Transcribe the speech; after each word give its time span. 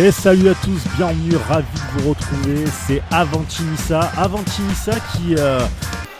Et 0.00 0.12
salut 0.12 0.48
à 0.48 0.54
tous, 0.54 0.80
bienvenue, 0.96 1.34
ravi 1.48 1.66
de 1.74 2.00
vous 2.02 2.10
retrouver. 2.10 2.66
C'est 2.66 3.02
Avantinissa, 3.10 3.98
Avantinissa 4.16 4.92
qui, 5.12 5.34
euh, 5.36 5.58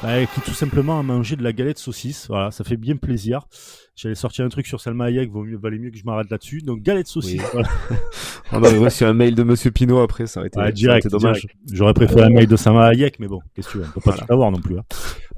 bah, 0.02 0.26
qui 0.26 0.40
tout 0.40 0.52
simplement 0.54 0.98
a 0.98 1.02
mangé 1.04 1.36
de 1.36 1.44
la 1.44 1.52
galette 1.52 1.78
saucisse. 1.78 2.26
Voilà, 2.28 2.50
ça 2.50 2.64
fait 2.64 2.76
bien 2.76 2.96
plaisir. 2.96 3.46
J'allais 3.94 4.16
sortir 4.16 4.44
un 4.44 4.48
truc 4.48 4.66
sur 4.66 4.80
Salma 4.80 5.04
Hayek, 5.06 5.30
vaut 5.30 5.44
mieux, 5.44 5.56
valait 5.56 5.78
mieux 5.78 5.90
que 5.90 5.96
je 5.96 6.02
m'arrête 6.04 6.28
là-dessus. 6.28 6.58
Donc 6.62 6.82
galette 6.82 7.06
saucisse. 7.06 7.40
Oui. 7.40 7.48
Voilà. 7.52 7.68
On 8.50 8.58
aurait 8.64 8.78
reçu 8.78 9.04
un 9.04 9.12
mail 9.12 9.36
de 9.36 9.44
Monsieur 9.44 9.70
Pinot 9.70 10.00
après, 10.00 10.26
ça 10.26 10.40
aurait 10.40 10.48
été, 10.48 10.58
Ouais, 10.58 10.66
ça 10.66 10.72
direct, 10.72 11.06
aurait 11.06 11.16
été 11.16 11.22
dommage. 11.24 11.46
J'aurais 11.72 11.94
préféré 11.94 12.22
un 12.22 12.30
mail 12.30 12.48
de 12.48 12.56
Salma 12.56 12.86
Hayek, 12.86 13.20
mais 13.20 13.28
bon, 13.28 13.38
qu'est-ce 13.54 13.68
que 13.68 13.72
tu 13.72 13.78
veux, 13.78 13.84
on 13.84 13.90
peut 13.92 14.00
pas 14.00 14.10
Voilà. 14.10 14.26
tout 14.26 14.32
avoir 14.32 14.50
non 14.50 14.60
plus. 14.60 14.78
hein. 14.78 14.84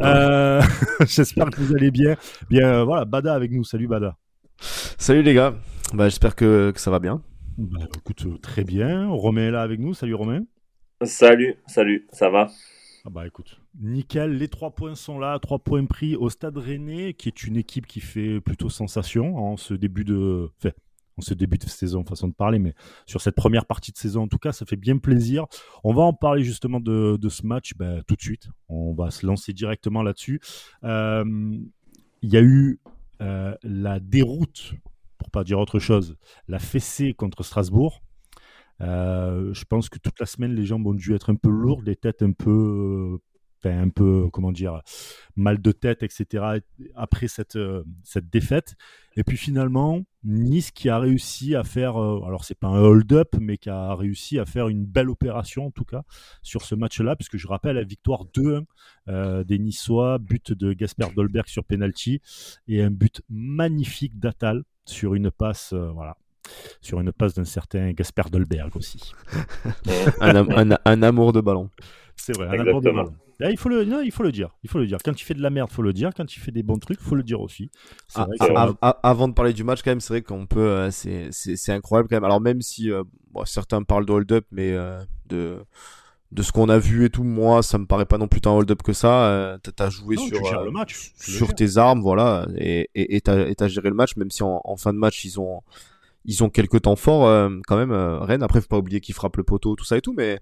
Euh, 0.01 0.63
J'espère 1.07 1.51
que 1.51 1.61
vous 1.61 1.75
allez 1.75 1.91
bien. 1.91 2.17
Bien, 2.49 2.67
euh, 2.69 2.85
voilà, 2.85 3.05
Bada 3.05 3.35
avec 3.35 3.51
nous. 3.51 3.65
Salut 3.65 3.87
Bada. 3.87 4.17
Salut 4.97 5.23
les 5.23 5.35
gars, 5.35 5.55
bah, 5.93 6.09
j'espère 6.09 6.35
que, 6.35 6.71
que 6.71 6.81
ça 6.81 6.91
va 6.91 7.01
bien. 7.01 7.21
Bah, 7.61 7.87
écoute, 7.95 8.25
euh, 8.25 8.39
très 8.39 8.65
bien. 8.65 9.09
Romain 9.11 9.49
est 9.49 9.51
là 9.51 9.61
avec 9.61 9.81
nous. 9.81 9.93
Salut 9.93 10.15
Romain. 10.15 10.47
Salut, 11.03 11.57
salut, 11.67 12.07
ça 12.11 12.31
va? 12.31 12.49
Ah 13.05 13.11
bah 13.11 13.27
écoute, 13.27 13.61
nickel, 13.81 14.37
les 14.37 14.49
trois 14.49 14.75
points 14.75 14.95
sont 14.95 15.19
là, 15.19 15.39
trois 15.39 15.59
points 15.59 15.85
pris 15.87 16.17
au 16.17 16.29
Stade 16.29 16.59
Rennais, 16.59 17.15
qui 17.15 17.29
est 17.29 17.45
une 17.45 17.57
équipe 17.57 17.87
qui 17.87 18.01
fait 18.01 18.41
plutôt 18.41 18.69
sensation 18.69 19.37
en 19.37 19.57
ce 19.57 19.73
début 19.73 20.05
de, 20.05 20.51
enfin, 20.59 20.75
en 21.17 21.23
ce 21.23 21.33
début 21.33 21.57
de 21.57 21.65
saison, 21.65 22.05
façon 22.05 22.29
de 22.29 22.35
parler, 22.35 22.59
mais 22.59 22.75
sur 23.07 23.23
cette 23.23 23.37
première 23.37 23.65
partie 23.65 23.93
de 23.93 23.97
saison 23.97 24.23
en 24.23 24.29
tout 24.29 24.39
cas, 24.39 24.53
ça 24.53 24.67
fait 24.67 24.77
bien 24.77 24.99
plaisir. 24.99 25.47
On 25.83 25.95
va 25.95 26.03
en 26.03 26.13
parler 26.13 26.45
justement 26.45 26.81
de, 26.81 27.17
de 27.19 27.29
ce 27.31 27.47
match 27.47 27.73
bah, 27.75 28.03
tout 28.07 28.17
de 28.17 28.23
suite. 28.23 28.49
On 28.69 28.93
va 28.93 29.11
se 29.11 29.27
lancer 29.27 29.55
directement 29.55 30.03
là-dessus. 30.03 30.41
Euh, 30.85 31.25
Il 32.23 32.31
y 32.31 32.37
a 32.37 32.43
eu 32.43 32.81
euh, 33.23 33.55
la 33.63 33.99
déroute, 33.99 34.75
pour 35.31 35.41
pas 35.41 35.45
dire 35.45 35.59
autre 35.59 35.79
chose, 35.79 36.17
la 36.49 36.59
fessée 36.59 37.15
contre 37.15 37.43
Strasbourg. 37.43 38.03
Euh, 38.81 39.53
je 39.55 39.65
pense 39.65 39.89
que 39.89 39.99
toute 39.99 40.19
la 40.19 40.27
semaine, 40.27 40.55
les 40.55 40.65
jambes 40.65 40.87
ont 40.87 40.95
dû 40.95 41.15
être 41.15 41.31
un 41.31 41.37
peu 41.37 41.51
lourdes, 41.51 41.87
les 41.87 41.97
têtes 41.97 42.23
un 42.23 42.33
peu, 42.33 43.19
un 43.69 43.89
peu, 43.91 44.29
comment 44.33 44.53
dire, 44.53 44.81
mal 45.37 45.61
de 45.61 45.73
tête, 45.73 46.03
etc. 46.03 46.61
Après 46.95 47.29
cette 47.29 47.57
euh, 47.57 47.85
cette 48.05 48.31
défaite. 48.31 48.75
Et 49.17 49.25
puis 49.25 49.37
finalement, 49.37 50.03
Nice 50.23 50.71
qui 50.71 50.89
a 50.89 50.99
réussi 50.99 51.55
à 51.55 51.65
faire, 51.65 52.01
euh, 52.01 52.23
alors 52.27 52.45
c'est 52.45 52.59
pas 52.59 52.69
un 52.69 52.81
hold-up, 52.81 53.37
mais 53.41 53.59
qui 53.59 53.69
a 53.69 53.95
réussi 53.95 54.39
à 54.39 54.47
faire 54.47 54.69
une 54.69 54.85
belle 54.85 55.11
opération 55.11 55.67
en 55.67 55.71
tout 55.71 55.85
cas 55.85 56.03
sur 56.43 56.63
ce 56.63 56.75
match-là, 56.75 57.17
puisque 57.17 57.37
je 57.37 57.47
rappelle 57.47 57.77
la 57.77 57.85
victoire 57.85 58.25
2-1 58.35 58.65
euh, 59.09 59.45
des 59.45 59.59
Niçois, 59.59 60.19
but 60.19 60.53
de 60.53 60.73
Gasper 60.73 61.09
Dolberg 61.15 61.49
sur 61.49 61.65
penalty 61.65 62.21
et 62.69 62.83
un 62.83 62.91
but 62.91 63.23
magnifique 63.29 64.19
d'Atal 64.19 64.63
sur 64.91 65.15
une 65.15 65.31
passe, 65.31 65.73
euh, 65.73 65.91
voilà, 65.91 66.17
sur 66.81 67.01
une 67.01 67.13
passe 67.13 67.35
d'un 67.35 67.45
certain 67.45 67.93
Gasper 67.93 68.25
Dolberg 68.31 68.77
aussi. 68.77 69.13
Un, 70.21 70.35
am- 70.37 70.51
un- 70.51 70.79
un 70.85 71.03
amour 71.03 71.33
de 71.33 71.41
ballon. 71.41 71.71
C'est 72.17 72.37
vrai, 72.37 72.49
un 72.49 72.61
apport 72.61 72.81
de 72.81 72.91
ballon. 72.91 73.15
Ah, 73.43 73.51
il 73.51 73.57
faut 73.57 73.71
le, 73.71 73.87
non, 73.87 74.03
il 74.03 74.13
faut 74.13 74.23
le 74.23 74.33
dire, 74.33 74.51
il 74.63 74.69
faut 74.69 74.79
le 74.79 74.87
dire. 74.87 74.99
Quand 75.03 75.15
tu 75.15 75.25
fais 75.25 75.33
de 75.33 75.41
la 75.41 75.49
merde, 75.49 75.71
faut 75.71 75.81
le 75.81 75.95
dire. 75.95 76.11
Quand 76.15 76.27
tu 76.27 76.41
fais 76.41 76.51
des 76.53 76.63
bons 76.63 76.77
trucs, 76.77 77.01
faut 77.01 77.15
le 77.15 77.23
dire 77.23 77.41
aussi. 77.41 77.71
Ah, 78.15 78.27
vrai 78.27 78.37
ah, 78.55 78.69
que- 78.69 78.99
avant 79.03 79.29
de 79.29 79.33
parler 79.33 79.55
du 79.55 79.65
match, 79.65 79.81
quand 79.83 79.91
même, 79.91 80.01
c'est 80.01 80.13
vrai 80.13 80.23
qu'on 80.23 80.47
peut, 80.47 80.61
euh, 80.61 80.91
c'est, 80.91 81.73
incroyable 81.73 82.09
quand 82.11 82.17
même. 82.17 82.25
Alors 82.25 82.41
même 82.41 82.61
si 82.61 82.91
euh, 82.91 83.03
bon, 83.31 83.45
certains 83.47 83.83
parlent 83.83 84.05
de 84.05 84.13
hold-up, 84.13 84.45
mais 84.51 84.73
euh, 84.73 85.03
de 85.27 85.65
de 86.33 86.43
ce 86.43 86.53
qu'on 86.53 86.69
a 86.69 86.79
vu 86.79 87.05
et 87.05 87.11
tout, 87.11 87.25
moi, 87.25 87.63
ça 87.63 87.77
me 87.79 87.87
paraît 87.87 88.07
pas 88.07 88.17
non 88.19 88.29
plus 88.29 88.41
tant 88.41 88.57
hold-up 88.57 88.83
que 88.83 88.93
ça. 88.93 89.25
Euh, 89.25 89.59
t'as, 89.59 89.91
joué 89.91 90.17
Non, 90.17 90.27
sur 90.27 90.59
euh, 90.61 90.65
le 90.65 90.71
match. 90.71 91.13
sur 91.19 91.55
tes 91.55 91.77
armes, 91.77 92.01
voilà, 92.01 92.47
et 92.57 93.21
t'as, 93.25 93.47
et 93.49 93.69
géré 93.69 93.89
le 93.89 93.97
match, 93.97 94.17
même 94.17 94.31
si 94.31 94.43
en, 94.43 94.61
en 94.65 94.77
fin 94.77 94.93
de 94.93 94.99
match 94.99 95.25
ils 95.25 95.41
ont 95.41 95.63
ils 96.27 96.45
ont 96.45 96.51
quelques 96.51 96.83
temps 96.83 96.97
forts 96.97 97.27
euh, 97.27 97.49
quand 97.67 97.77
même. 97.77 97.93
euh, 97.93 98.19
Rennes, 98.21 98.43
après 98.43 98.61
faut 98.61 98.69
pas 98.69 98.79
oublier 98.79 99.01
qu'ils 99.01 99.15
frappent 99.15 99.39
le 99.39 99.43
poteau, 99.43 99.75
tout 99.75 99.85
ça 99.85 99.97
et 99.97 100.01
tout, 100.03 100.13
mais 100.17 100.39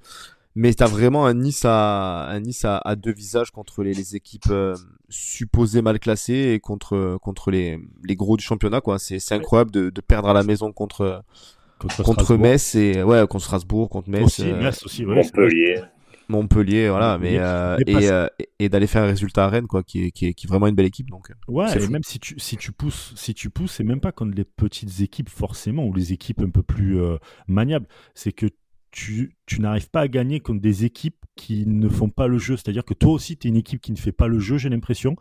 mais 0.54 0.74
t'as 0.74 0.88
vraiment 0.88 1.24
un 1.24 1.34
Nice 1.34 1.64
à 1.64 2.26
un 2.28 2.40
Nice 2.40 2.64
à, 2.64 2.78
à 2.78 2.96
deux 2.96 3.12
visages 3.12 3.52
contre 3.52 3.82
les, 3.84 3.94
les 3.94 4.16
équipes 4.16 4.50
euh, 4.50 4.74
supposées 5.08 5.82
mal 5.82 6.00
classées 6.00 6.52
et 6.52 6.60
contre 6.60 7.16
contre 7.22 7.50
les 7.50 7.78
les 8.04 8.16
gros 8.16 8.36
du 8.36 8.44
championnat 8.44 8.80
quoi. 8.80 8.98
C'est 8.98 9.20
c'est 9.20 9.36
incroyable 9.36 9.70
de, 9.70 9.88
de 9.90 10.00
perdre 10.00 10.28
à 10.28 10.32
la 10.34 10.42
maison 10.42 10.72
contre 10.72 11.22
contre. 11.78 12.36
Metz 12.36 12.74
et 12.74 13.02
ouais 13.02 13.26
contre 13.28 13.44
Strasbourg, 13.44 13.88
contre 13.88 14.10
Metz, 14.10 14.24
Aussi, 14.24 14.50
euh, 14.50 14.60
Metz 14.62 14.82
aussi, 14.84 15.04
ouais, 15.06 15.22
c'est 15.22 15.30
vrai. 15.32 15.42
Montpellier. 15.44 15.80
Montpellier, 16.30 16.88
voilà, 16.90 17.16
mais 17.16 17.38
euh, 17.38 17.78
et, 17.86 18.10
euh, 18.10 18.26
et- 18.58 18.68
d'aller 18.68 18.86
faire 18.86 19.02
un 19.02 19.06
résultat 19.06 19.46
à 19.46 19.48
Rennes 19.48 19.66
quoi, 19.66 19.82
qui 19.82 20.04
est 20.04 20.10
qui 20.10 20.26
est, 20.26 20.34
qui 20.34 20.46
est 20.46 20.48
vraiment 20.48 20.66
une 20.66 20.74
belle 20.74 20.84
équipe 20.86 21.08
donc. 21.08 21.30
Ouais, 21.48 21.68
C'est 21.68 21.78
et 21.78 21.80
fou. 21.80 21.90
même 21.90 22.02
si 22.02 22.18
tu, 22.20 22.38
si 22.38 22.58
tu 22.58 22.70
pousses, 22.70 23.14
si 23.16 23.32
tu 23.32 23.48
pousses, 23.48 23.72
c'est 23.72 23.84
même 23.84 24.00
pas 24.00 24.12
contre 24.12 24.36
les 24.36 24.44
petites 24.44 25.00
équipes 25.00 25.30
forcément, 25.30 25.86
ou 25.86 25.94
les 25.94 26.12
équipes 26.12 26.40
un 26.42 26.50
peu 26.50 26.62
plus 26.62 27.00
euh, 27.00 27.16
maniables. 27.46 27.86
C'est 28.14 28.32
que 28.32 28.46
tu, 28.90 29.36
tu 29.46 29.60
n'arrives 29.60 29.88
pas 29.90 30.00
à 30.02 30.08
gagner 30.08 30.40
contre 30.40 30.60
des 30.60 30.84
équipes 30.84 31.16
qui 31.34 31.66
ne 31.66 31.88
font 31.88 32.08
pas 32.10 32.26
le 32.26 32.36
jeu. 32.38 32.56
C'est-à-dire 32.56 32.84
que 32.84 32.94
toi 32.94 33.12
aussi, 33.12 33.36
tu 33.38 33.46
es 33.46 33.50
une 33.50 33.56
équipe 33.56 33.80
qui 33.80 33.92
ne 33.92 33.96
fait 33.98 34.12
pas 34.12 34.28
le 34.28 34.38
jeu, 34.38 34.58
j'ai 34.58 34.68
l'impression. 34.70 35.14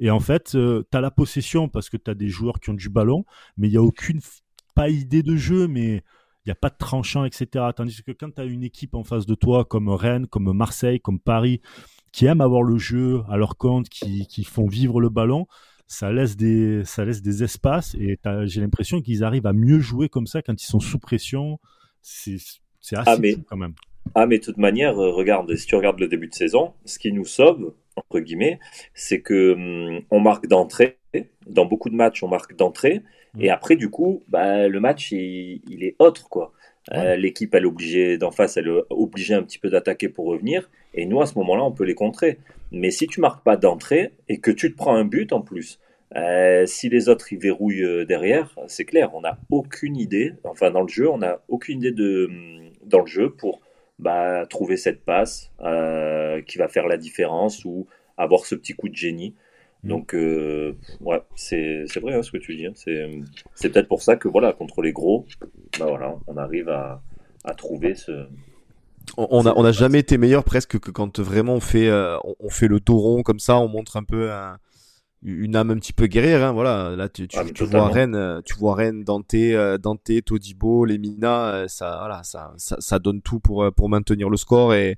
Et 0.00 0.10
en 0.10 0.20
fait, 0.20 0.50
tu 0.52 0.58
as 0.96 1.00
la 1.00 1.10
possession 1.10 1.68
parce 1.68 1.90
que 1.90 1.96
tu 1.98 2.10
as 2.10 2.14
des 2.14 2.28
joueurs 2.28 2.60
qui 2.60 2.70
ont 2.70 2.74
du 2.74 2.88
ballon, 2.88 3.24
mais 3.58 3.68
il 3.68 3.72
n'y 3.72 3.76
a 3.76 3.82
aucune, 3.82 4.18
f- 4.18 4.40
pas 4.74 4.88
idée 4.88 5.22
de 5.22 5.36
jeu, 5.36 5.68
mais 5.68 6.02
il 6.44 6.48
n'y 6.48 6.52
a 6.52 6.56
pas 6.56 6.70
de 6.70 6.76
tranchant, 6.78 7.24
etc. 7.24 7.46
Tandis 7.74 8.02
que 8.02 8.12
quand 8.12 8.30
tu 8.34 8.40
as 8.40 8.44
une 8.44 8.62
équipe 8.62 8.94
en 8.94 9.04
face 9.04 9.26
de 9.26 9.34
toi, 9.34 9.64
comme 9.64 9.88
Rennes, 9.88 10.26
comme 10.26 10.52
Marseille, 10.52 11.00
comme 11.00 11.18
Paris, 11.20 11.60
qui 12.12 12.26
aiment 12.26 12.42
avoir 12.42 12.62
le 12.62 12.76
jeu 12.78 13.22
à 13.28 13.36
leur 13.36 13.56
compte, 13.56 13.88
qui, 13.88 14.26
qui 14.26 14.44
font 14.44 14.66
vivre 14.66 15.00
le 15.00 15.08
ballon, 15.08 15.46
ça 15.86 16.12
laisse 16.12 16.36
des, 16.36 16.84
ça 16.84 17.04
laisse 17.04 17.22
des 17.22 17.42
espaces 17.42 17.94
et 17.94 18.18
j'ai 18.44 18.60
l'impression 18.60 19.00
qu'ils 19.00 19.24
arrivent 19.24 19.46
à 19.46 19.52
mieux 19.52 19.80
jouer 19.80 20.08
comme 20.08 20.26
ça 20.26 20.42
quand 20.42 20.60
ils 20.62 20.66
sont 20.66 20.80
sous 20.80 20.98
pression. 20.98 21.58
C'est 22.02 22.36
assez 22.92 23.02
Ah, 23.06 23.16
mais- 23.18 23.36
quand 23.46 23.56
même. 23.56 23.74
Ah, 24.14 24.26
mais 24.26 24.38
de 24.38 24.44
toute 24.44 24.58
manière, 24.58 24.98
euh, 24.98 25.12
regarde, 25.12 25.54
si 25.56 25.66
tu 25.66 25.74
regardes 25.76 25.98
le 25.98 26.08
début 26.08 26.28
de 26.28 26.34
saison, 26.34 26.74
ce 26.84 26.98
qui 26.98 27.10
nous 27.10 27.24
sauve, 27.24 27.72
entre 27.96 28.20
guillemets, 28.20 28.60
c'est 28.92 29.22
que 29.22 29.54
hum, 29.54 30.02
on 30.10 30.20
marque 30.20 30.46
d'entrée. 30.46 30.98
Dans 31.46 31.66
beaucoup 31.66 31.90
de 31.90 31.94
matchs, 31.94 32.22
on 32.22 32.28
marque 32.28 32.56
d'entrée. 32.56 33.02
Et 33.38 33.50
après, 33.50 33.76
du 33.76 33.90
coup, 33.90 34.22
bah, 34.28 34.68
le 34.68 34.80
match, 34.80 35.12
il, 35.12 35.60
il 35.68 35.84
est 35.84 35.96
autre, 35.98 36.28
quoi. 36.28 36.52
Euh, 36.92 37.16
L'équipe, 37.16 37.54
elle 37.54 37.64
est 37.64 37.66
obligée 37.66 38.18
d'en 38.18 38.30
face, 38.30 38.56
elle 38.56 38.68
est 38.68 38.82
obligée 38.90 39.34
un 39.34 39.42
petit 39.42 39.58
peu 39.58 39.70
d'attaquer 39.70 40.08
pour 40.08 40.26
revenir. 40.26 40.70
Et 40.92 41.06
nous, 41.06 41.20
à 41.20 41.26
ce 41.26 41.36
moment-là, 41.38 41.64
on 41.64 41.72
peut 41.72 41.84
les 41.84 41.94
contrer. 41.94 42.38
Mais 42.72 42.90
si 42.90 43.06
tu 43.06 43.20
marques 43.20 43.42
pas 43.42 43.56
d'entrée 43.56 44.12
et 44.28 44.38
que 44.38 44.50
tu 44.50 44.70
te 44.70 44.76
prends 44.76 44.94
un 44.94 45.04
but 45.04 45.32
en 45.32 45.40
plus, 45.40 45.80
euh, 46.16 46.66
si 46.66 46.88
les 46.88 47.08
autres 47.08 47.32
ils 47.32 47.38
verrouillent 47.38 47.84
euh, 47.84 48.04
derrière, 48.04 48.54
c'est 48.68 48.84
clair, 48.84 49.14
on 49.14 49.22
n'a 49.22 49.38
aucune 49.50 49.96
idée. 49.96 50.34
Enfin, 50.44 50.70
dans 50.70 50.82
le 50.82 50.88
jeu, 50.88 51.08
on 51.10 51.18
n'a 51.18 51.40
aucune 51.48 51.78
idée 51.78 51.92
de 51.92 52.26
hum, 52.30 52.70
dans 52.84 53.00
le 53.00 53.06
jeu 53.06 53.30
pour 53.30 53.60
bah, 53.98 54.44
trouver 54.46 54.76
cette 54.76 55.04
passe 55.04 55.50
euh, 55.60 56.42
qui 56.42 56.58
va 56.58 56.68
faire 56.68 56.86
la 56.86 56.96
différence 56.96 57.64
ou 57.64 57.86
avoir 58.16 58.44
ce 58.46 58.54
petit 58.54 58.74
coup 58.74 58.88
de 58.88 58.94
génie. 58.94 59.34
Mm. 59.84 59.88
Donc, 59.88 60.14
euh, 60.14 60.72
ouais, 61.00 61.22
c'est 61.36 61.84
vrai 62.00 62.14
hein, 62.14 62.22
ce 62.22 62.32
que 62.32 62.38
tu 62.38 62.56
dis. 62.56 62.66
hein. 62.66 62.72
C'est 63.54 63.68
peut-être 63.70 63.88
pour 63.88 64.02
ça 64.02 64.16
que 64.16 64.28
voilà, 64.28 64.52
contre 64.52 64.82
les 64.82 64.92
gros, 64.92 65.26
bah 65.78 65.86
voilà, 65.88 66.16
on 66.26 66.36
arrive 66.36 66.68
à, 66.70 67.02
à 67.44 67.54
trouver 67.54 67.94
ce. 67.94 68.26
On 69.18 69.28
on 69.30 69.46
a, 69.46 69.52
on 69.54 69.64
a 69.64 69.72
jamais 69.72 69.98
été 69.98 70.16
meilleur 70.16 70.44
presque 70.44 70.78
que 70.78 70.90
quand 70.90 71.20
vraiment 71.20 71.54
on 71.54 71.60
fait, 71.60 71.88
euh, 71.88 72.16
on, 72.40 72.48
fait 72.48 72.68
le 72.68 72.80
dos 72.80 72.96
rond 72.98 73.22
comme 73.22 73.38
ça, 73.38 73.58
on 73.58 73.68
montre 73.68 73.96
un 73.98 74.02
peu 74.04 74.32
un- 74.32 74.58
une 75.22 75.56
âme 75.56 75.70
un 75.70 75.76
petit 75.76 75.92
peu 75.92 76.06
guerrière. 76.06 76.42
Hein, 76.42 76.52
voilà, 76.52 76.96
là 76.96 77.08
tu, 77.08 77.28
tu, 77.28 77.38
Ah, 77.38 77.44
tu 77.44 77.64
vois. 77.64 77.88
Rennes, 77.88 78.14
euh, 78.14 78.40
tu 78.44 78.54
vois 78.54 78.74
Rennes, 78.74 79.04
Dante, 79.04 79.34
Dante, 79.80 80.24
Todibo, 80.24 80.84
Lemina, 80.86 81.66
ça, 81.68 81.96
voilà, 82.00 82.22
ça, 82.24 82.52
ça, 82.56 82.76
ça 82.78 82.98
donne 82.98 83.20
tout 83.20 83.40
pour 83.40 83.70
pour 83.74 83.88
maintenir 83.90 84.30
le 84.30 84.36
score 84.38 84.74
et 84.74 84.96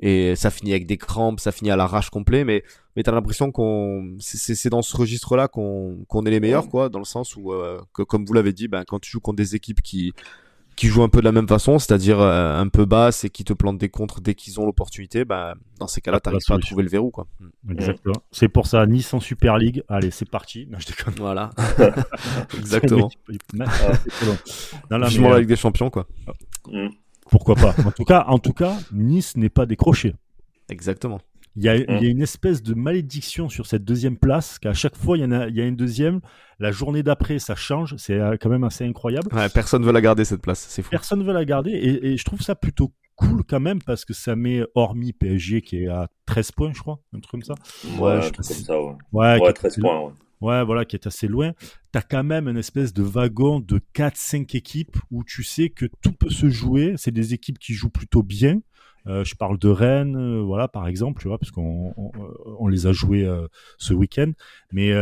et 0.00 0.34
ça 0.34 0.50
finit 0.50 0.72
avec 0.72 0.86
des 0.86 0.96
crampes, 0.96 1.38
ça 1.38 1.52
finit 1.52 1.70
à 1.70 1.76
l'arrache 1.76 2.10
complet. 2.10 2.44
Mais 2.44 2.64
mais 2.96 3.02
t'as 3.02 3.12
l'impression 3.12 3.52
qu'on, 3.52 4.16
c'est- 4.20 4.68
dans 4.68 4.82
ce 4.82 4.96
registre-là 4.96 5.48
qu'on 5.48 6.04
qu'on 6.08 6.24
est 6.24 6.30
les 6.30 6.40
meilleurs 6.40 6.68
quoi, 6.68 6.88
dans 6.88 6.98
le 6.98 7.04
sens 7.04 7.36
où 7.36 7.52
euh, 7.52 7.80
que 7.94 8.02
comme 8.02 8.24
vous 8.24 8.32
l'avez 8.34 8.52
dit, 8.52 8.68
ben 8.68 8.84
quand 8.86 9.00
tu 9.00 9.10
joues 9.10 9.20
contre 9.20 9.36
des 9.36 9.54
équipes 9.54 9.82
qui 9.82 10.12
qui 10.76 10.88
jouent 10.88 11.02
un 11.02 11.08
peu 11.08 11.20
de 11.20 11.24
la 11.24 11.32
même 11.32 11.48
façon, 11.48 11.78
c'est-à-dire 11.78 12.20
euh, 12.20 12.58
un 12.58 12.68
peu 12.68 12.84
basse 12.84 13.24
et 13.24 13.30
qui 13.30 13.44
te 13.44 13.52
plantent 13.52 13.78
des 13.78 13.88
contres 13.88 14.20
dès 14.20 14.34
qu'ils 14.34 14.58
ont 14.60 14.66
l'opportunité, 14.66 15.24
bah, 15.24 15.54
dans 15.78 15.86
ces 15.86 16.00
cas-là, 16.00 16.16
la 16.16 16.20
t'arrives 16.20 16.40
pas 16.46 16.54
à 16.54 16.58
trouver 16.58 16.82
le 16.82 16.88
verrou, 16.88 17.10
quoi. 17.10 17.26
Exactement. 17.70 18.16
C'est 18.30 18.48
pour 18.48 18.66
ça, 18.66 18.86
Nice 18.86 19.12
en 19.12 19.20
Super 19.20 19.58
League. 19.58 19.82
Allez, 19.88 20.10
c'est 20.10 20.28
parti. 20.28 20.66
Non, 20.70 20.78
je 20.78 20.86
déconne. 20.86 21.14
Voilà. 21.18 21.50
Exactement. 22.58 23.10
Non, 23.54 23.66
mais, 24.90 24.98
la 24.98 25.06
euh, 25.06 25.38
Ligue 25.38 25.48
des 25.48 25.56
Champions, 25.56 25.90
quoi. 25.90 26.06
Hmm. 26.70 26.88
pourquoi 27.30 27.54
pas. 27.56 27.74
En 27.84 27.90
tout 27.90 28.04
cas, 28.04 28.24
en 28.28 28.38
tout 28.38 28.52
cas, 28.52 28.76
Nice 28.92 29.36
n'est 29.36 29.50
pas 29.50 29.66
décroché. 29.66 30.14
Exactement. 30.68 31.20
Il 31.56 31.62
y, 31.64 31.68
a, 31.68 31.74
Mm. 31.76 31.84
il 31.88 32.02
y 32.02 32.06
a 32.06 32.10
une 32.10 32.22
espèce 32.22 32.62
de 32.62 32.74
malédiction 32.74 33.48
sur 33.48 33.66
cette 33.66 33.84
deuxième 33.84 34.16
place, 34.16 34.58
qu'à 34.58 34.72
chaque 34.72 34.96
fois, 34.96 35.18
il 35.18 35.20
y, 35.20 35.24
en 35.24 35.32
a, 35.32 35.48
il 35.48 35.56
y 35.56 35.60
a 35.60 35.66
une 35.66 35.76
deuxième. 35.76 36.20
La 36.58 36.72
journée 36.72 37.02
d'après, 37.02 37.38
ça 37.38 37.54
change. 37.54 37.94
C'est 37.98 38.14
euh, 38.18 38.36
quand 38.40 38.48
même 38.48 38.64
assez 38.64 38.84
incroyable. 38.86 39.28
Ouais, 39.34 39.48
personne 39.50 39.84
veut 39.84 39.92
la 39.92 40.00
garder, 40.00 40.24
cette 40.24 40.40
place. 40.42 40.64
C'est 40.68 40.82
fou. 40.82 40.90
Personne 40.90 41.18
ne 41.18 41.24
veut 41.24 41.32
la 41.34 41.44
garder. 41.44 41.72
Et, 41.72 42.12
et 42.12 42.16
je 42.16 42.24
trouve 42.24 42.40
ça 42.40 42.54
plutôt 42.54 42.92
cool 43.16 43.42
quand 43.46 43.60
même, 43.60 43.80
parce 43.82 44.04
que 44.06 44.14
ça 44.14 44.34
met, 44.34 44.62
hormis 44.74 45.12
PSG 45.12 45.60
qui 45.60 45.82
est 45.84 45.88
à 45.88 46.08
13 46.26 46.52
points, 46.52 46.72
je 46.74 46.80
crois, 46.80 46.98
un 47.14 47.20
truc 47.20 47.30
comme 47.32 47.42
ça. 47.42 47.54
Ouais, 47.98 48.00
Ouais, 48.00 48.12
un 48.12 48.20
je 48.22 48.30
comme 48.30 48.42
ça, 48.44 48.80
ouais. 48.82 48.92
Ouais, 49.12 49.40
Ouais, 49.40 49.48
qui- 49.48 49.54
13 49.60 49.76
points, 49.80 50.00
ouais. 50.06 50.12
Ouais, 50.40 50.64
voilà, 50.64 50.84
qui 50.84 50.96
est 50.96 51.06
assez 51.06 51.28
loin. 51.28 51.52
T'as 51.92 52.02
quand 52.02 52.24
même 52.24 52.48
une 52.48 52.56
espèce 52.56 52.92
de 52.92 53.02
wagon 53.02 53.60
de 53.60 53.80
4-5 53.94 54.56
équipes 54.56 54.96
où 55.12 55.22
tu 55.22 55.44
sais 55.44 55.68
que 55.68 55.86
tout 56.02 56.10
peut 56.12 56.30
se 56.30 56.48
jouer. 56.48 56.94
C'est 56.96 57.12
des 57.12 57.32
équipes 57.32 57.60
qui 57.60 57.74
jouent 57.74 57.90
plutôt 57.90 58.24
bien. 58.24 58.60
Euh, 59.06 59.24
je 59.24 59.34
parle 59.34 59.58
de 59.58 59.68
Rennes, 59.68 60.16
euh, 60.16 60.42
voilà, 60.42 60.68
par 60.68 60.86
exemple, 60.86 61.20
tu 61.20 61.28
vois, 61.28 61.38
parce 61.38 61.50
qu'on 61.50 61.92
on, 61.96 62.10
on 62.58 62.68
les 62.68 62.86
a 62.86 62.92
joués 62.92 63.24
euh, 63.24 63.46
ce 63.78 63.94
week-end. 63.94 64.32
Mais 64.72 64.92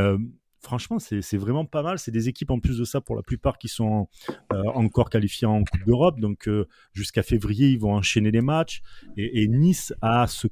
franchement, 0.61 0.99
c'est 0.99 1.37
vraiment 1.37 1.65
pas 1.65 1.83
mal. 1.83 1.99
C'est 1.99 2.11
des 2.11 2.29
équipes 2.29 2.51
en 2.51 2.61
plus 2.61 2.79
de 2.79 2.85
ça, 2.85 3.01
pour 3.01 3.17
la 3.17 3.23
plupart, 3.23 3.59
qui 3.59 3.69
sont 3.69 4.09
encore 4.51 5.11
qualifiées 5.11 5.47
en 5.47 5.65
Coupe 5.65 5.85
d'Europe. 5.87 6.21
Donc 6.21 6.49
jusqu'à 6.93 7.23
février, 7.23 7.69
ils 7.69 7.79
vont 7.79 7.95
enchaîner 7.95 8.31
les 8.31 8.43
matchs. 8.43 8.83
Et, 9.17 9.43
et 9.43 9.49
Nice 9.49 9.95
a 10.03 10.27
ce, 10.27 10.49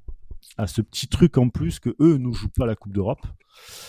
petit 0.83 1.09
truc 1.09 1.39
en 1.39 1.49
plus 1.49 1.79
que 1.79 1.95
eux 2.01 2.17
ne 2.17 2.33
jouent 2.33 2.49
pas 2.49 2.67
la 2.67 2.75
Coupe 2.75 2.93
d'Europe. 2.93 3.27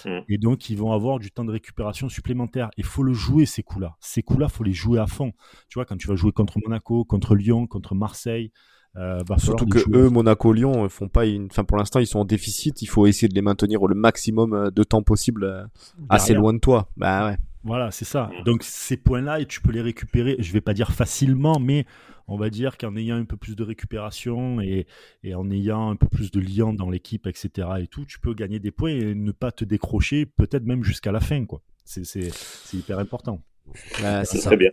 Mm. 0.05 0.19
Et 0.29 0.37
donc, 0.37 0.69
ils 0.69 0.77
vont 0.77 0.91
avoir 0.91 1.19
du 1.19 1.31
temps 1.31 1.45
de 1.45 1.51
récupération 1.51 2.09
supplémentaire. 2.09 2.69
Il 2.77 2.85
faut 2.85 3.03
le 3.03 3.13
jouer, 3.13 3.45
ces 3.45 3.63
coups-là. 3.63 3.95
Ces 3.99 4.23
coups-là, 4.23 4.49
faut 4.49 4.63
les 4.63 4.73
jouer 4.73 4.99
à 4.99 5.07
fond. 5.07 5.31
Tu 5.69 5.75
vois, 5.75 5.85
quand 5.85 5.97
tu 5.97 6.07
vas 6.07 6.15
jouer 6.15 6.31
contre 6.31 6.59
Monaco, 6.65 7.05
contre 7.05 7.35
Lyon, 7.35 7.67
contre 7.67 7.95
Marseille, 7.95 8.51
euh, 8.95 9.21
Surtout 9.37 9.65
que 9.65 9.79
jouer. 9.79 9.97
eux, 9.97 10.09
Monaco, 10.09 10.51
Lyon, 10.51 10.89
font 10.89 11.07
pas 11.07 11.25
une. 11.25 11.45
Enfin, 11.45 11.63
pour 11.63 11.77
l'instant, 11.77 11.99
ils 11.99 12.07
sont 12.07 12.19
en 12.19 12.25
déficit. 12.25 12.81
Il 12.81 12.87
faut 12.87 13.07
essayer 13.07 13.27
de 13.27 13.35
les 13.35 13.41
maintenir 13.41 13.85
le 13.85 13.95
maximum 13.95 14.53
euh, 14.53 14.71
de 14.71 14.83
temps 14.83 15.03
possible 15.03 15.43
euh, 15.43 15.63
assez 16.09 16.33
loin 16.33 16.53
de 16.53 16.59
toi. 16.59 16.89
Bah 16.97 17.27
ouais. 17.27 17.37
Voilà, 17.63 17.91
c'est 17.91 18.05
ça. 18.05 18.31
Mm. 18.39 18.43
Donc 18.43 18.63
ces 18.63 18.97
points-là, 18.97 19.39
et 19.39 19.45
tu 19.45 19.61
peux 19.61 19.71
les 19.71 19.81
récupérer, 19.81 20.37
je 20.39 20.51
vais 20.51 20.61
pas 20.61 20.73
dire 20.73 20.91
facilement, 20.91 21.59
mais 21.59 21.85
on 22.27 22.37
va 22.37 22.49
dire 22.49 22.77
qu'en 22.77 22.95
ayant 22.95 23.17
un 23.17 23.25
peu 23.25 23.37
plus 23.37 23.55
de 23.55 23.63
récupération 23.63 24.61
et, 24.61 24.85
et 25.23 25.35
en 25.35 25.49
ayant 25.49 25.89
un 25.89 25.95
peu 25.95 26.07
plus 26.07 26.31
de 26.31 26.39
liant 26.39 26.73
dans 26.73 26.89
l'équipe, 26.89 27.27
etc. 27.27 27.67
et 27.79 27.87
tout, 27.87 28.05
tu 28.05 28.19
peux 28.19 28.33
gagner 28.33 28.59
des 28.59 28.71
points 28.71 28.91
et 28.91 29.15
ne 29.15 29.31
pas 29.31 29.51
te 29.51 29.65
décrocher, 29.65 30.25
peut-être 30.25 30.63
même 30.63 30.83
jusqu'à 30.83 31.11
la 31.11 31.19
fin, 31.19 31.45
quoi. 31.45 31.61
C'est, 31.85 32.31
hyper 32.71 32.99
important. 32.99 33.41
Ouais, 33.67 34.23
Ce 34.25 34.33
c'est 34.33 34.37
serait 34.37 34.57
bien. 34.57 34.69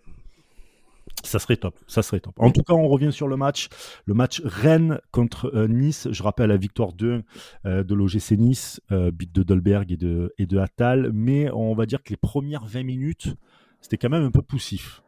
Ça 1.26 1.38
serait 1.38 1.56
top, 1.56 1.74
ça 1.86 2.02
serait 2.02 2.20
top. 2.20 2.34
En 2.38 2.50
tout 2.50 2.62
cas, 2.62 2.74
on 2.74 2.88
revient 2.88 3.12
sur 3.12 3.28
le 3.28 3.36
match. 3.36 3.68
Le 4.06 4.14
match 4.14 4.40
Rennes 4.44 5.00
contre 5.10 5.50
euh, 5.54 5.66
Nice. 5.68 6.08
Je 6.10 6.22
rappelle 6.22 6.48
la 6.50 6.56
victoire 6.56 6.92
2 6.92 7.22
euh, 7.66 7.82
de 7.84 7.94
l'OGC 7.94 8.32
Nice, 8.38 8.80
euh, 8.92 9.10
but 9.10 9.32
de 9.34 9.42
Dolberg 9.42 9.90
et 9.92 9.96
de, 9.96 10.32
et 10.38 10.46
de 10.46 10.58
Attal. 10.58 11.10
Mais 11.12 11.50
on 11.52 11.74
va 11.74 11.86
dire 11.86 12.02
que 12.02 12.10
les 12.10 12.16
premières 12.16 12.64
20 12.66 12.84
minutes, 12.84 13.34
c'était 13.80 13.96
quand 13.96 14.08
même 14.10 14.24
un 14.24 14.30
peu 14.30 14.42
poussif. 14.42 15.02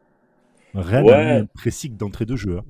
Rennes 0.73 1.05
Ouais. 1.05 1.13
a 1.13 1.33
mis 1.35 1.39
un 1.41 1.45
pressing 1.45 1.95
d'entrée 1.97 2.25
de 2.25 2.35
jeu. 2.35 2.57
hein. 2.59 2.63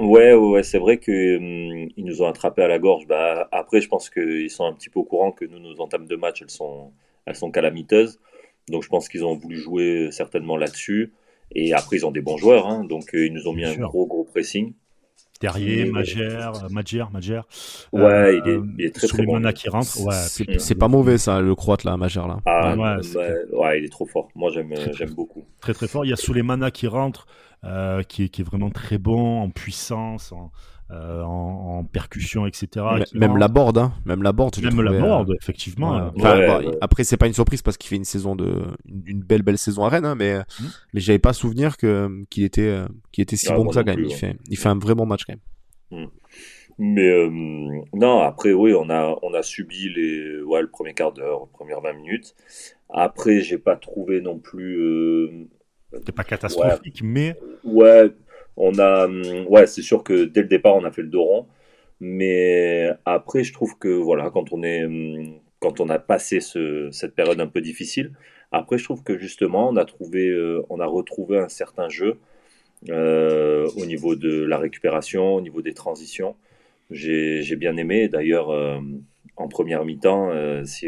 Ouais, 0.00 0.32
ouais, 0.34 0.62
c'est 0.62 0.78
vrai 0.78 0.98
que 0.98 1.36
hum, 1.38 1.90
ils 1.96 2.04
nous 2.04 2.22
ont 2.22 2.26
attrapés 2.28 2.62
à 2.62 2.68
la 2.68 2.78
gorge. 2.78 3.06
Bah, 3.08 3.48
après, 3.52 3.80
je 3.80 3.88
pense 3.88 4.10
qu'ils 4.10 4.50
sont 4.50 4.64
un 4.64 4.72
petit 4.72 4.90
peu 4.90 5.00
au 5.00 5.04
courant 5.04 5.32
que 5.32 5.44
nous, 5.44 5.58
nos 5.58 5.80
entames 5.80 6.06
de 6.06 6.14
match, 6.16 6.40
elles 6.42 6.50
sont, 6.50 6.92
elles 7.26 7.34
sont 7.36 7.50
calamiteuses. 7.50 8.20
Donc, 8.68 8.82
je 8.84 8.88
pense 8.88 9.08
qu'ils 9.08 9.24
ont 9.24 9.34
voulu 9.36 9.56
jouer 9.56 10.10
certainement 10.12 10.56
là-dessus. 10.56 11.12
Et 11.54 11.72
après, 11.72 11.96
ils 11.96 12.06
ont 12.06 12.10
des 12.10 12.20
bons 12.20 12.36
joueurs, 12.36 12.66
hein, 12.66 12.84
donc 12.84 13.14
euh, 13.14 13.26
ils 13.26 13.32
nous 13.32 13.46
ont 13.48 13.52
mis 13.52 13.62
Bien 13.62 13.70
un 13.70 13.74
sûr. 13.74 13.88
gros, 13.88 14.06
gros 14.06 14.24
pressing. 14.24 14.74
Terrier, 15.40 15.84
Magère, 15.84 16.64
euh, 16.64 16.68
Magère, 16.68 17.10
Magère. 17.12 17.44
Ouais, 17.92 18.02
Euh, 18.02 18.40
il 18.44 18.50
est, 18.50 18.60
il 18.80 18.84
est 18.86 18.94
très, 18.94 19.06
très 19.06 19.22
bon. 19.24 19.40
Qui 19.52 19.68
rentre. 19.68 20.00
Ouais, 20.04 20.14
C'est 20.58 20.74
pas 20.74 20.88
mauvais 20.88 21.16
ça, 21.16 21.40
le 21.40 21.54
croate 21.54 21.84
là, 21.84 21.96
Majeur 21.96 22.26
là. 22.26 22.38
Ah, 22.44 22.74
Ouais, 22.74 22.82
ouais, 22.82 23.02
c'est 23.02 23.54
ouais, 23.54 23.78
il 23.78 23.84
est 23.84 23.88
trop 23.88 24.04
fort. 24.06 24.28
Moi, 24.34 24.50
j'aime, 24.52 24.74
j'aime 24.96 25.10
beaucoup. 25.14 25.44
très 25.60 25.74
très 25.74 25.86
fort. 25.86 26.04
Il 26.04 26.08
y 26.08 26.12
a 26.12 26.16
Souleymana 26.16 26.72
qui 26.72 26.88
rentre, 26.88 27.26
euh, 27.64 28.02
qui, 28.02 28.24
est, 28.24 28.28
qui 28.30 28.40
est 28.40 28.44
vraiment 28.44 28.70
très 28.70 28.98
bon 28.98 29.40
en 29.40 29.50
puissance, 29.50 30.32
en, 30.32 30.50
euh, 30.90 31.22
en, 31.22 31.78
en 31.78 31.84
percussion, 31.84 32.46
etc. 32.46 32.86
Qui 33.04 33.18
même 33.18 33.36
la 33.36 33.48
board, 33.48 33.76
hein. 33.78 33.92
Même 34.06 34.22
la 34.22 34.32
board, 34.32 34.56
Même 34.62 34.80
la 34.82 34.92
euh, 34.92 35.00
board, 35.00 35.30
effectivement. 35.40 35.96
euh, 35.96 36.10
Enfin, 36.16 36.36
Ouais, 36.38 36.66
ouais. 36.66 36.78
Après, 36.80 37.04
c'est 37.04 37.16
pas 37.16 37.26
une 37.26 37.34
surprise 37.34 37.62
parce 37.62 37.76
qu'il 37.76 37.88
fait 37.88 37.96
une 37.96 38.04
saison 38.04 38.34
de, 38.36 38.64
une, 39.06 39.20
belle 39.20 39.42
belle 39.42 39.58
saison 39.58 39.84
à 39.84 39.88
Rennes, 39.90 40.06
hein, 40.06 40.14
mais 40.14 40.38
Mhm. 40.60 40.68
mais 40.94 41.00
j'avais 41.00 41.18
pas 41.18 41.32
souvenir 41.32 41.76
que 41.76 42.08
qu'il 42.30 42.44
était 42.44 42.62
euh, 42.62 42.86
qu'il 43.12 43.22
était 43.22 43.36
si 43.36 43.48
Ah, 43.50 43.56
bon 43.56 43.66
que 43.66 43.74
ça 43.74 43.84
quand 43.84 43.94
même. 43.94 44.04
Il 44.04 44.08
ouais. 44.08 44.14
fait 44.14 44.36
il 44.48 44.56
fait 44.56 44.68
un 44.68 44.78
vrai 44.78 44.94
bon 44.94 45.06
match 45.06 45.24
quand 45.26 45.34
même. 45.34 46.08
Mais 46.78 47.08
euh, 47.08 47.28
non, 47.92 48.20
après, 48.20 48.52
oui, 48.52 48.72
on 48.72 48.88
a, 48.88 49.18
on 49.22 49.34
a 49.34 49.42
subi 49.42 49.88
les, 49.88 50.40
ouais, 50.42 50.62
le 50.62 50.68
premier 50.70 50.94
quart 50.94 51.12
d'heure, 51.12 51.48
premières 51.48 51.80
20 51.80 51.92
minutes. 51.94 52.34
Après, 52.88 53.40
j'ai 53.40 53.58
pas 53.58 53.76
trouvé 53.76 54.20
non 54.20 54.38
plus. 54.38 54.78
euh, 54.80 55.48
C'était 55.92 56.12
pas 56.12 56.24
catastrophique, 56.24 57.02
mais 57.02 57.36
Ouais, 57.64 58.10
on 58.58 58.78
a, 58.78 59.06
hum, 59.06 59.46
ouais, 59.48 59.66
c'est 59.66 59.82
sûr 59.82 60.02
que 60.04 60.24
dès 60.24 60.42
le 60.42 60.48
départ, 60.48 60.76
on 60.76 60.84
a 60.84 60.90
fait 60.92 61.02
le 61.02 61.08
dos 61.08 61.24
rond. 61.24 61.46
Mais 62.00 62.88
après, 63.04 63.44
je 63.44 63.52
trouve 63.52 63.78
que 63.78 63.88
voilà, 63.88 64.30
quand 64.30 64.52
on 64.52 64.62
est, 64.62 64.84
hum, 64.84 65.40
quand 65.60 65.80
on 65.80 65.88
a 65.88 65.98
passé 65.98 66.40
ce, 66.40 66.90
cette 66.92 67.14
période 67.14 67.40
un 67.40 67.46
peu 67.48 67.60
difficile, 67.60 68.12
après, 68.52 68.78
je 68.78 68.84
trouve 68.84 69.02
que 69.02 69.18
justement, 69.18 69.68
on 69.68 69.76
a 69.76 69.84
trouvé, 69.84 70.28
euh, 70.28 70.62
on 70.70 70.80
a 70.80 70.86
retrouvé 70.86 71.38
un 71.38 71.48
certain 71.48 71.88
jeu 71.88 72.18
euh, 72.90 73.68
au 73.76 73.86
niveau 73.86 74.16
de 74.16 74.42
la 74.44 74.58
récupération, 74.58 75.34
au 75.34 75.40
niveau 75.40 75.62
des 75.62 75.74
transitions. 75.74 76.36
J'ai, 76.90 77.56
bien 77.56 77.76
aimé. 77.76 78.08
D'ailleurs, 78.08 78.50
euh, 78.50 78.78
en 79.36 79.48
première 79.48 79.84
mi-temps, 79.84 80.32
si, 80.64 80.86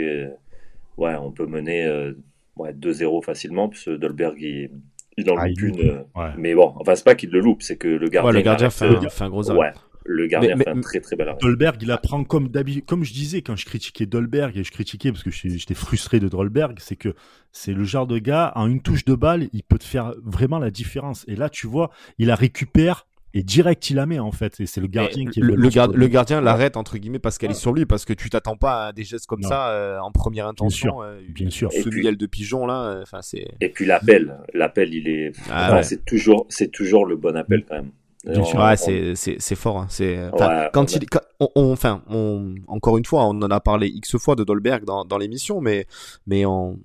ouais, 1.00 1.16
on 1.16 1.32
peut 1.32 1.46
mener 1.46 1.84
euh, 1.86 2.12
ouais, 2.56 2.72
2-0 2.72 3.24
facilement, 3.24 3.68
puisque 3.68 3.90
Dolberg, 3.90 4.40
il, 4.40 4.70
il 5.16 5.30
en 5.30 5.36
Ah, 5.36 5.48
loupe 5.48 5.58
il 5.58 5.64
une. 5.68 5.80
euh, 5.90 6.02
ouais. 6.16 6.30
mais 6.38 6.54
bon, 6.54 6.72
enfin, 6.76 6.94
c'est 6.94 7.04
pas 7.04 7.14
qu'il 7.14 7.30
le 7.30 7.40
loupe, 7.40 7.62
c'est 7.62 7.76
que 7.76 7.88
le 7.88 8.08
gardien. 8.08 8.30
Ouais, 8.30 8.36
le 8.36 8.42
gardien 8.42 8.70
fait 8.70 8.86
un, 8.86 9.08
fait 9.08 9.24
un 9.24 9.28
gros 9.30 9.50
arrêt. 9.50 9.58
Ouais, 9.60 9.72
le 10.06 10.26
gardien 10.26 10.56
Mais- 10.56 10.64
fait 10.64 10.70
un 10.70 10.80
très 10.80 11.00
très 11.00 11.16
bel 11.16 11.28
arrêt. 11.28 11.38
Dolberg, 11.42 11.76
il 11.82 11.90
apprend 11.90 12.24
comme 12.24 12.48
d'habitude. 12.48 12.84
Comme 12.86 13.04
je 13.04 13.12
disais 13.12 13.42
quand 13.42 13.56
je 13.56 13.66
critiquais 13.66 14.06
Dolberg, 14.06 14.56
et 14.56 14.64
je 14.64 14.70
critiquais 14.72 15.12
parce 15.12 15.22
que 15.22 15.30
j'étais 15.30 15.58
j'étais 15.58 15.74
frustré 15.74 16.20
de 16.20 16.28
Dolberg, 16.28 16.78
c'est 16.80 16.96
que 16.96 17.14
c'est 17.52 17.72
le 17.74 17.84
genre 17.84 18.06
de 18.06 18.18
gars, 18.18 18.52
en 18.54 18.66
une 18.68 18.80
touche 18.80 19.04
de 19.04 19.14
balle, 19.14 19.48
il 19.52 19.62
peut 19.62 19.78
te 19.78 19.84
faire 19.84 20.14
vraiment 20.24 20.58
la 20.58 20.70
différence. 20.70 21.24
Et 21.28 21.36
là, 21.36 21.48
tu 21.50 21.66
vois, 21.66 21.90
il 22.18 22.28
la 22.28 22.34
récupère 22.36 23.06
et 23.34 23.42
direct 23.42 23.88
il 23.90 23.96
la 23.96 24.06
met 24.06 24.18
en 24.18 24.32
fait. 24.32 24.58
Et 24.60 24.66
c'est 24.66 24.80
le 24.80 24.86
gardien 24.86 25.26
qui 25.26 25.40
est 25.40 25.42
Le, 25.42 25.54
le, 25.54 25.68
gar- 25.68 25.88
le 25.92 26.06
gardien 26.08 26.40
l'arrête 26.40 26.76
entre 26.76 26.98
guillemets 26.98 27.18
parce 27.18 27.38
qu'elle 27.38 27.52
est 27.52 27.54
sur 27.54 27.72
lui 27.72 27.86
parce 27.86 28.04
que 28.04 28.12
tu 28.12 28.28
t'attends 28.30 28.56
pas 28.56 28.86
à 28.88 28.92
des 28.92 29.04
gestes 29.04 29.26
comme 29.26 29.40
Non. 29.40 29.48
ça 29.48 29.70
euh, 29.70 29.98
en 30.00 30.10
première 30.12 30.46
intention. 30.46 30.90
sûr, 30.90 31.00
euh, 31.02 31.20
bien 31.28 31.50
sûr. 31.50 31.72
Ce 31.72 31.88
puis- 31.88 32.16
de 32.16 32.26
pigeons 32.26 32.66
là, 32.66 32.82
euh, 32.84 33.02
enfin 33.02 33.20
c'est. 33.22 33.46
Et 33.60 33.68
puis 33.68 33.86
l'appel, 33.86 34.36
l'appel, 34.54 34.92
il 34.94 35.08
est, 35.08 35.32
Ah 35.50 35.66
enfin, 35.66 35.76
ouais. 35.76 35.82
c'est 35.82 36.04
toujours, 36.04 36.46
c'est 36.48 36.70
toujours 36.70 37.06
le 37.06 37.16
bon 37.16 37.36
appel 37.36 37.64
quand 37.68 37.76
même. 37.76 37.90
Bien 38.24 38.40
On- 38.40 38.44
sûr. 38.44 38.58
Ouais, 38.58 38.72
on- 38.72 38.76
c'est 38.76 39.14
c'est 39.14 39.36
c'est 39.40 39.54
fort. 39.54 39.78
Hein. 39.78 39.86
C'est 39.88 40.18
Ouais, 40.32 40.68
quand 40.74 40.92
il 40.94 41.08
quand- 41.08 41.20
on, 41.40 41.48
on- 41.54 41.72
enfin 41.72 42.02
on 42.10 42.54
encore 42.68 42.98
une 42.98 43.04
fois 43.06 43.24
on 43.24 43.30
en 43.30 43.50
a 43.50 43.60
parlé 43.60 43.88
x 43.88 44.18
fois 44.18 44.36
de 44.36 44.44
Dolberg 44.44 44.84
dans 44.84 45.06
dans 45.06 45.16
l'émission, 45.16 45.60
mais 45.62 45.86
mais 46.26 46.44
on 46.44 46.76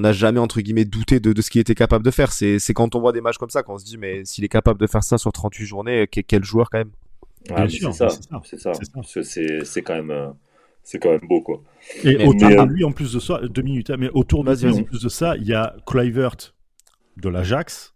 n'a 0.00 0.12
jamais 0.12 0.38
entre 0.38 0.60
guillemets 0.60 0.84
douté 0.84 1.18
de 1.18 1.32
de 1.32 1.42
ce 1.42 1.50
qu'il 1.50 1.60
était 1.60 1.74
capable 1.74 2.04
de 2.04 2.10
faire. 2.12 2.30
C'est 2.30 2.58
c'est 2.60 2.72
quand 2.72 2.94
on 2.94 3.00
voit 3.00 3.10
des 3.12 3.20
matchs 3.20 3.38
comme 3.38 3.50
ça 3.50 3.62
qu'on 3.64 3.78
se 3.78 3.84
dit 3.84 3.98
mais 3.98 4.24
s'il 4.24 4.44
est 4.44 4.48
capable 4.48 4.78
de 4.80 4.86
faire 4.86 5.02
ça 5.02 5.18
sur 5.18 5.32
38 5.32 5.66
journées, 5.66 6.06
que- 6.06 6.20
quel 6.20 6.44
joueur 6.44 6.70
quand 6.70 6.78
même. 6.78 6.90
Ah, 7.52 7.68
sûr, 7.68 7.92
c'est 7.92 7.98
ça, 7.98 8.08
c'est 8.10 8.22
ça, 8.28 8.40
c'est 8.44 8.58
ça. 8.60 8.72
c'est 8.74 8.84
ça. 8.84 8.90
Parce 8.94 9.12
que 9.14 9.22
c'est, 9.22 9.64
c'est 9.64 9.82
quand 9.82 9.94
même, 9.94 10.10
euh, 10.10 10.28
c'est 10.84 10.98
quand 11.00 11.10
même 11.10 11.26
beau 11.28 11.40
quoi. 11.40 11.60
Et 12.04 12.16
Mais- 12.18 12.26
autour 12.26 12.48
mais, 12.48 12.54
de 12.56 12.60
euh, 12.60 12.66
lui, 12.66 12.84
en 12.84 12.92
plus 12.92 13.12
de 13.14 13.18
ça, 13.18 13.40
deux 13.48 13.62
minutes, 13.62 13.90
hein, 13.90 13.96
mais 13.98 14.10
autour 14.14 14.44
de 14.44 14.52
lui, 14.52 14.70
en 14.80 14.82
plus 14.84 15.02
de 15.02 15.08
ça, 15.08 15.36
il 15.36 15.46
y 15.48 15.54
a 15.54 15.74
Kluivert 15.86 16.36
de 17.16 17.28
l'Ajax. 17.28 17.94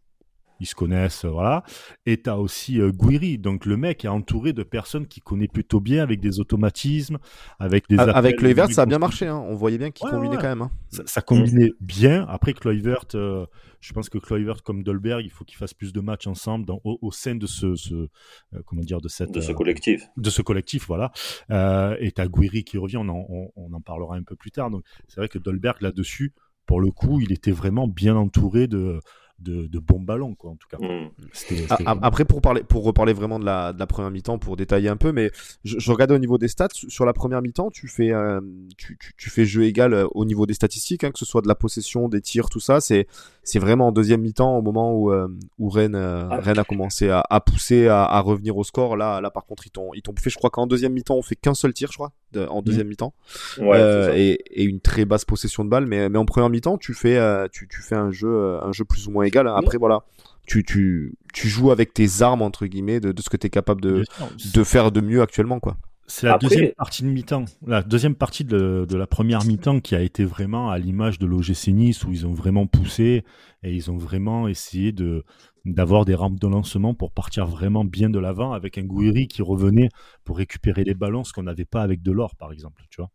Ils 0.60 0.66
se 0.66 0.74
connaissent, 0.74 1.24
voilà. 1.24 1.64
Et 2.06 2.16
t'as 2.22 2.36
aussi 2.36 2.80
euh, 2.80 2.90
Guiri. 2.90 3.38
Donc 3.38 3.66
le 3.66 3.76
mec 3.76 4.04
est 4.04 4.08
entouré 4.08 4.52
de 4.52 4.62
personnes 4.62 5.06
qu'il 5.06 5.22
connaît 5.22 5.48
plutôt 5.48 5.80
bien, 5.80 6.02
avec 6.02 6.20
des 6.20 6.40
automatismes, 6.40 7.18
avec 7.58 7.88
des 7.88 7.98
Avec 7.98 8.40
des 8.40 8.54
ça 8.72 8.82
a 8.82 8.86
bien 8.86 8.98
marché. 8.98 9.26
Hein. 9.26 9.44
On 9.48 9.54
voyait 9.54 9.78
bien 9.78 9.90
qu'il 9.90 10.06
Ouais, 10.06 10.12
combinait 10.12 10.36
ouais. 10.36 10.42
quand 10.42 10.48
même. 10.48 10.62
Hein. 10.62 10.70
Ça, 10.90 11.02
ça 11.06 11.20
combinait 11.22 11.72
bien. 11.80 12.24
Après, 12.28 12.52
Kluivert, 12.52 13.04
euh, 13.14 13.46
je 13.80 13.92
pense 13.92 14.08
que 14.08 14.18
Kluivert 14.18 14.62
comme 14.62 14.82
Dolberg, 14.82 15.24
il 15.24 15.30
faut 15.30 15.44
qu'ils 15.44 15.58
fassent 15.58 15.74
plus 15.74 15.92
de 15.92 16.00
matchs 16.00 16.26
ensemble 16.26 16.64
dans, 16.66 16.80
au, 16.84 16.98
au 17.02 17.10
sein 17.10 17.34
de 17.34 17.46
ce, 17.46 17.74
ce 17.74 17.94
euh, 17.94 18.08
comment 18.64 18.82
dire, 18.82 19.00
de 19.00 19.08
cette, 19.08 19.32
De 19.32 19.40
ce 19.40 19.50
euh, 19.50 19.54
collectif. 19.54 20.02
de 20.16 20.30
ce 20.30 20.40
collectif, 20.42 20.86
voilà. 20.86 21.10
Euh, 21.50 21.96
et 22.00 22.12
t'as 22.12 22.26
Guiri 22.26 22.64
qui 22.64 22.78
revient, 22.78 22.96
on 22.98 23.08
en, 23.08 23.26
on, 23.28 23.50
on 23.56 23.72
en 23.72 23.80
parlera 23.80 24.16
un 24.16 24.22
peu 24.22 24.36
plus 24.36 24.50
tard. 24.52 24.70
Donc 24.70 24.84
c'est 25.08 25.20
vrai 25.20 25.28
que 25.28 25.38
Dolberg 25.38 25.82
là-dessus, 25.82 26.32
pour 26.66 26.80
le 26.80 26.90
coup, 26.90 27.20
il 27.20 27.32
était 27.32 27.50
vraiment 27.52 27.86
bien 27.88 28.16
entouré 28.16 28.66
de, 28.68 29.00
de, 29.40 29.66
de 29.66 29.78
bons 29.78 30.00
ballons, 30.00 30.34
quoi, 30.34 30.52
en 30.52 30.56
tout 30.56 30.68
cas. 30.68 30.78
Mm. 30.78 31.10
C'était, 31.32 31.66
Ah, 31.70 31.76
c'était 31.78 31.90
Après, 32.02 32.24
pour 32.24 32.40
parler, 32.40 32.62
pour 32.62 32.84
reparler 32.84 33.12
vraiment 33.12 33.38
de 33.38 33.44
la, 33.44 33.72
de 33.72 33.78
la 33.78 33.86
première 33.86 34.10
mi-temps, 34.10 34.38
pour 34.38 34.56
détailler 34.56 34.88
un 34.88 34.96
peu, 34.96 35.12
mais 35.12 35.30
je, 35.64 35.78
je 35.78 35.90
regardais 35.92 36.14
au 36.14 36.18
niveau 36.18 36.38
des 36.38 36.48
stats. 36.48 36.68
Sur 36.72 37.04
la 37.04 37.12
première 37.12 37.42
mi-temps, 37.42 37.70
tu 37.70 37.88
fais, 37.88 38.12
euh, 38.12 38.40
tu, 38.78 38.96
tu, 38.98 39.12
tu 39.16 39.30
fais 39.30 39.44
jeu 39.44 39.64
égal 39.64 39.92
euh, 39.92 40.06
au 40.12 40.24
niveau 40.24 40.46
des 40.46 40.54
statistiques, 40.54 41.04
hein, 41.04 41.10
que 41.10 41.18
ce 41.18 41.24
soit 41.24 41.42
de 41.42 41.48
la 41.48 41.54
possession, 41.54 42.08
des 42.08 42.20
tirs, 42.20 42.48
tout 42.48 42.60
ça. 42.60 42.80
C'est, 42.80 43.06
c'est 43.42 43.58
vraiment 43.58 43.88
en 43.88 43.92
deuxième 43.92 44.22
mi-temps, 44.22 44.56
au 44.56 44.62
moment 44.62 44.94
où, 44.94 45.10
euh, 45.12 45.28
où 45.58 45.68
Rennes, 45.68 45.94
euh, 45.96 46.28
Ah. 46.30 46.40
Rennes 46.40 46.58
a 46.58 46.64
commencé 46.64 47.10
à, 47.10 47.22
à 47.28 47.40
pousser, 47.40 47.88
à, 47.88 48.04
à 48.04 48.20
revenir 48.20 48.56
au 48.56 48.64
score. 48.64 48.96
Là, 48.96 49.20
là, 49.20 49.30
par 49.30 49.44
contre, 49.44 49.66
ils 49.66 49.70
t'ont, 49.70 49.90
ils 49.94 50.02
t'ont 50.02 50.14
fait, 50.18 50.30
je 50.30 50.36
crois 50.36 50.50
qu'en 50.50 50.66
deuxième 50.66 50.92
mi-temps, 50.92 51.16
on 51.16 51.22
fait 51.22 51.36
qu'un 51.36 51.54
seul 51.54 51.74
tir, 51.74 51.90
je 51.92 51.96
crois, 51.98 52.12
de- 52.32 52.46
en 52.46 52.62
deuxième 52.62 52.86
mi-temps. 52.88 53.12
Ouais, 53.58 53.76
Euh, 53.78 54.12
et, 54.14 54.38
et 54.50 54.64
une 54.64 54.80
très 54.80 55.04
basse 55.04 55.24
possession 55.24 55.64
de 55.64 55.68
balle, 55.68 55.86
mais, 55.86 56.08
mais 56.08 56.18
en 56.18 56.24
première 56.24 56.48
mi-temps, 56.48 56.78
tu 56.78 56.94
fais, 56.94 57.16
euh, 57.18 57.48
tu, 57.52 57.68
tu 57.68 57.82
fais 57.82 57.96
un 57.96 58.10
jeu, 58.10 58.58
un 58.62 58.72
jeu 58.72 58.84
plus 58.84 59.06
ou 59.08 59.10
moins 59.10 59.23
égal. 59.24 59.48
Après, 59.48 59.78
voilà, 59.78 60.04
tu, 60.46 60.62
tu, 60.64 61.14
tu 61.32 61.48
joues 61.48 61.70
avec 61.70 61.94
tes 61.94 62.22
armes 62.22 62.42
entre 62.42 62.66
guillemets 62.66 63.00
de, 63.00 63.12
de 63.12 63.22
ce 63.22 63.30
que 63.30 63.36
tu 63.36 63.46
es 63.46 63.50
capable 63.50 63.80
de, 63.80 64.04
de 64.54 64.64
faire 64.64 64.92
de 64.92 65.00
mieux 65.00 65.22
actuellement, 65.22 65.60
quoi. 65.60 65.76
C'est 66.06 66.26
la 66.26 66.36
deuxième 66.36 66.72
partie 66.76 67.02
de 67.02 67.08
mi-temps, 67.08 67.46
la 67.66 67.82
deuxième 67.82 68.14
partie 68.14 68.44
de, 68.44 68.86
de 68.86 68.96
la 68.96 69.06
première 69.06 69.44
mi-temps 69.44 69.80
qui 69.80 69.94
a 69.94 70.02
été 70.02 70.24
vraiment 70.24 70.68
à 70.70 70.78
l'image 70.78 71.18
de 71.18 71.24
l'OGC 71.24 71.68
Nice 71.68 72.04
où 72.04 72.12
ils 72.12 72.26
ont 72.26 72.34
vraiment 72.34 72.66
poussé 72.66 73.24
et 73.62 73.74
ils 73.74 73.90
ont 73.90 73.96
vraiment 73.96 74.46
essayé 74.46 74.92
de 74.92 75.24
d'avoir 75.64 76.04
des 76.04 76.14
rampes 76.14 76.38
de 76.38 76.46
lancement 76.46 76.92
pour 76.92 77.10
partir 77.10 77.46
vraiment 77.46 77.86
bien 77.86 78.10
de 78.10 78.18
l'avant 78.18 78.52
avec 78.52 78.76
un 78.76 78.82
Gouiri 78.84 79.28
qui 79.28 79.40
revenait 79.40 79.88
pour 80.24 80.36
récupérer 80.36 80.84
les 80.84 80.92
ballons, 80.92 81.24
ce 81.24 81.32
qu'on 81.32 81.44
n'avait 81.44 81.64
pas 81.64 81.80
avec 81.80 82.02
Delors 82.02 82.36
par 82.36 82.52
exemple, 82.52 82.84
tu 82.90 83.00
vois. 83.00 83.10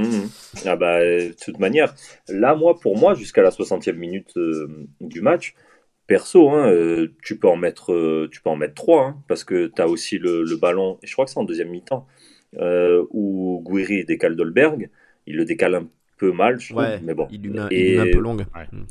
Mmh. 0.00 0.28
Ah 0.66 0.76
bah, 0.76 1.00
de 1.00 1.34
toute 1.42 1.58
manière, 1.58 1.94
là, 2.28 2.54
moi, 2.54 2.78
pour 2.78 2.96
moi, 2.96 3.14
jusqu'à 3.14 3.42
la 3.42 3.50
60e 3.50 3.92
minute 3.92 4.36
euh, 4.36 4.86
du 5.00 5.20
match, 5.20 5.54
perso, 6.10 6.50
hein, 6.50 6.68
euh, 6.68 7.14
tu 7.22 7.38
peux 7.38 7.46
en 7.46 7.54
mettre, 7.54 7.92
euh, 7.92 8.28
tu 8.32 8.42
peux 8.42 8.50
en 8.50 8.56
mettre 8.56 8.74
trois, 8.74 9.04
hein, 9.04 9.22
parce 9.28 9.44
que 9.44 9.68
tu 9.68 9.80
as 9.80 9.86
aussi 9.86 10.18
le, 10.18 10.56
ballon, 10.56 10.98
et 11.04 11.06
je 11.06 11.12
crois 11.12 11.24
que 11.24 11.30
c'est 11.30 11.38
en 11.38 11.44
deuxième 11.44 11.68
mi-temps, 11.68 12.04
euh, 12.58 13.04
où 13.10 13.62
Guiri 13.64 14.04
décale 14.04 14.34
Dolberg, 14.34 14.90
il 15.28 15.36
le 15.36 15.44
décale 15.44 15.76
un 15.76 15.86
peu 16.18 16.32
mal, 16.32 16.58
je 16.58 16.72
trouve, 16.72 16.84
mais 17.04 17.14
bon. 17.14 17.28
Il 17.30 17.56
est 17.70 17.96
un 17.96 18.10
peu 18.10 18.18
longue. 18.18 18.44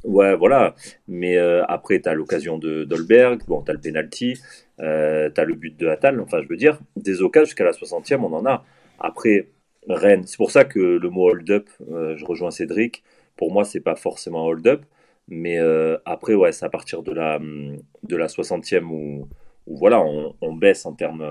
Ouais, 0.06 0.34
voilà. 0.34 0.76
Mais 1.10 1.38
après, 1.38 2.00
tu 2.00 2.08
as 2.08 2.14
l'occasion 2.14 2.58
de 2.58 2.86
Dolberg, 2.86 3.42
bon, 3.50 3.64
tu 3.64 3.70
as 3.70 3.74
le 3.74 3.82
penalty, 3.82 4.36
tu 4.78 4.86
as 4.86 5.46
le 5.46 5.56
but 5.56 5.78
de 5.78 5.88
Attal, 5.88 6.22
enfin, 6.22 6.42
je 6.42 6.48
veux 6.48 6.58
dire, 6.58 6.80
des 6.96 7.22
occasions 7.22 7.48
jusqu'à 7.48 7.66
la 7.66 7.72
60e, 7.72 8.22
on 8.22 8.34
en 8.34 8.46
a. 8.46 8.64
Après, 8.98 9.50
Rennes, 9.96 10.24
c'est 10.26 10.38
pour 10.38 10.52
ça 10.52 10.66
que 10.66 10.80
le 10.80 11.10
mot 11.10 11.30
hold-up, 11.30 11.70
je 11.90 12.26
rejoins 12.26 12.52
Cédric, 12.52 13.04
pour 13.36 13.52
moi, 13.52 13.64
c'est 13.64 13.80
pas 13.80 13.96
forcément 13.96 14.46
hold-up. 14.46 14.84
Mais 15.30 15.60
euh, 15.60 15.98
après, 16.06 16.34
ouais, 16.34 16.52
c'est 16.52 16.66
à 16.66 16.70
partir 16.70 17.04
de 17.04 17.12
la, 17.12 17.40
de 17.40 18.16
la 18.16 18.28
60e 18.28 18.84
où, 18.86 19.28
où 19.68 19.78
voilà, 19.78 20.02
on, 20.02 20.34
on, 20.42 20.54
baisse 20.54 20.86
en 20.86 20.94
termes. 20.94 21.22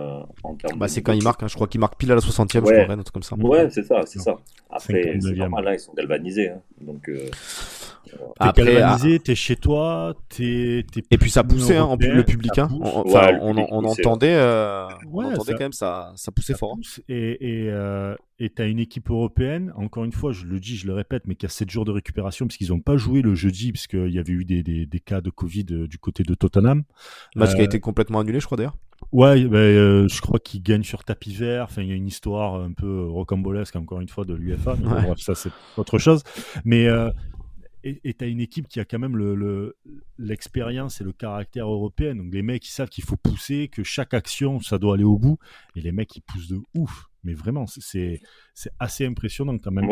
En 0.45 0.55
termes 0.55 0.79
bah, 0.79 0.87
c'est 0.87 1.03
quand 1.03 1.13
il 1.13 1.25
marque, 1.25 1.43
hein. 1.43 1.49
je 1.49 1.55
crois 1.57 1.67
qu'il 1.67 1.81
marque 1.81 1.97
pile 1.99 2.13
à 2.13 2.15
la 2.15 2.21
60e, 2.21 2.61
ouais. 2.61 2.79
je 2.79 2.83
crois, 2.85 2.95
un 2.95 3.03
truc 3.03 3.13
comme 3.13 3.23
ça. 3.25 3.35
Ouais, 3.37 3.69
c'est 3.71 3.83
ça, 3.83 4.03
c'est 4.07 4.21
ça. 4.21 4.37
Après, 4.71 5.19
c'est 5.21 5.33
normal, 5.33 5.65
là, 5.65 5.75
ils 5.75 5.81
sont 5.81 5.93
galvanisés. 5.95 6.51
Hein. 6.51 6.61
Donc, 6.81 7.09
euh, 7.09 7.29
T'es 8.05 8.65
galvanisé, 8.65 9.17
ah. 9.17 9.23
t'es 9.25 9.35
chez 9.35 9.57
toi, 9.57 10.15
t'es. 10.29 10.85
Et 11.11 11.19
puis 11.19 11.31
ça 11.31 11.45
poussait, 11.45 11.77
hein, 11.77 11.97
le 11.99 12.23
public. 12.23 12.59
Hein. 12.59 12.69
Enfin, 12.81 13.39
on, 13.41 13.57
on, 13.57 13.85
entendait, 13.85 14.35
euh, 14.35 14.87
on 15.13 15.25
entendait 15.25 15.53
quand 15.53 15.65
même 15.65 15.73
ça, 15.73 16.13
ça 16.17 16.33
poussait 16.33 16.55
fort. 16.55 16.77
Pousse 16.77 17.01
et 17.09 17.29
et 17.49 17.69
euh, 17.71 18.15
t'as 18.55 18.69
une 18.69 18.79
équipe 18.79 19.11
européenne, 19.11 19.73
encore 19.77 20.05
une 20.05 20.13
fois, 20.13 20.33
je 20.33 20.45
le 20.45 20.61
dis, 20.61 20.77
je 20.77 20.87
le 20.87 20.95
répète, 20.95 21.25
mais 21.27 21.35
qui 21.35 21.47
a 21.47 21.49
7 21.49 21.69
jours 21.71 21.85
de 21.85 21.91
récupération, 21.91 22.47
puisqu'ils 22.47 22.69
n'ont 22.69 22.81
pas 22.81 22.97
joué 22.97 23.21
le 23.21 23.35
jeudi, 23.35 23.73
puisqu'il 23.73 24.11
y 24.11 24.19
avait 24.19 24.33
eu 24.33 24.45
des, 24.45 24.63
des, 24.63 24.87
des, 24.87 25.01
cas 25.01 25.21
de 25.21 25.31
Covid 25.31 25.67
euh, 25.73 25.89
du 25.89 25.99
côté 25.99 26.23
de 26.23 26.35
Tottenham. 26.35 26.85
Match 27.35 27.55
qui 27.55 27.61
a 27.61 27.65
été 27.65 27.81
complètement 27.81 28.21
annulé, 28.21 28.41
je 28.41 28.47
crois 28.47 28.57
d'ailleurs. 28.57 28.77
Ouais, 29.13 29.45
ben, 29.45 30.09
je 30.09 30.21
crois 30.21 30.39
qu'ils 30.39 30.63
gagnent 30.63 30.83
sur 30.83 31.05
tapis 31.05 31.35
vert. 31.35 31.65
Enfin, 31.65 31.83
il 31.83 31.89
y 31.89 31.93
a 31.93 31.95
une 31.95 32.07
histoire 32.07 32.57
un 32.57 32.73
peu 32.73 33.07
rocambolesque, 33.09 33.77
encore 33.77 34.01
une 34.01 34.09
fois, 34.09 34.25
de 34.25 34.35
l'UFA. 34.35 34.75
Bref, 34.75 35.19
ça, 35.19 35.35
c'est 35.35 35.51
autre 35.77 35.99
chose. 35.99 36.23
Mais 36.65 36.89
et 37.85 38.15
tu 38.15 38.25
as 38.25 38.29
une 38.29 38.41
équipe 38.41 38.69
qui 38.69 38.81
a 38.81 38.85
quand 38.85 38.99
même 38.99 39.17
l'expérience 40.19 41.01
le, 41.01 41.05
et 41.05 41.07
le 41.07 41.13
caractère 41.13 41.69
européen. 41.69 42.15
Donc 42.15 42.33
les 42.33 42.43
mecs, 42.43 42.67
ils 42.67 42.73
savent 42.73 42.89
qu'il 42.89 43.05
faut 43.05 43.17
pousser, 43.17 43.69
que 43.69 43.83
chaque 43.83 44.15
action, 44.15 44.61
ça 44.61 44.79
doit 44.79 44.95
aller 44.95 45.05
au 45.05 45.19
bout. 45.19 45.39
Et 45.77 45.81
les 45.81 45.93
mecs, 45.93 46.15
ils 46.17 46.23
poussent 46.23 46.49
de 46.49 46.59
ouf. 46.75 47.07
Mais 47.25 47.35
vraiment, 47.35 47.67
c'est 47.67 48.21
assez 48.79 49.07
impressionnant 49.07 49.57
quand 49.59 49.71
même. 49.71 49.89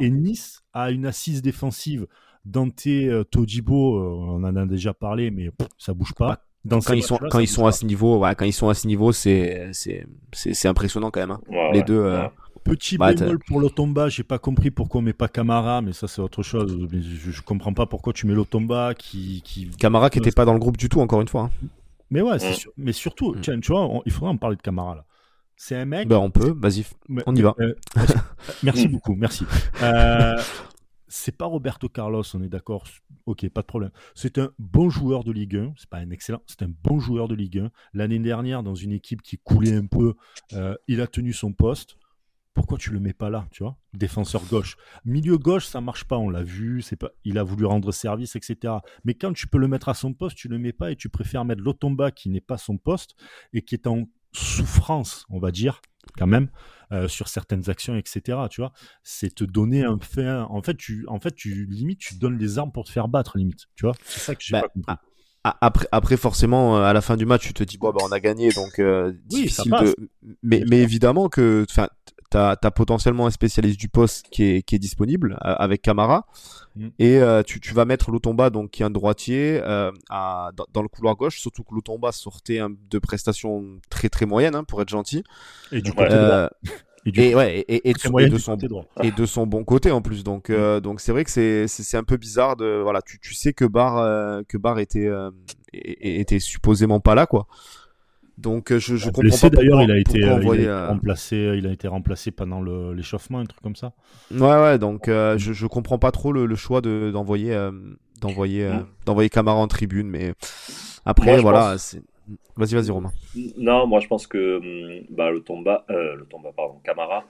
et, 0.00 0.10
Nice 0.10 0.62
a 0.72 0.90
une 0.90 1.06
assise 1.06 1.42
défensive. 1.42 2.06
Dante, 2.44 2.86
euh, 2.86 3.22
Todibo, 3.24 3.98
euh, 3.98 4.36
on 4.38 4.44
en 4.44 4.56
a 4.56 4.66
déjà 4.66 4.92
parlé, 4.92 5.30
mais 5.30 5.50
ça 5.78 5.94
bouge 5.94 6.14
pas. 6.14 6.44
Dans 6.64 6.80
quand 6.80 6.94
ils 6.94 7.02
sont 7.02 7.18
quand 7.30 7.40
ils 7.40 7.48
sont 7.48 7.66
à 7.66 7.72
ce 7.72 7.84
niveau, 7.84 8.18
ouais, 8.18 8.34
quand 8.36 8.44
ils 8.44 8.52
sont 8.52 8.68
à 8.68 8.74
ce 8.74 8.86
niveau, 8.86 9.10
c'est 9.12 9.70
c'est 9.72 10.68
impressionnant 10.68 11.10
quand 11.10 11.20
même. 11.20 11.32
Hein. 11.32 11.70
les 11.72 11.82
deux. 11.82 11.98
Euh, 11.98 12.26
Petit 12.64 12.96
bah, 12.96 13.12
bémol 13.12 13.38
pour 13.40 13.60
l'Otomba, 13.60 14.08
j'ai 14.08 14.22
pas 14.22 14.38
compris 14.38 14.70
pourquoi 14.70 15.00
on 15.00 15.02
met 15.02 15.12
pas 15.12 15.28
Camara, 15.28 15.82
mais 15.82 15.92
ça 15.92 16.06
c'est 16.06 16.20
autre 16.20 16.42
chose. 16.42 16.88
Je, 16.92 17.30
je, 17.30 17.42
comprends 17.42 17.74
pas 17.74 17.86
pourquoi 17.86 18.12
tu 18.12 18.26
mets 18.26 18.34
l'Otomba 18.34 18.94
qui, 18.94 19.42
qui. 19.44 19.68
Camara 19.70 20.10
qui 20.10 20.18
était 20.18 20.30
pas 20.30 20.44
dans 20.44 20.52
le 20.52 20.60
groupe 20.60 20.76
du 20.76 20.88
tout, 20.88 21.00
encore 21.00 21.20
une 21.20 21.28
fois. 21.28 21.42
Hein. 21.42 21.66
Mais 22.10 22.20
ouais, 22.20 22.36
mais 22.76 22.92
surtout, 22.92 23.32
mm. 23.32 23.40
tiens, 23.40 23.60
tu 23.60 23.72
vois, 23.72 24.02
il 24.04 24.12
faudrait 24.12 24.30
en 24.30 24.36
parler 24.36 24.56
de 24.56 24.62
Camara 24.62 24.94
là. 24.94 25.04
C'est 25.56 25.76
un 25.76 25.84
mec. 25.84 26.08
Bah 26.08 26.18
on 26.18 26.30
peut, 26.30 26.54
vas-y, 26.58 26.84
on 27.26 27.34
y 27.34 27.42
va. 27.42 27.54
Euh, 27.60 27.74
merci 28.62 28.88
beaucoup, 28.88 29.14
merci. 29.14 29.44
Euh, 29.82 30.36
c'est 31.08 31.36
pas 31.36 31.46
Roberto 31.46 31.88
Carlos, 31.88 32.24
on 32.34 32.42
est 32.42 32.48
d'accord. 32.48 32.84
Ok, 33.26 33.48
pas 33.48 33.60
de 33.62 33.66
problème. 33.66 33.90
C'est 34.14 34.38
un 34.38 34.50
bon 34.58 34.90
joueur 34.90 35.24
de 35.24 35.30
Ligue 35.30 35.56
1. 35.56 35.74
C'est 35.76 35.88
pas 35.88 35.98
un 35.98 36.10
excellent, 36.10 36.42
c'est 36.46 36.62
un 36.62 36.70
bon 36.82 37.00
joueur 37.00 37.28
de 37.28 37.34
Ligue 37.34 37.58
1. 37.58 37.70
L'année 37.94 38.18
dernière, 38.18 38.62
dans 38.62 38.74
une 38.74 38.92
équipe 38.92 39.22
qui 39.22 39.38
coulait 39.38 39.76
un 39.76 39.86
peu, 39.86 40.14
euh, 40.52 40.74
il 40.88 41.00
a 41.00 41.06
tenu 41.06 41.32
son 41.32 41.52
poste 41.52 41.96
pourquoi 42.54 42.78
tu 42.78 42.90
le 42.90 43.00
mets 43.00 43.12
pas 43.12 43.30
là, 43.30 43.46
tu 43.50 43.62
vois 43.62 43.76
Défenseur 43.94 44.42
gauche. 44.44 44.76
Milieu 45.04 45.38
gauche, 45.38 45.66
ça 45.66 45.80
marche 45.80 46.04
pas, 46.04 46.18
on 46.18 46.28
l'a 46.28 46.42
vu, 46.42 46.82
c'est 46.82 46.96
pas, 46.96 47.10
il 47.24 47.38
a 47.38 47.42
voulu 47.42 47.64
rendre 47.64 47.92
service, 47.92 48.36
etc. 48.36 48.74
Mais 49.04 49.14
quand 49.14 49.32
tu 49.32 49.46
peux 49.46 49.58
le 49.58 49.68
mettre 49.68 49.88
à 49.88 49.94
son 49.94 50.12
poste, 50.12 50.36
tu 50.36 50.48
le 50.48 50.58
mets 50.58 50.72
pas 50.72 50.90
et 50.90 50.96
tu 50.96 51.08
préfères 51.08 51.44
mettre 51.44 51.62
l'Otomba 51.62 52.10
qui 52.10 52.28
n'est 52.28 52.40
pas 52.40 52.58
son 52.58 52.76
poste 52.76 53.14
et 53.52 53.62
qui 53.62 53.74
est 53.74 53.86
en 53.86 54.04
souffrance, 54.32 55.26
on 55.28 55.38
va 55.38 55.50
dire, 55.50 55.80
quand 56.16 56.26
même, 56.26 56.48
euh, 56.90 57.08
sur 57.08 57.28
certaines 57.28 57.70
actions, 57.70 57.96
etc. 57.96 58.38
Tu 58.50 58.60
vois 58.60 58.72
C'est 59.02 59.34
te 59.34 59.44
donner 59.44 59.84
un 59.84 59.98
fait. 59.98 60.28
En 60.28 60.62
fait, 60.62 60.76
tu, 60.76 61.06
en 61.08 61.20
fait, 61.20 61.34
tu 61.34 61.66
limite, 61.66 62.00
tu 62.00 62.16
donnes 62.16 62.38
les 62.38 62.58
armes 62.58 62.72
pour 62.72 62.84
te 62.84 62.90
faire 62.90 63.08
battre, 63.08 63.38
limite. 63.38 63.66
Tu 63.76 63.84
vois 63.84 63.94
C'est 64.04 64.20
ça 64.20 64.34
que 64.34 64.42
j'ai 64.42 64.52
bah, 64.52 64.62
pas 64.62 64.68
compris. 64.68 64.94
Après, 65.44 65.88
après 65.90 66.16
forcément, 66.16 66.76
euh, 66.76 66.82
à 66.82 66.92
la 66.92 67.00
fin 67.00 67.16
du 67.16 67.26
match, 67.26 67.42
tu 67.42 67.52
te 67.52 67.64
dis 67.64 67.76
bon, 67.76 67.90
bah, 67.90 68.00
on 68.04 68.12
a 68.12 68.20
gagné, 68.20 68.50
donc 68.52 68.78
euh, 68.78 69.12
difficile 69.24 69.72
de. 69.72 69.96
Mais, 70.42 70.62
mais 70.68 70.80
évidemment 70.82 71.28
que, 71.28 71.66
enfin, 71.68 71.88
t'as 72.32 72.56
as 72.60 72.70
potentiellement 72.70 73.26
un 73.26 73.30
spécialiste 73.30 73.78
du 73.78 73.88
poste 73.88 74.26
qui 74.30 74.44
est, 74.44 74.62
qui 74.62 74.74
est 74.74 74.78
disponible 74.78 75.38
euh, 75.44 75.54
avec 75.58 75.82
Camara. 75.82 76.26
Mm. 76.74 76.88
et 76.98 77.18
euh, 77.18 77.42
tu, 77.42 77.60
tu 77.60 77.74
vas 77.74 77.84
mettre 77.84 78.10
Lotomba 78.10 78.48
donc 78.48 78.70
qui 78.70 78.82
est 78.82 78.86
un 78.86 78.90
droitier 78.90 79.60
euh, 79.62 79.92
à, 80.08 80.50
dans, 80.72 80.82
le 80.82 80.88
couloir 80.88 81.14
gauche. 81.16 81.38
Surtout 81.38 81.62
que 81.62 81.74
Lotomba 81.74 82.12
sortait 82.12 82.60
de 82.90 82.98
prestations 82.98 83.78
très 83.90 84.08
très 84.08 84.24
moyennes 84.24 84.54
hein, 84.54 84.64
pour 84.64 84.80
être 84.80 84.88
gentil. 84.88 85.22
Et 85.70 85.82
du 85.82 85.92
côté 85.92 86.14
droit. 86.14 86.48
Et, 87.04 87.30
et, 87.30 87.34
ouais, 87.34 87.58
et, 87.58 87.90
et, 87.90 87.92
de, 87.92 87.98
son, 87.98 88.16
et 88.16 88.28
de 89.10 89.26
son 89.26 89.46
bon 89.46 89.64
côté 89.64 89.90
en 89.90 90.00
plus. 90.00 90.24
Donc 90.24 90.48
mm. 90.48 90.80
donc 90.80 91.00
c'est 91.00 91.12
vrai 91.12 91.24
que 91.24 91.30
c'est 91.30 91.68
c'est 91.68 91.96
un 91.98 92.04
peu 92.04 92.16
bizarre 92.16 92.56
de 92.56 92.80
voilà 92.82 93.02
tu, 93.02 93.18
tu 93.20 93.34
sais 93.34 93.52
que 93.52 93.66
Bar 93.66 94.44
que 94.48 94.56
Bar 94.56 94.78
était 94.78 95.10
était 95.74 96.38
supposément 96.38 97.00
pas 97.00 97.14
là 97.14 97.26
quoi 97.26 97.46
donc 98.38 98.72
euh, 98.72 98.78
je, 98.78 98.96
je 98.96 99.10
comprends 99.10 99.36
pas. 99.38 99.50
D'ailleurs, 99.50 99.82
il 99.82 99.90
a 99.90 99.98
été 99.98 100.24
euh, 100.24 100.86
remplacé. 100.88 101.36
Il 101.56 101.66
a 101.66 101.72
été 101.72 101.88
remplacé 101.88 102.30
pendant 102.30 102.62
l'échauffement, 102.92 103.38
un 103.38 103.44
truc 103.44 103.62
comme 103.62 103.76
ça. 103.76 103.92
Ouais, 104.30 104.40
ouais. 104.40 104.78
Donc 104.78 105.08
euh, 105.08 105.36
je, 105.38 105.52
je 105.52 105.66
comprends 105.66 105.98
pas 105.98 106.10
trop 106.10 106.32
le, 106.32 106.54
choix 106.54 106.80
de 106.80 107.10
d'envoyer 107.12 107.54
d'envoyer 108.20 108.70
d'envoyer 109.06 109.28
Camara 109.28 109.58
en 109.58 109.68
tribune, 109.68 110.08
mais 110.08 110.32
après 111.04 111.40
voilà. 111.40 111.76
Vas-y, 112.56 112.74
vas-y, 112.74 112.90
Romain. 112.90 113.12
Non, 113.58 113.86
moi 113.86 114.00
je 114.00 114.06
pense 114.06 114.26
que 114.26 114.56
hum, 114.56 115.04
bah, 115.10 115.30
le 115.30 115.40
Tomba, 115.40 115.84
le 115.88 116.24
Tomba, 116.30 116.50
pardon, 116.56 116.80
Camara. 116.84 117.24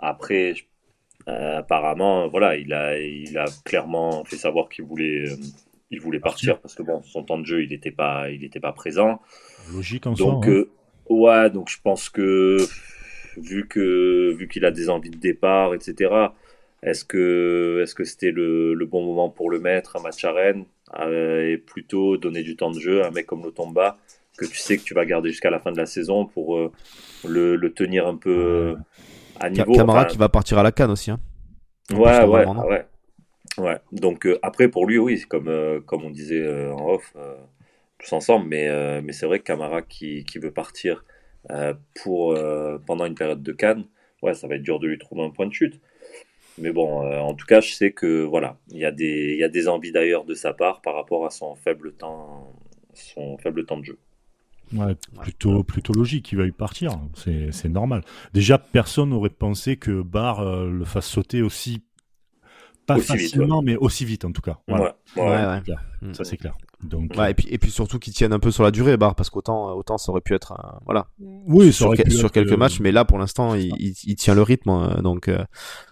après, 0.00 0.54
apparemment, 1.26 2.28
voilà, 2.28 2.56
il 2.56 2.72
a, 2.74 2.98
il 2.98 3.38
a 3.38 3.46
clairement 3.64 4.24
fait 4.24 4.36
savoir 4.36 4.68
qu'il 4.68 4.84
voulait 4.84 5.24
il 5.92 6.00
voulait 6.00 6.20
partir 6.20 6.58
parce 6.58 6.74
que 6.74 6.82
bon, 6.82 7.02
son 7.02 7.22
temps 7.22 7.38
de 7.38 7.44
jeu, 7.44 7.62
il 7.62 7.68
n'était 7.68 7.90
pas, 7.90 8.30
il 8.30 8.42
était 8.44 8.60
pas 8.60 8.72
présent. 8.72 9.20
Logique 9.72 10.06
en 10.06 10.12
donc, 10.12 10.44
soi. 10.44 10.52
Euh, 10.54 10.70
ouais, 11.10 11.50
donc 11.50 11.68
je 11.68 11.76
pense 11.82 12.08
que 12.08 12.56
vu 13.36 13.68
que 13.68 14.32
vu 14.32 14.48
qu'il 14.48 14.64
a 14.64 14.70
des 14.70 14.88
envies 14.88 15.10
de 15.10 15.18
départ, 15.18 15.74
etc. 15.74 16.10
Est-ce 16.82 17.04
que 17.04 17.80
est-ce 17.82 17.94
que 17.94 18.04
c'était 18.04 18.32
le, 18.32 18.74
le, 18.74 18.86
bon 18.86 19.04
moment 19.04 19.28
pour 19.28 19.50
le 19.50 19.60
mettre 19.60 19.96
un 19.96 20.02
match 20.02 20.24
à 20.24 20.32
Rennes 20.32 20.64
euh, 20.98 21.52
et 21.52 21.58
plutôt 21.58 22.16
donner 22.16 22.42
du 22.42 22.56
temps 22.56 22.70
de 22.70 22.80
jeu 22.80 23.04
à 23.04 23.08
un 23.08 23.10
mec 23.10 23.26
comme 23.26 23.44
Lotomba 23.44 23.98
que 24.36 24.46
tu 24.46 24.56
sais 24.56 24.78
que 24.78 24.82
tu 24.82 24.94
vas 24.94 25.04
garder 25.04 25.28
jusqu'à 25.28 25.50
la 25.50 25.60
fin 25.60 25.72
de 25.72 25.76
la 25.76 25.84
saison 25.84 26.24
pour 26.24 26.56
euh, 26.56 26.72
le, 27.28 27.54
le, 27.54 27.72
tenir 27.72 28.06
un 28.06 28.16
peu 28.16 28.74
à 29.38 29.50
niveau. 29.50 29.74
Camara 29.74 30.06
qui 30.06 30.16
va 30.16 30.30
partir 30.30 30.58
à 30.58 30.62
la 30.62 30.72
canne 30.72 30.90
aussi. 30.90 31.10
Hein. 31.10 31.20
Ouais, 31.92 32.24
ouais, 32.24 32.46
ouais. 32.46 32.86
Ouais, 33.58 33.78
donc 33.92 34.26
euh, 34.26 34.38
après 34.42 34.68
pour 34.68 34.86
lui, 34.86 34.98
oui, 34.98 35.20
comme, 35.28 35.48
euh, 35.48 35.80
comme 35.80 36.04
on 36.04 36.10
disait 36.10 36.40
euh, 36.40 36.72
en 36.72 36.94
off, 36.94 37.14
tous 37.98 38.12
ensemble, 38.14 38.48
mais, 38.48 39.02
mais 39.02 39.12
c'est 39.12 39.26
vrai 39.26 39.38
que 39.38 39.44
Camara 39.44 39.82
qui, 39.82 40.24
qui 40.24 40.38
veut 40.38 40.50
partir 40.50 41.04
pour, 42.02 42.36
pendant 42.84 43.06
une 43.06 43.14
période 43.14 43.42
de 43.42 43.52
Cannes, 43.52 43.84
ouais, 44.22 44.34
ça 44.34 44.48
va 44.48 44.56
être 44.56 44.62
dur 44.62 44.80
de 44.80 44.88
lui 44.88 44.98
trouver 44.98 45.22
un 45.22 45.30
point 45.30 45.46
de 45.46 45.52
chute. 45.52 45.80
Mais 46.58 46.72
bon, 46.72 47.06
en 47.06 47.34
tout 47.34 47.46
cas, 47.46 47.60
je 47.60 47.72
sais 47.72 47.92
que 47.92 48.24
voilà, 48.24 48.58
il 48.70 48.78
y, 48.78 48.84
a 48.84 48.90
des, 48.90 49.36
y 49.36 49.44
a 49.44 49.48
des 49.48 49.68
envies 49.68 49.92
d'ailleurs 49.92 50.24
de 50.24 50.34
sa 50.34 50.52
part 50.52 50.82
par 50.82 50.96
rapport 50.96 51.24
à 51.24 51.30
son 51.30 51.54
faible 51.54 51.92
temps, 51.92 52.52
son 52.92 53.38
faible 53.38 53.64
temps 53.64 53.78
de 53.78 53.84
jeu. 53.84 53.98
Ouais, 54.72 54.96
plutôt, 55.20 55.62
plutôt 55.62 55.92
logique, 55.92 56.32
il 56.32 56.38
va 56.38 56.46
y 56.46 56.50
partir, 56.50 56.98
c'est 57.14 57.68
normal. 57.68 58.02
Déjà, 58.34 58.58
personne 58.58 59.10
n'aurait 59.10 59.30
pensé 59.30 59.76
que 59.76 60.02
Barr 60.02 60.44
le 60.44 60.84
fasse 60.84 61.06
sauter 61.06 61.42
aussi 61.42 61.82
pas 62.86 62.98
facilement, 62.98 63.62
mais 63.62 63.76
aussi 63.76 64.04
vite 64.04 64.24
en 64.24 64.32
tout 64.32 64.42
cas. 64.42 64.58
Ouais, 64.68 64.92
ouais, 65.16 65.60
mm. 66.02 66.14
Ça 66.14 66.24
c'est 66.24 66.36
clair. 66.36 66.56
Donc, 66.82 67.16
et 67.16 67.34
puis 67.34 67.46
et 67.48 67.58
puis 67.58 67.70
surtout 67.70 68.00
qu'ils 68.00 68.12
tiennent 68.12 68.32
un 68.32 68.40
peu 68.40 68.50
sur 68.50 68.64
la 68.64 68.72
durée, 68.72 68.96
Bar, 68.96 69.14
parce 69.14 69.30
qu'autant 69.30 69.72
autant 69.76 69.98
ça 69.98 70.10
aurait 70.10 70.20
pu 70.20 70.34
être 70.34 70.52
voilà. 70.84 71.06
Oui, 71.20 71.72
sur, 71.72 71.94
sur 72.10 72.32
quelques 72.32 72.52
matchs, 72.52 72.80
mais 72.80 72.90
là 72.90 73.04
pour 73.04 73.18
l'instant 73.18 73.54
il, 73.54 73.72
il, 73.78 74.16
tient 74.16 74.34
le 74.34 74.42
rythme, 74.42 74.70
hein, 74.70 75.00
donc 75.02 75.30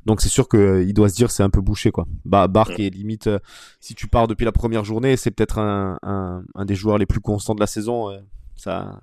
donc 0.04 0.20
c'est 0.20 0.28
sûr 0.28 0.49
que 0.49 0.85
il 0.85 0.92
doit 0.92 1.09
se 1.09 1.14
dire 1.14 1.30
c'est 1.30 1.44
un 1.44 1.50
peu 1.50 1.61
bouché 1.61 1.92
quoi. 1.92 2.06
Bah 2.25 2.49
Bar 2.49 2.70
qui 2.70 2.87
est 2.87 2.90
limite 2.90 3.30
si 3.78 3.94
tu 3.94 4.09
pars 4.09 4.26
depuis 4.26 4.44
la 4.44 4.52
première 4.52 4.85
journée, 4.85 5.16
c'est 5.16 5.30
peut-être 5.30 5.59
un, 5.59 5.99
un, 6.02 6.42
un 6.56 6.64
des 6.64 6.75
joueurs 6.75 6.99
les 6.99 7.06
plus 7.06 7.20
constants 7.20 7.54
de 7.54 7.61
la 7.61 7.68
saison. 7.68 8.11
ça 8.56 9.00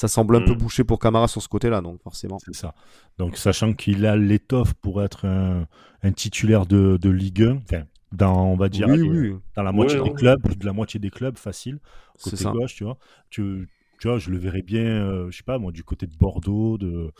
ça 0.00 0.08
semble 0.08 0.34
un 0.36 0.40
peu 0.40 0.54
mm. 0.54 0.58
bouché 0.58 0.82
pour 0.82 0.98
Camara 0.98 1.28
sur 1.28 1.42
ce 1.42 1.48
côté-là, 1.48 1.82
donc 1.82 2.00
forcément. 2.02 2.38
C'est 2.38 2.54
ça. 2.54 2.74
Donc 3.18 3.36
sachant 3.36 3.74
qu'il 3.74 4.06
a 4.06 4.16
l'étoffe 4.16 4.72
pour 4.72 5.02
être 5.02 5.26
un, 5.26 5.66
un 6.02 6.12
titulaire 6.12 6.64
de, 6.64 6.96
de, 6.96 7.10
Ligue 7.10 7.42
1, 7.42 7.56
enfin, 7.56 7.82
dans, 8.10 8.46
on 8.46 8.56
va 8.56 8.70
dire, 8.70 8.88
dans 8.88 9.62
la 9.62 9.72
moitié 9.72 10.00
des 10.00 10.14
clubs, 10.14 10.40
plus 10.40 10.56
de 10.56 10.64
la 10.64 10.72
moitié 10.72 10.98
des 10.98 11.10
clubs, 11.10 11.36
facile, 11.36 11.80
côté 12.22 12.42
gauche, 12.44 12.76
tu 12.76 12.84
vois. 12.84 12.96
Tu, 13.28 13.68
tu 14.00 14.08
vois, 14.08 14.16
je 14.16 14.30
le 14.30 14.38
verrais 14.38 14.62
bien, 14.62 14.86
euh, 14.86 15.30
je 15.30 15.36
sais 15.36 15.42
pas, 15.42 15.58
moi, 15.58 15.70
du 15.70 15.84
côté 15.84 16.06
de 16.06 16.16
Bordeaux, 16.16 16.78
de 16.78 17.12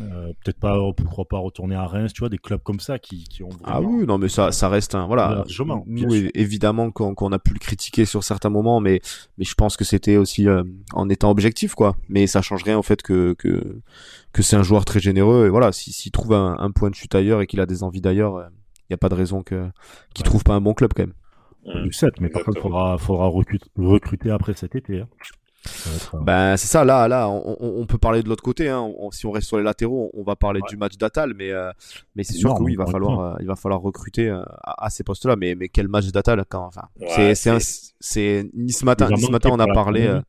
euh, 0.00 0.32
peut-être 0.44 0.58
pas, 0.58 0.78
pourquoi 0.96 1.24
pas 1.24 1.38
retourner 1.38 1.74
à 1.74 1.86
Reims, 1.86 2.12
tu 2.12 2.20
vois, 2.20 2.28
des 2.28 2.38
clubs 2.38 2.62
comme 2.62 2.80
ça 2.80 2.98
qui, 2.98 3.24
qui 3.24 3.42
ont 3.42 3.50
Ah 3.64 3.80
oui, 3.80 4.06
non, 4.06 4.18
mais 4.18 4.28
ça, 4.28 4.52
ça 4.52 4.68
reste 4.68 4.94
un, 4.94 5.06
voilà. 5.06 5.44
Nous, 5.86 6.14
évidemment 6.34 6.90
qu'on 6.90 7.32
a 7.32 7.38
pu 7.38 7.52
le 7.52 7.58
critiquer 7.58 8.04
sur 8.04 8.24
certains 8.24 8.50
moments, 8.50 8.80
mais, 8.80 9.00
mais 9.38 9.44
je 9.44 9.54
pense 9.54 9.76
que 9.76 9.84
c'était 9.84 10.16
aussi 10.16 10.48
euh, 10.48 10.62
en 10.92 11.08
étant 11.08 11.30
objectif, 11.30 11.74
quoi. 11.74 11.96
Mais 12.08 12.26
ça 12.26 12.42
change 12.42 12.62
rien 12.62 12.78
au 12.78 12.82
fait 12.82 13.02
que, 13.02 13.34
que, 13.34 13.80
que 14.32 14.42
c'est 14.42 14.56
un 14.56 14.62
joueur 14.62 14.84
très 14.84 15.00
généreux, 15.00 15.46
et 15.46 15.50
voilà, 15.50 15.72
s'il 15.72 16.12
trouve 16.12 16.32
un, 16.32 16.70
point 16.70 16.90
de 16.90 16.94
chute 16.94 17.14
ailleurs 17.14 17.40
et 17.40 17.46
qu'il 17.46 17.60
a 17.60 17.66
des 17.66 17.82
envies 17.82 18.00
d'ailleurs, 18.00 18.40
il 18.40 18.44
euh, 18.44 18.48
n'y 18.90 18.94
a 18.94 18.98
pas 18.98 19.08
de 19.08 19.14
raison 19.14 19.42
que, 19.42 19.68
qu'il 20.14 20.24
trouve 20.24 20.44
pas 20.44 20.54
un 20.54 20.60
bon 20.60 20.74
club, 20.74 20.92
quand 20.94 21.04
même. 21.04 21.14
Du 21.82 21.92
7, 21.92 22.20
mais 22.20 22.28
par 22.28 22.44
contre, 22.44 22.60
faudra, 22.60 22.96
faudra 22.96 23.26
recruter, 23.26 24.30
après 24.30 24.54
cet 24.54 24.76
été. 24.76 25.00
Hein. 25.00 25.08
Ben 26.20 26.56
c'est 26.56 26.66
ça. 26.66 26.84
Là, 26.84 27.08
là, 27.08 27.28
on, 27.28 27.56
on, 27.60 27.86
peut 27.86 27.98
parler 27.98 28.22
de 28.22 28.28
l'autre 28.28 28.42
côté. 28.42 28.68
Hein. 28.68 28.90
si 29.12 29.26
on 29.26 29.30
reste 29.30 29.48
sur 29.48 29.56
les 29.56 29.62
latéraux, 29.62 30.10
on, 30.14 30.22
va 30.22 30.36
parler 30.36 30.60
du 30.68 30.76
match 30.76 30.96
d'Atal, 30.96 31.34
mais 31.34 31.50
euh, 31.50 31.70
mais 32.14 32.24
c'est 32.24 32.34
sûr 32.34 32.54
que 32.54 32.62
oui, 32.62 32.72
il 32.72 32.78
va 32.78 32.86
falloir 32.86 33.20
euh, 33.20 33.36
il 33.40 33.46
va 33.46 33.56
falloir 33.56 33.80
recruter 33.80 34.28
euh, 34.28 34.42
à, 34.62 34.90
ces 34.90 35.04
postes-là. 35.04 35.36
Mais 35.36 35.54
mais 35.54 35.68
quel 35.68 35.88
match 35.88 36.06
d'Atal 36.06 36.44
quand 36.48 36.66
Enfin, 36.66 36.88
c'est 37.14 37.34
c'est 37.34 37.58
c'est 38.00 38.50
Nice 38.54 38.82
matin. 38.82 39.08
Nice 39.10 39.30
matin, 39.30 39.50
on 39.52 39.58
a 39.58 39.72
parlé. 39.72 40.20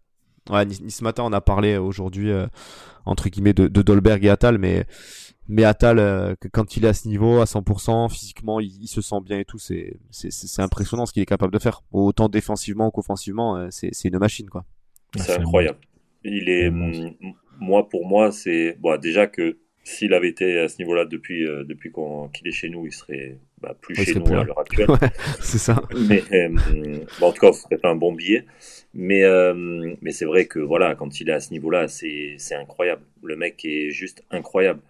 ouais, 0.50 0.65
nice, 0.65 1.01
matin, 1.01 1.24
on 1.25 1.34
a 1.34 1.41
parlé 1.41 1.77
aujourd'hui 1.77 2.32
entre 3.06 3.29
guillemets 3.29 3.53
de, 3.53 3.67
de 3.67 3.82
Dolberg 3.82 4.24
et 4.25 4.29
Atal, 4.29 4.58
mais 4.58 4.86
mais 5.50 5.63
Atal, 5.63 6.36
quand 6.51 6.75
il 6.75 6.84
est 6.86 6.89
à 6.89 6.94
ce 6.94 7.08
niveau, 7.08 7.39
à 7.39 7.46
100%, 7.46 8.10
physiquement, 8.10 8.60
il, 8.60 8.84
il 8.84 8.88
se 8.88 9.01
sent 9.01 9.22
bien 9.24 9.39
et 9.39 9.46
tout, 9.46 9.60
c'est 9.60 10.00
c'est 10.12 10.62
impressionnant 10.62 11.06
ce 11.06 11.13
qu'il 11.13 11.24
est 11.24 11.27
capable 11.27 11.53
de 11.53 11.60
faire. 11.60 11.82
Autant 11.91 12.29
défensivement 12.29 12.91
qu'offensivement, 12.91 13.67
c'est 13.72 13.91
une 14.06 14.20
machine, 14.20 14.50
quoi. 14.50 14.65
C'est 15.16 15.34
incroyable. 15.34 15.80
Il 16.24 16.50
est, 16.50 16.72
moi 17.60 17.88
pour 17.88 18.08
moi, 18.08 18.32
c'est 18.32 18.78
bon, 18.80 18.98
déjà 18.98 19.28
que 19.28 19.58
s'il 19.88 20.14
avait 20.14 20.28
été 20.28 20.60
à 20.60 20.68
ce 20.68 20.80
niveau-là 20.80 21.06
depuis 21.06 21.48
euh, 21.48 21.64
depuis 21.64 21.92
qu'il 22.34 22.48
est 22.48 22.52
chez 22.52 22.68
nous, 22.68 22.86
il 22.86 22.92
serait 22.92 23.38
bah, 23.62 23.76
plus 23.80 23.96
chez 23.96 24.16
nous 24.16 24.34
à 24.34 24.44
l'heure 24.44 24.60
actuelle. 24.60 24.88
c'est 25.40 25.58
ça. 25.58 25.82
Mais 26.10 26.22
euh, 26.34 26.50
bon, 27.20 27.28
en 27.28 27.32
tout 27.32 27.40
cas, 27.40 27.54
ce 27.54 27.62
serait 27.62 27.78
pas 27.78 27.90
un 27.90 27.96
bon 27.96 28.12
billet. 28.12 28.46
Mais 28.94 29.24
euh, 29.24 29.96
mais 30.02 30.12
c'est 30.12 30.26
vrai 30.26 30.46
que 30.46 30.60
voilà, 30.60 30.96
quand 30.96 31.22
il 31.22 31.30
est 31.30 31.34
à 31.34 31.40
ce 31.40 31.52
niveau-là, 31.52 31.88
c'est 31.88 32.36
c'est 32.38 32.56
incroyable. 32.56 33.04
Le 33.24 33.38
mec 33.38 33.64
est 33.64 33.92
juste 33.92 34.24
incroyable. 34.30 34.82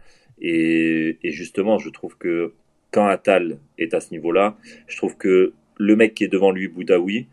Et, 0.42 1.20
et 1.22 1.32
justement, 1.32 1.78
je 1.78 1.90
trouve 1.90 2.18
que 2.18 2.54
quand 2.92 3.06
Atal 3.06 3.60
est 3.78 3.94
à 3.94 4.00
ce 4.00 4.12
niveau-là, 4.12 4.58
je 4.88 4.98
trouve 4.98 5.16
que 5.16 5.54
le 5.78 5.96
mec 5.96 6.16
qui 6.16 6.24
est 6.24 6.28
devant 6.28 6.52
lui, 6.52 6.68
Boudaoui, 6.68 7.28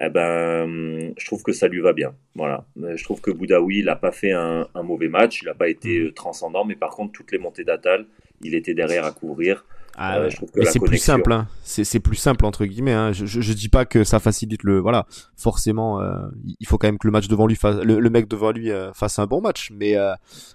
eh 0.00 0.08
ben, 0.08 1.12
je 1.18 1.26
trouve 1.26 1.42
que 1.42 1.52
ça 1.52 1.68
lui 1.68 1.80
va 1.80 1.92
bien. 1.92 2.14
Voilà. 2.34 2.64
Je 2.76 3.02
trouve 3.04 3.20
que 3.20 3.30
Boudaoui, 3.30 3.80
il 3.80 3.84
n'a 3.86 3.96
pas 3.96 4.12
fait 4.12 4.32
un, 4.32 4.66
mauvais 4.82 5.08
match, 5.08 5.42
il 5.42 5.46
n'a 5.46 5.54
pas 5.54 5.68
été 5.68 6.00
mm. 6.00 6.06
euh, 6.06 6.12
transcendant, 6.12 6.64
mais 6.64 6.76
par 6.76 6.90
contre, 6.90 7.12
toutes 7.12 7.32
les 7.32 7.38
montées 7.38 7.64
d'Atal, 7.64 8.06
il 8.42 8.54
était 8.54 8.74
derrière 8.74 9.04
à 9.04 9.12
couvrir. 9.12 9.64
Ah, 9.94 10.20
euh, 10.20 10.30
c'est 10.64 10.80
plus 10.80 10.96
simple, 10.96 11.30
hein. 11.34 11.48
c'est 11.64 12.00
plus 12.00 12.16
simple 12.16 12.46
entre 12.46 12.64
guillemets. 12.64 12.94
Hein. 12.94 13.12
Je, 13.12 13.26
je, 13.26 13.52
dis 13.52 13.68
pas 13.68 13.84
que 13.84 14.04
ça 14.04 14.20
facilite 14.20 14.62
le, 14.62 14.78
voilà, 14.78 15.04
forcément, 15.36 16.00
euh, 16.00 16.16
il 16.60 16.66
faut 16.66 16.78
quand 16.78 16.88
même 16.88 16.96
que 16.96 17.06
le 17.06 17.10
match 17.10 17.28
devant 17.28 17.46
lui 17.46 17.56
fasse, 17.56 17.76
le, 17.76 18.08
mec 18.08 18.26
devant 18.26 18.52
lui 18.52 18.70
fasse 18.94 19.18
un 19.18 19.26
bon 19.26 19.42
match. 19.42 19.70
Mais 19.70 19.94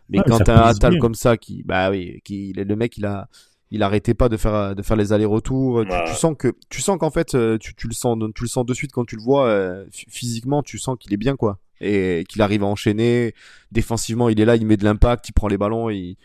mais 0.10 0.18
quand 0.26 0.40
t'as 0.40 0.64
un 0.64 0.70
Atal 0.70 0.98
comme 0.98 1.14
ça 1.14 1.38
qui, 1.38 1.62
bah 1.62 1.92
oui, 1.92 2.20
qui, 2.24 2.52
le 2.54 2.76
mec 2.76 2.98
il 2.98 3.06
a, 3.06 3.30
il 3.72 3.84
arrêtait 3.84 4.14
pas 4.14 4.30
de 4.30 4.38
faire 4.38 4.76
de 4.76 4.82
faire 4.82 4.96
les 4.96 5.14
allers-retours. 5.14 5.84
Tu, 5.86 6.14
sens 6.14 6.36
que 6.38 6.54
tu 6.70 6.82
sens 6.82 6.98
qu'en 6.98 7.12
fait 7.12 7.36
euh, 7.36 7.58
tu, 7.58 7.76
tu, 7.76 7.88
le 7.88 7.94
sens 7.94 8.18
tu 8.34 8.44
le 8.44 8.48
sens 8.48 8.66
de 8.66 8.74
suite 8.74 8.92
quand 8.92 9.06
tu 9.06 9.16
le 9.16 9.22
vois 9.22 9.48
euh, 9.48 9.86
physiquement, 9.92 10.64
tu 10.64 10.78
sens 10.78 10.98
qu'il 11.00 11.14
est 11.14 11.18
bien 11.18 11.36
quoi 11.36 11.60
et 11.80 12.24
qu'il 12.28 12.42
arrive 12.42 12.64
à 12.64 12.66
enchaîner 12.66 13.36
défensivement, 13.72 14.30
il 14.30 14.40
est 14.40 14.46
là, 14.46 14.56
il 14.56 14.66
met 14.66 14.78
de 14.78 14.84
l'impact, 14.84 15.30
il 15.30 15.34
prend 15.34 15.48
les 15.48 15.58
ballons, 15.58 15.90
il 15.90 16.18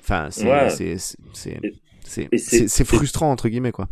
enfin 0.00 0.28
c'est 0.30 0.98
c'est 0.98 1.58
c'est 2.36 2.84
frustrant 2.84 3.30
entre 3.30 3.48
guillemets 3.48 3.72
quoi. 3.72 3.88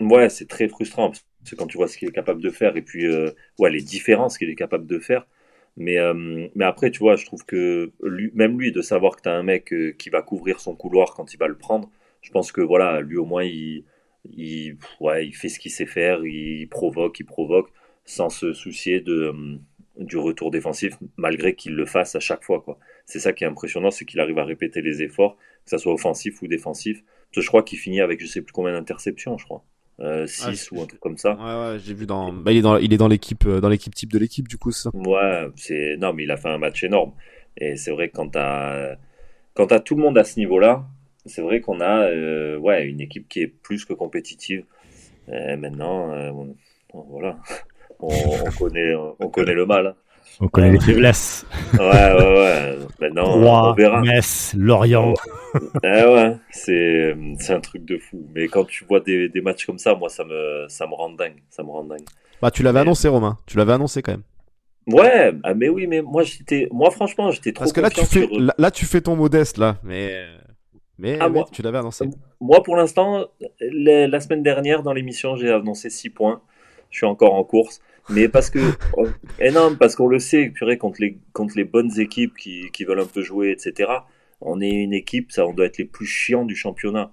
Ouais, 0.00 0.28
c'est 0.28 0.48
très 0.48 0.68
frustrant 0.68 1.10
parce 1.10 1.24
que 1.50 1.56
quand 1.56 1.66
tu 1.66 1.76
vois 1.76 1.86
ce 1.86 1.98
qu'il 1.98 2.08
est 2.08 2.12
capable 2.12 2.40
de 2.40 2.50
faire 2.50 2.76
et 2.76 2.82
puis 2.82 3.06
euh, 3.06 3.30
ouais 3.58 3.70
les 3.70 3.82
différences 3.82 4.38
qu'il 4.38 4.48
est 4.48 4.54
capable 4.54 4.86
de 4.86 4.98
faire. 4.98 5.26
Mais, 5.78 5.96
mais 6.54 6.66
après, 6.66 6.90
tu 6.90 6.98
vois, 6.98 7.16
je 7.16 7.24
trouve 7.24 7.46
que 7.46 7.92
lui, 8.02 8.30
même 8.34 8.60
lui, 8.60 8.72
de 8.72 8.82
savoir 8.82 9.16
que 9.16 9.22
tu 9.22 9.30
as 9.30 9.32
un 9.32 9.42
mec 9.42 9.72
qui 9.96 10.10
va 10.10 10.20
couvrir 10.20 10.60
son 10.60 10.76
couloir 10.76 11.14
quand 11.14 11.32
il 11.32 11.38
va 11.38 11.48
le 11.48 11.56
prendre, 11.56 11.90
je 12.22 12.30
pense 12.30 12.52
que 12.52 12.60
voilà, 12.60 13.00
lui 13.00 13.16
au 13.16 13.24
moins 13.24 13.44
il, 13.44 13.84
il, 14.30 14.76
ouais, 15.00 15.26
il 15.26 15.34
fait 15.34 15.48
ce 15.48 15.58
qu'il 15.58 15.70
sait 15.70 15.86
faire, 15.86 16.24
il 16.24 16.68
provoque, 16.68 17.18
il 17.20 17.24
provoque, 17.26 17.70
sans 18.04 18.30
se 18.30 18.52
soucier 18.52 19.00
de, 19.00 19.28
hum, 19.28 19.60
du 19.98 20.16
retour 20.16 20.50
défensif, 20.50 20.94
malgré 21.16 21.54
qu'il 21.54 21.74
le 21.74 21.86
fasse 21.86 22.14
à 22.16 22.20
chaque 22.20 22.44
fois. 22.44 22.60
Quoi. 22.60 22.78
C'est 23.06 23.20
ça 23.20 23.32
qui 23.32 23.44
est 23.44 23.46
impressionnant, 23.46 23.90
c'est 23.90 24.04
qu'il 24.04 24.20
arrive 24.20 24.38
à 24.38 24.44
répéter 24.44 24.80
les 24.80 25.02
efforts, 25.02 25.36
que 25.64 25.70
ce 25.70 25.78
soit 25.78 25.92
offensif 25.92 26.40
ou 26.42 26.48
défensif. 26.48 27.02
je 27.32 27.46
crois 27.46 27.62
qu'il 27.62 27.78
finit 27.78 28.00
avec 28.00 28.20
je 28.20 28.26
sais 28.26 28.42
plus 28.42 28.52
combien 28.52 28.72
d'interceptions, 28.72 29.36
je 29.38 29.44
crois. 29.44 29.64
6 29.98 30.02
euh, 30.02 30.76
ou 30.76 30.82
un 30.82 30.86
truc 30.86 31.00
comme 31.00 31.18
ça. 31.18 31.34
Ouais, 31.34 31.72
ouais, 31.72 31.78
j'ai 31.78 31.94
vu 31.94 32.06
dans. 32.06 32.32
Bah, 32.32 32.50
il 32.50 32.58
est 32.58 32.62
dans, 32.62 32.76
il 32.78 32.92
est 32.92 32.96
dans 32.96 33.08
l'équipe, 33.08 33.46
euh, 33.46 33.60
dans 33.60 33.68
l'équipe 33.68 33.94
type 33.94 34.10
de 34.10 34.18
l'équipe, 34.18 34.48
du 34.48 34.56
coup, 34.56 34.72
ça. 34.72 34.90
Ouais, 34.94 35.48
c'est. 35.54 35.96
Non, 35.98 36.12
mais 36.12 36.24
il 36.24 36.30
a 36.30 36.36
fait 36.36 36.48
un 36.48 36.58
match 36.58 36.82
énorme. 36.82 37.12
Et 37.56 37.76
c'est 37.76 37.90
vrai 37.92 38.08
que 38.08 38.14
quand 38.14 38.30
t'as, 38.30 38.96
quand 39.54 39.66
t'as 39.68 39.80
tout 39.80 39.94
le 39.94 40.02
monde 40.02 40.18
à 40.18 40.24
ce 40.24 40.40
niveau-là, 40.40 40.86
c'est 41.26 41.42
vrai 41.42 41.60
qu'on 41.60 41.80
a 41.80 42.06
euh, 42.06 42.56
ouais, 42.58 42.86
une 42.86 43.00
équipe 43.00 43.28
qui 43.28 43.40
est 43.40 43.46
plus 43.46 43.84
que 43.84 43.92
compétitive. 43.92 44.64
Euh, 45.28 45.56
maintenant, 45.56 46.10
euh, 46.12 46.30
voilà, 46.92 47.38
on, 48.00 48.10
connaît, 48.58 48.94
on 48.94 49.28
connaît 49.28 49.54
le 49.54 49.66
mal. 49.66 49.94
On 50.40 50.48
connaît 50.48 50.72
les 50.72 50.80
faiblesses. 50.80 51.46
Ouais, 51.74 51.80
ouais, 51.80 52.34
ouais. 52.34 52.78
Maintenant, 53.00 53.36
on 53.36 53.74
verra. 53.74 54.00
Metz, 54.00 54.54
Lorient. 54.56 55.14
eh 55.84 55.86
ouais, 55.86 56.36
c'est, 56.50 57.14
c'est 57.38 57.52
un 57.52 57.60
truc 57.60 57.84
de 57.84 57.98
fou. 57.98 58.26
Mais 58.34 58.48
quand 58.48 58.64
tu 58.64 58.84
vois 58.84 59.00
des, 59.00 59.28
des, 59.28 59.40
matchs 59.40 59.66
comme 59.66 59.78
ça, 59.78 59.94
moi, 59.94 60.08
ça 60.08 60.24
me, 60.24 60.64
ça 60.68 60.86
me 60.86 60.94
rend 60.94 61.10
dingue. 61.10 61.42
Ça 61.50 61.62
me 61.62 61.68
rend 61.68 61.84
dingue. 61.84 62.04
Bah, 62.40 62.50
tu 62.50 62.62
l'avais 62.62 62.80
annoncé, 62.80 63.08
Romain. 63.08 63.38
Tu 63.46 63.56
l'avais 63.56 63.72
annoncé 63.72 64.02
quand 64.02 64.12
même. 64.12 64.22
Ouais, 64.88 65.32
ah, 65.44 65.54
mais 65.54 65.68
oui, 65.68 65.86
mais 65.86 66.02
moi, 66.02 66.24
j'étais, 66.24 66.66
moi, 66.72 66.90
franchement, 66.90 67.30
j'étais 67.30 67.52
trop. 67.52 67.62
Parce 67.62 67.72
que 67.72 67.80
là, 67.80 67.90
tu 67.90 68.04
fais, 68.04 68.28
là, 68.58 68.70
tu 68.70 68.84
fais 68.84 69.00
ton 69.00 69.16
modeste, 69.16 69.58
là. 69.58 69.76
Mais. 69.84 70.26
Mais, 70.98 71.18
ah, 71.20 71.28
moi, 71.28 71.46
tu 71.50 71.62
l'avais 71.62 71.78
annoncé. 71.78 72.08
Moi, 72.40 72.62
pour 72.62 72.76
l'instant, 72.76 73.26
la 73.60 74.20
semaine 74.20 74.42
dernière, 74.42 74.82
dans 74.82 74.92
l'émission, 74.92 75.36
j'ai 75.36 75.50
annoncé 75.50 75.90
6 75.90 76.10
points. 76.10 76.42
Je 76.90 76.98
suis 76.98 77.06
encore 77.06 77.34
en 77.34 77.44
course. 77.44 77.80
Mais 78.10 78.28
parce 78.28 78.50
que. 78.50 78.58
énorme, 79.40 79.76
parce 79.76 79.96
qu'on 79.96 80.08
le 80.08 80.18
sait, 80.18 80.50
purée, 80.50 80.76
contre 80.76 81.00
les, 81.00 81.18
contre 81.32 81.54
les 81.56 81.64
bonnes 81.64 81.98
équipes 81.98 82.36
qui, 82.36 82.70
qui 82.72 82.84
veulent 82.84 83.00
un 83.00 83.06
peu 83.06 83.22
jouer, 83.22 83.50
etc. 83.50 83.90
On 84.40 84.60
est 84.60 84.70
une 84.70 84.92
équipe, 84.92 85.32
ça, 85.32 85.46
on 85.46 85.52
doit 85.52 85.66
être 85.66 85.78
les 85.78 85.84
plus 85.84 86.06
chiants 86.06 86.44
du 86.44 86.56
championnat. 86.56 87.12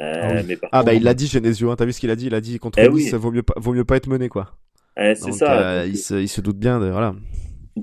Euh, 0.00 0.42
ah, 0.62 0.68
ah 0.72 0.82
bah 0.82 0.94
il 0.94 1.02
l'a 1.02 1.14
dit 1.14 1.26
Genesio, 1.26 1.70
hein, 1.70 1.76
t'as 1.76 1.86
vu 1.86 1.92
ce 1.92 2.00
qu'il 2.00 2.10
a 2.10 2.16
dit? 2.16 2.26
Il 2.26 2.34
a 2.34 2.40
dit 2.40 2.58
contre 2.58 2.78
eh 2.78 2.88
Nice, 2.88 3.14
vaut 3.14 3.32
mieux 3.32 3.42
pas, 3.42 3.54
vaut 3.56 3.72
mieux 3.72 3.84
pas 3.84 3.96
être 3.96 4.06
mené 4.06 4.28
quoi. 4.28 4.54
Eh, 4.96 5.14
c'est 5.14 5.32
ça. 5.32 5.80
Euh, 5.80 5.86
il, 5.86 5.96
se, 5.96 6.14
il, 6.14 6.28
se, 6.28 6.40
doute 6.40 6.58
bien 6.58 6.78
de 6.78 6.90
voilà. 6.90 7.14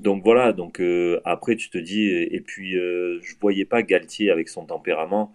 Donc 0.02 0.22
voilà, 0.24 0.52
donc 0.52 0.80
euh, 0.80 1.20
après 1.24 1.56
tu 1.56 1.70
te 1.70 1.78
dis 1.78 2.08
et 2.08 2.40
puis 2.40 2.72
je 2.72 3.34
voyais 3.40 3.64
pas 3.64 3.82
Galtier 3.82 4.30
avec 4.30 4.48
son 4.48 4.66
tempérament 4.66 5.32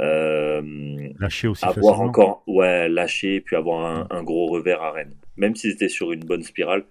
euh, 0.00 0.60
lâcher 1.20 1.46
aussi 1.46 1.64
avoir 1.64 2.00
encore 2.00 2.42
ouais 2.48 2.88
lâcher 2.88 3.40
puis 3.40 3.54
avoir 3.54 4.10
un, 4.10 4.22
gros 4.24 4.46
revers 4.46 4.82
à 4.82 4.90
Rennes. 4.90 5.14
Même 5.36 5.54
s'ils 5.54 5.70
étaient 5.70 5.88
sur 5.88 6.12
une 6.12 6.24
bonne 6.24 6.42
spirale 6.42 6.84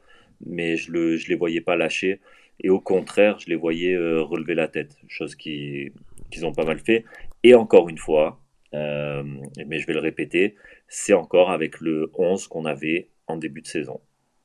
mais 0.45 0.77
je 0.77 0.91
le 0.91 1.17
je 1.17 1.27
les 1.27 1.35
voyais 1.35 1.61
pas 1.61 1.75
lâcher. 1.75 2.21
Et 2.61 2.69
au 2.69 2.79
contraire 2.79 3.39
je 3.39 3.47
les 3.49 3.55
voyais 3.55 3.93
euh, 3.93 4.21
relever 4.21 4.55
la 4.55 4.67
tête 4.67 4.95
chose 5.07 5.35
qui 5.35 5.91
qu'ils 6.31 6.45
ont 6.45 6.53
pas 6.53 6.65
mal 6.65 6.79
fait. 6.79 7.03
Et 7.43 7.55
encore 7.55 7.89
une 7.89 7.97
fois 7.97 8.39
euh, 8.73 9.23
mais 9.67 9.79
je 9.79 9.87
vais 9.87 9.93
le 9.93 9.99
répéter 9.99 10.55
c'est 10.87 11.13
encore 11.13 11.51
avec 11.51 11.81
le 11.81 12.09
11 12.17 12.47
qu'on 12.47 12.65
avait 12.65 13.09
en 13.27 13.37
début 13.37 13.61
de 13.61 13.67
saison 13.67 13.99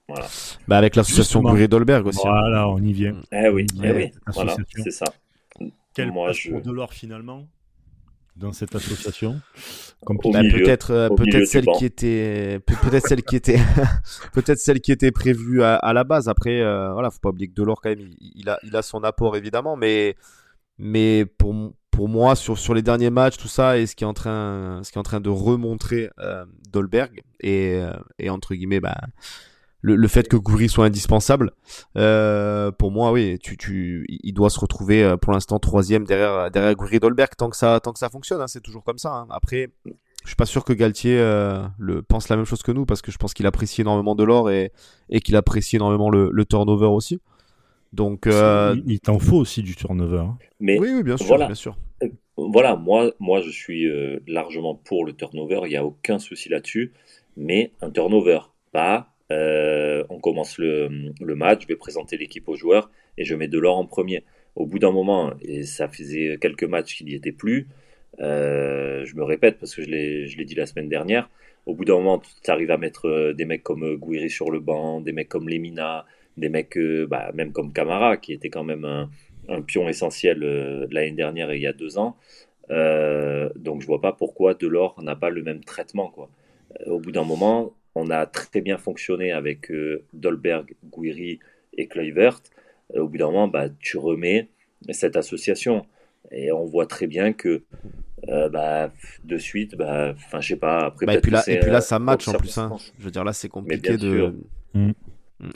voilà. 0.08 0.26
Bah 0.66 0.78
avec 0.78 0.96
l'association 0.96 1.42
Bourré-Dolberg 1.42 2.06
aussi. 2.06 2.26
Hein. 2.26 2.30
Voilà, 2.30 2.68
on 2.68 2.78
y 2.78 2.92
vient. 2.92 3.16
Eh 3.30 3.48
oui, 3.48 3.66
eh 3.82 3.92
oui. 3.92 4.12
voilà, 4.28 4.56
c'est 4.74 4.90
ça. 4.90 5.04
Quel 5.94 6.12
Moi, 6.12 6.32
je... 6.32 6.52
de 6.52 6.70
l'or 6.70 6.92
finalement 6.92 7.46
dans 8.36 8.52
cette 8.52 8.74
association? 8.74 9.40
Bah, 10.06 10.42
peut-être 10.50 10.92
euh, 10.92 11.08
peut-être 11.08 11.46
celle 11.46 11.66
qui 11.76 11.84
était 11.84 12.60
peut-être 12.60 13.06
celle 13.08 13.22
qui 13.22 13.34
était 13.34 13.58
peut-être 14.32 14.58
celle 14.58 14.80
qui 14.80 14.92
était 14.92 15.10
prévue 15.10 15.64
à, 15.64 15.92
la 15.92 16.04
base 16.04 16.28
après 16.28 16.60
euh, 16.60 16.92
voilà 16.92 17.10
faut 17.10 17.18
pas 17.18 17.30
oublier 17.30 17.48
que 17.48 17.54
Delors 17.54 17.80
quand 17.80 17.90
même 17.90 18.08
il, 18.20 18.48
a 18.48 18.60
il 18.62 18.76
a 18.76 18.82
son 18.82 19.02
apport 19.02 19.36
évidemment 19.36 19.76
mais 19.76 20.14
mais 20.78 21.26
pour 21.26 21.72
pour 21.90 22.08
moi 22.08 22.36
sur 22.36 22.56
sur 22.58 22.74
les 22.74 22.82
derniers 22.82 23.10
matchs 23.10 23.38
tout 23.38 23.48
ça 23.48 23.76
et 23.76 23.86
ce 23.86 23.96
qui 23.96 24.04
est 24.04 24.06
en 24.06 24.14
train 24.14 24.80
ce 24.84 24.92
qui 24.92 24.98
est 24.98 25.00
en 25.00 25.04
train 25.04 25.20
de 25.20 25.30
remontrer 25.30 26.10
euh, 26.20 26.44
Dolberg 26.70 27.22
et 27.40 27.80
et 28.20 28.30
entre 28.30 28.54
guillemets 28.54 28.80
bah 28.80 28.98
le, 29.80 29.94
le, 29.96 30.08
fait 30.08 30.28
que 30.28 30.36
Goury 30.36 30.68
soit 30.68 30.86
indispensable, 30.86 31.52
euh, 31.96 32.72
pour 32.72 32.90
moi, 32.90 33.12
oui, 33.12 33.38
tu, 33.38 33.56
tu, 33.56 34.06
il 34.08 34.32
doit 34.32 34.50
se 34.50 34.58
retrouver 34.58 35.04
euh, 35.04 35.16
pour 35.16 35.32
l'instant 35.32 35.58
troisième 35.58 36.04
derrière 36.04 36.50
derrière 36.50 36.74
Goury 36.74 36.98
Dolberg 36.98 37.30
tant 37.36 37.48
que 37.48 37.56
ça 37.56 37.78
tant 37.80 37.92
que 37.92 37.98
ça 37.98 38.08
fonctionne. 38.08 38.40
Hein, 38.40 38.48
c'est 38.48 38.62
toujours 38.62 38.82
comme 38.82 38.98
ça. 38.98 39.12
Hein. 39.12 39.26
Après, 39.30 39.68
je 39.86 40.28
suis 40.28 40.36
pas 40.36 40.46
sûr 40.46 40.64
que 40.64 40.72
Galtier 40.72 41.18
euh, 41.18 41.62
le 41.78 42.02
pense 42.02 42.28
la 42.28 42.36
même 42.36 42.44
chose 42.44 42.62
que 42.62 42.72
nous 42.72 42.86
parce 42.86 43.02
que 43.02 43.12
je 43.12 43.18
pense 43.18 43.34
qu'il 43.34 43.46
apprécie 43.46 43.82
énormément 43.82 44.14
de 44.14 44.24
l'or 44.24 44.50
et 44.50 44.72
et 45.10 45.20
qu'il 45.20 45.36
apprécie 45.36 45.76
énormément 45.76 46.10
le, 46.10 46.30
le 46.32 46.44
turnover 46.44 46.86
aussi. 46.86 47.20
Donc, 47.94 48.26
euh... 48.26 48.76
il, 48.86 49.00
t'en 49.00 49.18
faut 49.18 49.36
aussi 49.38 49.62
du 49.62 49.74
turnover. 49.74 50.18
Hein. 50.18 50.36
Mais 50.60 50.78
oui, 50.78 50.90
oui, 50.94 51.02
bien 51.02 51.16
sûr, 51.16 51.38
bien 51.38 51.54
sûr. 51.54 51.78
Euh, 52.02 52.08
voilà, 52.36 52.76
moi, 52.76 53.12
moi, 53.18 53.40
je 53.40 53.48
suis 53.50 53.90
largement 54.26 54.74
pour 54.74 55.06
le 55.06 55.14
turnover. 55.14 55.60
Il 55.64 55.70
n'y 55.70 55.76
a 55.76 55.84
aucun 55.86 56.18
souci 56.18 56.50
là-dessus. 56.50 56.92
Mais 57.38 57.72
un 57.80 57.90
turnover, 57.90 58.40
pas 58.72 59.08
euh, 59.30 60.04
on 60.08 60.18
commence 60.18 60.58
le, 60.58 60.88
match, 61.20 61.62
je 61.62 61.68
vais 61.68 61.76
présenter 61.76 62.16
l'équipe 62.16 62.48
aux 62.48 62.56
joueurs 62.56 62.90
et 63.18 63.24
je 63.24 63.34
mets 63.34 63.48
Delors 63.48 63.78
en 63.78 63.86
premier. 63.86 64.24
Au 64.54 64.66
bout 64.66 64.78
d'un 64.78 64.90
moment, 64.90 65.32
et 65.42 65.62
ça 65.64 65.88
faisait 65.88 66.38
quelques 66.40 66.64
matchs 66.64 66.96
qu'il 66.96 67.06
n'y 67.06 67.14
était 67.14 67.32
plus, 67.32 67.68
euh, 68.20 69.04
je 69.04 69.14
me 69.14 69.22
répète 69.22 69.58
parce 69.58 69.74
que 69.74 69.82
je 69.82 69.88
l'ai 69.88 70.44
dit 70.44 70.54
la 70.54 70.66
semaine 70.66 70.88
dernière, 70.88 71.30
au 71.66 71.74
bout 71.74 71.84
d'un 71.84 71.94
moment, 71.94 72.20
tu 72.42 72.50
arrives 72.50 72.70
à 72.70 72.78
mettre 72.78 73.06
euh, 73.06 73.32
des 73.34 73.44
mecs 73.44 73.62
comme 73.62 73.96
Gouiri 73.96 74.30
sur 74.30 74.50
le 74.50 74.58
banc, 74.58 75.00
des 75.00 75.12
mecs 75.12 75.28
comme 75.28 75.48
Lemina, 75.48 76.06
des 76.36 76.48
mecs 76.48 76.78
bah, 77.08 77.30
même 77.34 77.52
comme 77.52 77.72
Camara, 77.72 78.16
qui 78.16 78.32
était 78.32 78.48
quand 78.48 78.64
même 78.64 78.84
un, 78.84 79.62
pion 79.62 79.88
essentiel 79.88 80.40
l'année 80.90 81.12
dernière 81.12 81.50
et 81.50 81.56
il 81.56 81.62
y 81.62 81.66
a 81.66 81.72
deux 81.72 81.98
ans. 81.98 82.16
donc 82.68 83.82
je 83.82 83.86
vois 83.86 84.00
pas 84.00 84.12
pourquoi 84.12 84.54
Delors 84.54 85.00
n'a 85.02 85.16
pas 85.16 85.30
le 85.30 85.42
même 85.42 85.64
traitement. 85.64 86.12
Au 86.86 87.00
bout 87.00 87.12
d'un 87.12 87.24
moment, 87.24 87.74
on 87.98 88.10
a 88.10 88.26
très 88.26 88.60
bien 88.60 88.78
fonctionné 88.78 89.32
avec 89.32 89.70
euh, 89.70 90.04
Dolberg, 90.12 90.74
Guiri 90.84 91.40
et 91.76 91.88
Kluivert. 91.88 92.40
Euh, 92.94 93.00
au 93.00 93.08
bout 93.08 93.18
d'un 93.18 93.26
moment, 93.26 93.48
bah, 93.48 93.68
tu 93.80 93.98
remets 93.98 94.48
cette 94.90 95.16
association. 95.16 95.84
Et 96.30 96.52
on 96.52 96.64
voit 96.64 96.86
très 96.86 97.06
bien 97.06 97.32
que 97.32 97.62
euh, 98.28 98.48
bah, 98.48 98.92
de 99.24 99.38
suite, 99.38 99.76
bah, 99.76 100.14
enfin, 100.14 100.40
je 100.40 100.48
sais 100.48 100.56
pas. 100.56 100.86
Après, 100.86 101.06
bah, 101.06 101.14
et, 101.14 101.20
puis 101.20 101.30
là, 101.30 101.42
et 101.46 101.58
puis 101.60 101.70
là, 101.70 101.80
ça 101.80 101.98
match 101.98 102.28
en 102.28 102.34
plus. 102.34 102.56
Hein. 102.58 102.76
Je 102.98 103.04
veux 103.04 103.10
dire, 103.10 103.24
là, 103.24 103.32
c'est 103.32 103.48
compliqué 103.48 103.96
bien 103.96 104.08
de. 104.08 104.16
Sûr, 104.16 104.34
mm. 104.74 104.92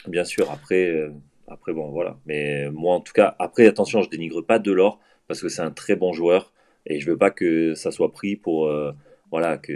Bien 0.09 0.25
sûr, 0.25 0.51
après, 0.51 1.11
après, 1.49 1.73
bon, 1.73 1.91
voilà. 1.91 2.19
Mais 2.27 2.71
moi, 2.71 2.95
en 2.95 3.01
tout 3.01 3.13
cas, 3.13 3.35
après, 3.39 3.67
attention, 3.67 4.03
je 4.03 4.09
dénigre 4.09 4.41
pas 4.43 4.59
Delors 4.59 5.01
parce 5.29 5.41
que 5.41 5.49
c'est 5.49 5.63
un 5.63 5.71
très 5.71 5.97
bon 5.97 6.13
joueur 6.13 6.53
et 6.87 7.01
je 7.01 7.11
veux 7.11 7.17
pas 7.17 7.31
que 7.31 7.75
ça 7.75 7.91
soit 7.91 8.13
pris 8.13 8.37
pour 8.37 8.71
voilà, 9.33 9.57
que 9.57 9.73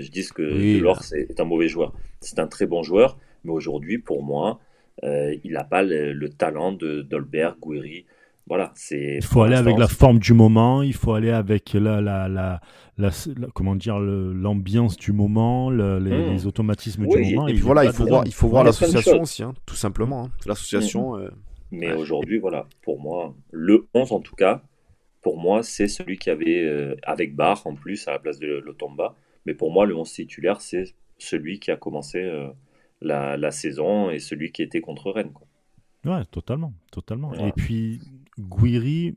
je 0.00 0.10
dise 0.10 0.30
que 0.32 0.42
Delors 0.42 1.02
bah. 1.10 1.16
est 1.16 1.40
un 1.40 1.44
mauvais 1.44 1.66
joueur. 1.66 1.92
C'est 2.20 2.38
un 2.38 2.46
très 2.46 2.66
bon 2.66 2.82
joueur, 2.82 3.18
mais 3.42 3.50
aujourd'hui, 3.50 3.98
pour 3.98 4.22
moi, 4.22 4.60
euh, 5.02 5.34
il 5.42 5.52
n'a 5.52 5.64
pas 5.64 5.82
le, 5.82 6.28
talent 6.28 6.72
de 6.72 7.00
Dolberg, 7.00 7.56
Guiri. 7.60 8.04
Voilà, 8.46 8.70
c'est. 8.74 9.16
Il 9.16 9.24
faut 9.24 9.42
aller 9.42 9.56
avec 9.56 9.78
la 9.78 9.88
forme 9.88 10.18
du 10.18 10.34
moment. 10.34 10.82
Il 10.82 10.92
faut 10.92 11.14
aller 11.14 11.30
avec 11.30 11.72
la, 11.72 12.02
la, 12.02 12.28
la, 12.28 13.10
comment 13.54 13.76
dire, 13.76 13.98
l'ambiance 13.98 14.98
du 14.98 15.12
moment, 15.12 15.70
hmm. 15.70 16.04
les, 16.04 16.46
automatismes 16.46 17.06
du 17.06 17.34
moment. 17.34 17.48
Et, 17.48 17.54
puis 17.54 17.62
voilà, 17.62 17.84
il 17.84 17.92
faut 17.92 18.04
voir, 18.04 18.24
il 18.26 18.34
faut 18.34 18.48
voir 18.48 18.62
l'association 18.62 19.22
aussi, 19.22 19.42
hein, 19.42 19.54
tout 19.64 19.74
simplement. 19.74 20.24
Hein. 20.24 20.30
L'association. 20.44 21.16
Hmm. 21.16 21.20
Euh, 21.20 21.30
mais 21.70 21.92
aujourd'hui, 21.94 22.38
voilà, 22.38 22.66
pour 22.82 23.00
moi, 23.00 23.34
le 23.50 23.86
11 23.94 24.12
en 24.12 24.20
tout 24.20 24.36
cas, 24.36 24.62
pour 25.22 25.38
moi, 25.38 25.62
c'est 25.62 25.88
celui 25.88 26.18
qui 26.18 26.30
avait, 26.30 26.64
euh, 26.64 26.96
avec 27.04 27.34
Barre 27.34 27.66
en 27.66 27.74
plus, 27.74 28.06
à 28.08 28.12
la 28.12 28.18
place 28.18 28.38
de 28.40 28.58
Lotomba. 28.58 29.14
Mais 29.46 29.54
pour 29.54 29.72
moi, 29.72 29.86
le 29.86 29.96
11 29.96 30.12
titulaire, 30.12 30.60
c'est 30.60 30.94
celui 31.16 31.60
qui 31.60 31.70
a 31.70 31.76
commencé 31.76 32.18
euh, 32.18 32.48
la, 33.00 33.50
saison 33.52 34.10
et 34.10 34.18
celui 34.18 34.50
qui 34.50 34.62
était 34.62 34.80
contre 34.80 35.12
Rennes. 35.12 35.32
Quoi. 35.32 35.46
Ouais, 36.04 36.24
totalement. 36.26 36.72
totalement. 36.90 37.32
Et 37.34 37.52
puis, 37.52 38.00
Guiri, 38.38 39.16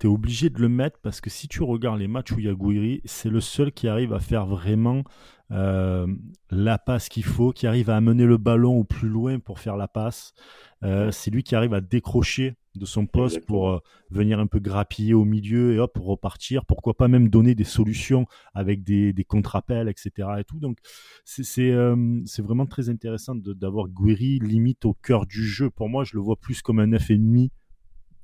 tu 0.00 0.08
es 0.08 0.10
obligé 0.10 0.50
de 0.50 0.60
le 0.60 0.68
mettre 0.68 0.98
parce 1.00 1.20
que 1.20 1.30
si 1.30 1.46
tu 1.46 1.62
regardes 1.62 2.00
les 2.00 2.08
matchs 2.08 2.32
où 2.32 2.40
il 2.40 2.46
y 2.46 2.48
a 2.48 2.54
Guiri, 2.54 3.00
c'est 3.04 3.30
le 3.30 3.40
seul 3.40 3.70
qui 3.70 3.86
arrive 3.86 4.12
à 4.12 4.18
faire 4.18 4.46
vraiment 4.46 5.04
euh, 5.52 6.08
la 6.50 6.78
passe 6.78 7.08
qu'il 7.08 7.24
faut, 7.24 7.52
qui 7.52 7.68
arrive 7.68 7.90
à 7.90 7.96
amener 7.96 8.24
le 8.24 8.38
ballon 8.38 8.76
au 8.76 8.84
plus 8.84 9.08
loin 9.08 9.38
pour 9.38 9.60
faire 9.60 9.76
la 9.76 9.86
passe. 9.86 10.34
c'est 10.82 11.30
lui 11.30 11.44
qui 11.44 11.54
arrive 11.54 11.74
à 11.74 11.80
décrocher 11.80 12.56
de 12.74 12.84
son 12.86 13.06
poste 13.06 13.44
pour 13.46 13.70
euh, 13.70 13.78
venir 14.10 14.38
un 14.38 14.46
peu 14.46 14.58
grappiller 14.58 15.14
au 15.14 15.24
milieu 15.24 15.74
et 15.74 15.78
hop 15.78 15.98
repartir. 16.00 16.64
Pourquoi 16.64 16.94
pas 16.94 17.08
même 17.08 17.28
donner 17.28 17.54
des 17.54 17.64
solutions 17.64 18.26
avec 18.54 18.82
des, 18.82 19.12
des 19.12 19.24
contre-appels 19.24 19.88
etc 19.88 20.28
et 20.38 20.44
tout. 20.44 20.58
Donc 20.58 20.78
c'est 21.24 21.70
euh, 21.70 21.96
vraiment 22.38 22.66
très 22.66 22.88
intéressant 22.88 23.34
d'avoir 23.34 23.88
Guiri 23.88 24.38
limite 24.38 24.84
au 24.84 24.94
cœur 24.94 25.26
du 25.26 25.44
jeu. 25.44 25.70
Pour 25.70 25.88
moi 25.88 26.04
je 26.04 26.14
le 26.14 26.20
vois 26.20 26.36
plus 26.36 26.62
comme 26.62 26.78
un 26.78 26.98
F 26.98 27.10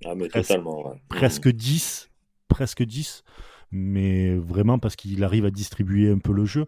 ah 0.05 0.15
mais 0.15 0.29
presque, 0.29 0.49
totalement 0.49 0.95
presque 1.09 1.49
10 1.49 2.11
presque 2.47 2.85
10 2.85 3.25
mais 3.71 4.37
vraiment 4.37 4.79
parce 4.79 4.97
qu'il 4.97 5.23
arrive 5.25 5.45
à 5.45 5.51
distribuer 5.51 6.11
un 6.11 6.19
peu 6.19 6.33
le 6.33 6.45
jeu. 6.45 6.67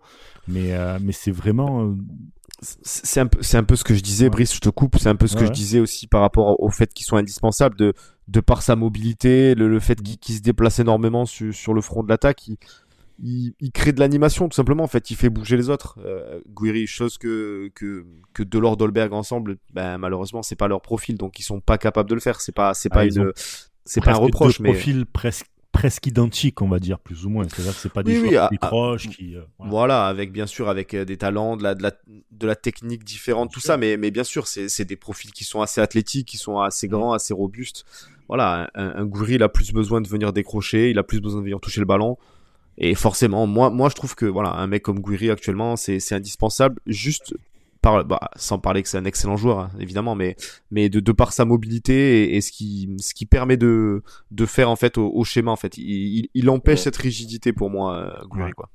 Mais 0.48 0.74
euh, 0.74 0.98
mais 1.02 1.12
c'est 1.12 1.30
vraiment 1.30 1.94
c'est 2.62 3.20
un 3.20 3.26
peu 3.26 3.42
c'est 3.42 3.56
un 3.56 3.64
peu 3.64 3.76
ce 3.76 3.84
que 3.84 3.94
je 3.94 4.00
disais 4.00 4.28
Brice 4.28 4.54
je 4.54 4.60
te 4.60 4.68
coupe. 4.68 4.98
C'est 4.98 5.08
un 5.08 5.16
peu 5.16 5.26
ce 5.26 5.36
que 5.36 5.46
je 5.46 5.50
disais 5.50 5.80
aussi 5.80 6.06
par 6.06 6.20
rapport 6.20 6.60
au 6.60 6.70
fait 6.70 6.92
qu'ils 6.92 7.06
sont 7.06 7.16
indispensables 7.16 7.76
de 7.76 7.94
de 8.28 8.40
par 8.40 8.62
sa 8.62 8.76
mobilité 8.76 9.54
le, 9.54 9.80
fait 9.80 10.00
qu'il 10.02 10.34
se 10.36 10.40
déplace 10.40 10.78
énormément 10.78 11.24
sur, 11.26 11.74
le 11.74 11.80
front 11.80 12.04
de 12.04 12.08
l'attaque 12.08 12.46
il, 13.22 13.54
il, 13.60 13.72
crée 13.72 13.92
de 13.92 14.00
l'animation 14.00 14.48
tout 14.48 14.54
simplement. 14.54 14.84
En 14.84 14.88
fait 14.88 15.10
il 15.10 15.16
fait 15.16 15.30
bouger 15.30 15.56
les 15.56 15.68
autres. 15.68 15.98
Euh, 16.04 16.40
Guiri 16.48 16.86
chose 16.86 17.18
que 17.18 17.70
que 17.74 18.04
que 18.34 18.42
Delors 18.42 18.76
Dolberg 18.76 19.12
ensemble 19.12 19.56
ben 19.72 19.98
malheureusement 19.98 20.42
c'est 20.42 20.56
pas 20.56 20.68
leur 20.68 20.80
profil 20.80 21.16
donc 21.16 21.38
ils 21.38 21.42
sont 21.42 21.60
pas 21.60 21.78
capables 21.78 22.08
de 22.08 22.14
le 22.14 22.20
faire. 22.20 22.40
C'est 22.40 22.54
pas 22.54 22.74
c'est 22.74 22.90
pas 22.90 23.00
ah, 23.00 23.06
une 23.06 23.32
c'est 23.84 24.02
pas 24.02 24.12
un 24.12 24.16
reproche 24.16 24.60
mais 24.60 24.70
profil 24.72 25.06
presque 25.06 25.46
presque 25.72 26.06
identiques, 26.06 26.62
on 26.62 26.68
va 26.68 26.78
dire, 26.78 26.98
plus 26.98 27.26
ou 27.26 27.30
moins. 27.30 27.44
C'est-à-dire 27.48 27.74
que 27.74 27.80
c'est 27.80 27.92
pas 27.92 28.02
des 28.02 28.20
oui, 28.20 28.30
joueurs 28.30 28.50
proches 28.60 29.08
qui. 29.08 29.36
Euh, 29.36 29.42
voilà. 29.58 30.06
avec 30.06 30.32
bien 30.32 30.46
sûr 30.46 30.68
avec 30.68 30.94
euh, 30.94 31.04
des 31.04 31.16
talents, 31.16 31.56
de 31.56 31.62
la, 31.62 31.74
de 31.74 31.82
la, 31.82 31.92
de 32.30 32.46
la 32.46 32.56
technique 32.56 33.04
différente, 33.04 33.52
tout 33.52 33.60
ça, 33.60 33.76
mais, 33.76 33.96
mais 33.96 34.10
bien 34.10 34.24
sûr, 34.24 34.46
c'est 34.46 34.84
des 34.84 34.96
profils 34.96 35.32
qui 35.32 35.44
sont 35.44 35.60
assez 35.60 35.80
athlétiques, 35.80 36.28
qui 36.28 36.38
sont 36.38 36.58
assez 36.58 36.86
mm. 36.86 36.90
grands, 36.90 37.12
assez 37.12 37.34
robustes. 37.34 37.84
Voilà, 38.28 38.70
un, 38.74 38.94
un 38.96 39.06
Goury, 39.06 39.34
il 39.34 39.42
a 39.42 39.48
plus 39.48 39.72
besoin 39.72 40.00
de 40.00 40.08
venir 40.08 40.32
décrocher, 40.32 40.90
il 40.90 40.98
a 40.98 41.02
plus 41.02 41.20
besoin 41.20 41.40
de 41.40 41.44
venir 41.44 41.60
toucher 41.60 41.80
le 41.80 41.86
ballon. 41.86 42.16
Et 42.78 42.94
forcément, 42.94 43.46
moi, 43.46 43.68
moi, 43.68 43.90
je 43.90 43.94
trouve 43.94 44.14
que 44.14 44.24
voilà, 44.24 44.52
un 44.54 44.66
mec 44.66 44.82
comme 44.82 45.00
Gouiri 45.00 45.30
actuellement, 45.30 45.76
c'est 45.76 46.12
indispensable. 46.12 46.80
Juste 46.86 47.34
bah, 47.82 48.20
sans 48.36 48.58
parler 48.58 48.82
que 48.82 48.88
c'est 48.88 48.98
un 48.98 49.04
excellent 49.04 49.36
joueur 49.36 49.58
hein, 49.58 49.70
évidemment, 49.80 50.14
mais 50.14 50.36
mais 50.70 50.88
de, 50.88 51.00
de 51.00 51.12
par 51.12 51.32
sa 51.32 51.44
mobilité 51.44 52.34
et, 52.34 52.40
ce 52.40 52.52
qui 52.52 52.94
ce 52.98 53.14
qui 53.14 53.26
permet 53.26 53.56
de 53.56 54.02
de 54.30 54.46
faire 54.46 54.68
en 54.68 54.76
fait 54.76 54.98
au, 54.98 55.24
schéma 55.24 55.50
en 55.50 55.56
fait, 55.56 55.78
il, 55.78 56.28
il, 56.34 56.50
empêche 56.50 56.80
cette 56.80 56.96
rigidité 56.96 57.52
pour 57.52 57.70
moi, 57.70 57.96
euh, 57.96 58.50
quoi. 58.54 58.70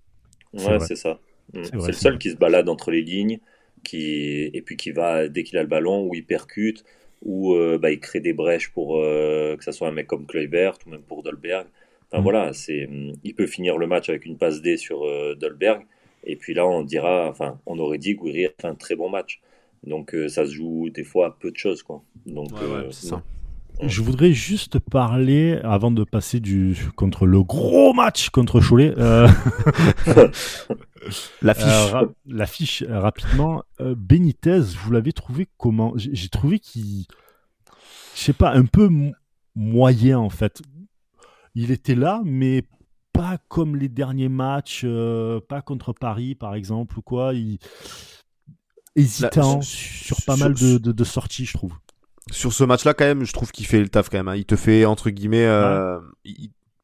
Ouais, 0.53 0.79
c'est 0.79 0.95
ça. 0.95 1.19
Mm. 1.53 1.63
C'est 1.63 1.87
le 1.87 1.93
seul 1.93 2.17
qui 2.17 2.31
se 2.31 2.35
balade 2.35 2.67
entre 2.67 2.89
les 2.91 3.01
lignes, 3.01 3.39
qui 3.83 4.49
et 4.53 4.61
puis 4.61 4.75
qui 4.75 4.91
va 4.91 5.27
dès 5.27 5.43
qu'il 5.43 5.57
a 5.57 5.61
le 5.61 5.69
ballon 5.69 6.07
ou 6.07 6.15
il 6.15 6.25
percute 6.25 6.83
ou 7.21 7.53
euh, 7.53 7.77
bah, 7.77 7.91
il 7.91 7.99
crée 7.99 8.19
des 8.19 8.33
brèches 8.33 8.71
pour 8.71 8.99
euh, 8.99 9.55
que 9.55 9.63
ça 9.63 9.71
soit 9.71 9.87
un 9.87 9.91
mec 9.91 10.07
comme 10.07 10.25
Kluivert 10.25 10.77
ou 10.85 10.89
même 10.89 11.01
pour 11.01 11.21
Dolberg. 11.21 11.67
Enfin 12.09 12.21
mm. 12.21 12.23
voilà, 12.23 12.53
c'est 12.53 12.89
il 13.23 13.35
peut 13.35 13.47
finir 13.47 13.77
le 13.77 13.85
match 13.85 14.09
avec 14.09 14.25
une 14.25 14.37
passe 14.37 14.61
D 14.61 14.77
sur 14.77 15.05
Dolberg 15.35 15.85
et 16.25 16.35
puis 16.35 16.53
là, 16.53 16.65
on 16.65 16.83
dira, 16.83 17.27
enfin, 17.29 17.59
on 17.65 17.79
aurait 17.79 17.97
dit 17.97 18.15
que 18.15 18.23
Guiri 18.23 18.45
a 18.45 18.49
fait 18.49 18.67
un 18.67 18.75
très 18.75 18.95
bon 18.95 19.09
match. 19.09 19.41
Donc 19.85 20.15
euh, 20.15 20.27
ça 20.27 20.45
se 20.45 20.51
joue 20.51 20.89
des 20.89 21.03
fois 21.03 21.27
à 21.27 21.31
peu 21.31 21.51
de 21.51 21.57
choses, 21.57 21.83
quoi. 21.83 22.03
Donc 22.25 22.51
euh, 22.61 22.91
ça. 22.91 23.21
Je 23.81 24.01
voudrais 24.01 24.31
juste 24.31 24.79
parler, 24.79 25.59
avant 25.63 25.91
de 25.91 26.05
passer 26.05 26.39
du 26.39 26.77
contre 26.95 27.25
le 27.25 27.43
gros 27.43 27.93
match 27.93 28.29
contre 28.29 28.61
Cholet, 28.61 28.93
euh... 28.97 29.27
l'affiche, 31.41 31.93
euh, 31.93 32.05
l'affiche 32.25 32.83
rapidement. 32.87 33.63
Benitez, 33.79 34.61
vous 34.61 34.91
l'avez 34.93 35.11
trouvé 35.11 35.47
comment? 35.57 35.91
J'ai 35.97 36.29
trouvé 36.29 36.59
qu'il, 36.59 37.05
je 38.15 38.19
sais 38.21 38.33
pas, 38.33 38.51
un 38.51 38.65
peu 38.65 38.89
moyen 39.55 40.19
en 40.19 40.29
fait. 40.29 40.61
Il 41.53 41.71
était 41.71 41.95
là, 41.95 42.21
mais 42.23 42.63
pas 43.15 43.37
comme 43.47 43.75
les 43.75 43.89
derniers 43.89 44.29
matchs, 44.29 44.81
euh, 44.83 45.39
pas 45.39 45.61
contre 45.61 45.93
Paris 45.93 46.35
par 46.35 46.55
exemple 46.55 46.99
ou 46.99 47.01
quoi. 47.01 47.33
Il... 47.33 47.57
Hésitant 48.95 49.61
sur, 49.61 50.17
pas 50.25 50.37
mal 50.37 50.53
de, 50.53 50.77
de, 50.77 51.03
sorties, 51.03 51.45
je 51.45 51.53
trouve. 51.53 51.73
Sur 52.31 52.53
ce 52.53 52.63
match-là, 52.63 52.93
quand 52.93 53.03
même, 53.03 53.25
je 53.25 53.33
trouve 53.33 53.51
qu'il 53.51 53.65
fait 53.65 53.79
le 53.79 53.89
taf 53.89 54.09
quand 54.09 54.17
même. 54.17 54.29
Hein. 54.29 54.37
Il 54.37 54.45
te 54.45 54.55
fait 54.55 54.85
entre 54.85 55.09
guillemets, 55.09 55.45
euh, 55.45 55.99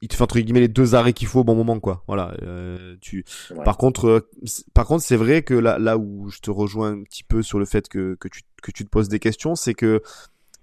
il 0.01 0.07
te 0.07 0.15
fait 0.15 0.23
entre 0.23 0.39
guillemets 0.39 0.59
les 0.59 0.67
deux 0.67 0.95
arrêts 0.95 1.13
qu'il 1.13 1.27
faut 1.27 1.41
au 1.41 1.43
bon 1.43 1.55
moment 1.55 1.79
quoi. 1.79 2.03
Voilà. 2.07 2.35
Euh, 2.41 2.95
tu. 3.01 3.23
Par 3.63 3.77
contre, 3.77 4.07
euh, 4.07 4.29
par 4.73 4.85
contre, 4.85 5.03
c'est 5.03 5.15
vrai 5.15 5.43
que 5.43 5.53
là, 5.53 5.79
là 5.79 5.97
où 5.97 6.29
je 6.29 6.39
te 6.39 6.51
rejoins 6.51 6.91
un 6.91 7.03
petit 7.03 7.23
peu 7.23 7.43
sur 7.43 7.59
le 7.59 7.65
fait 7.65 7.87
que, 7.87 8.15
que 8.19 8.27
tu 8.27 8.41
que 8.61 8.71
tu 8.71 8.83
te 8.83 8.89
poses 8.89 9.09
des 9.09 9.19
questions, 9.19 9.55
c'est 9.55 9.73
que 9.73 10.01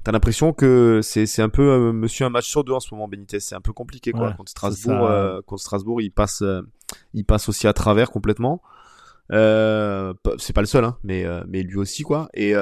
t'as 0.05 0.13
l'impression 0.13 0.53
que 0.53 1.01
c'est 1.03 1.27
c'est 1.27 1.43
un 1.43 1.49
peu 1.49 1.63
euh, 1.63 1.93
Monsieur 1.93 2.27
un 2.27 2.31
match 2.31 2.49
sur 2.49 2.65
deux 2.65 2.73
en 2.73 2.81
ce 2.81 2.93
moment 2.95 3.09
Benitez. 3.09 3.41
C'est 3.41 3.55
un 3.55 3.61
peu 3.61 3.73
compliqué 3.73 4.13
quoi. 4.13 4.33
contre 4.33 4.51
Strasbourg, 4.51 5.43
contre 5.47 5.63
Strasbourg, 5.63 6.01
il 6.01 6.11
passe 6.11 6.43
il 7.15 7.25
passe 7.25 7.49
aussi 7.49 7.67
à 7.67 7.73
travers 7.73 8.11
complètement. 8.11 8.63
Euh, 9.31 10.15
c'est 10.39 10.55
pas 10.55 10.63
le 10.63 10.67
seul, 10.67 10.85
hein, 10.85 10.97
mais 11.05 11.25
mais 11.47 11.63
lui 11.63 11.77
aussi 11.77 12.03
quoi. 12.03 12.29
Et 12.35 12.55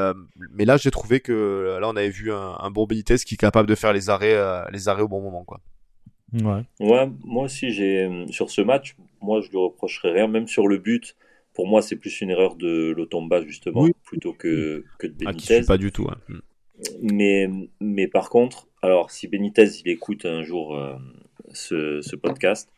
mais 0.52 0.64
là 0.64 0.76
j'ai 0.76 0.90
trouvé 0.90 1.20
que 1.20 1.78
là 1.80 1.88
on 1.88 1.96
avait 1.96 2.10
vu 2.10 2.32
un, 2.32 2.56
un, 2.58 2.70
bon 2.70 2.86
Benitez 2.86 3.18
qui 3.18 3.34
est 3.34 3.38
capable 3.38 3.68
de 3.68 3.74
faire 3.74 3.92
les 3.92 4.10
arrêts 4.10 4.36
les 4.72 4.88
arrêts 4.88 5.02
au 5.02 5.08
bon 5.08 5.20
moment 5.20 5.44
quoi. 5.44 5.60
Ouais. 6.32 6.64
ouais 6.80 7.10
moi 7.24 7.44
aussi, 7.44 7.70
j'ai 7.70 8.26
sur 8.30 8.50
ce 8.50 8.60
match, 8.60 8.96
moi 9.20 9.40
je 9.40 9.50
lui 9.50 9.58
reprocherais 9.58 10.12
rien, 10.12 10.28
même 10.28 10.48
sur 10.48 10.66
le 10.68 10.78
but. 10.78 11.16
Pour 11.54 11.66
moi, 11.66 11.80
c'est 11.80 11.96
plus 11.96 12.20
une 12.20 12.28
erreur 12.28 12.54
de 12.56 12.92
Lotomba 12.94 13.42
justement, 13.42 13.88
plutôt 14.04 14.34
que, 14.34 14.84
que 14.98 15.06
de 15.06 15.14
ah, 15.24 15.32
Benitez. 15.32 15.62
pas 15.62 15.78
du 15.78 15.90
tout. 15.90 16.06
Hmm. 16.28 16.40
Mais, 17.00 17.48
mais 17.80 18.06
par 18.06 18.28
contre, 18.28 18.68
alors 18.82 19.10
si 19.10 19.28
Benitez 19.28 19.68
il 19.84 19.90
écoute 19.90 20.26
un 20.26 20.42
jour 20.42 20.76
euh, 20.76 20.94
ce, 21.52 22.00
ce, 22.02 22.16
podcast, 22.16 22.70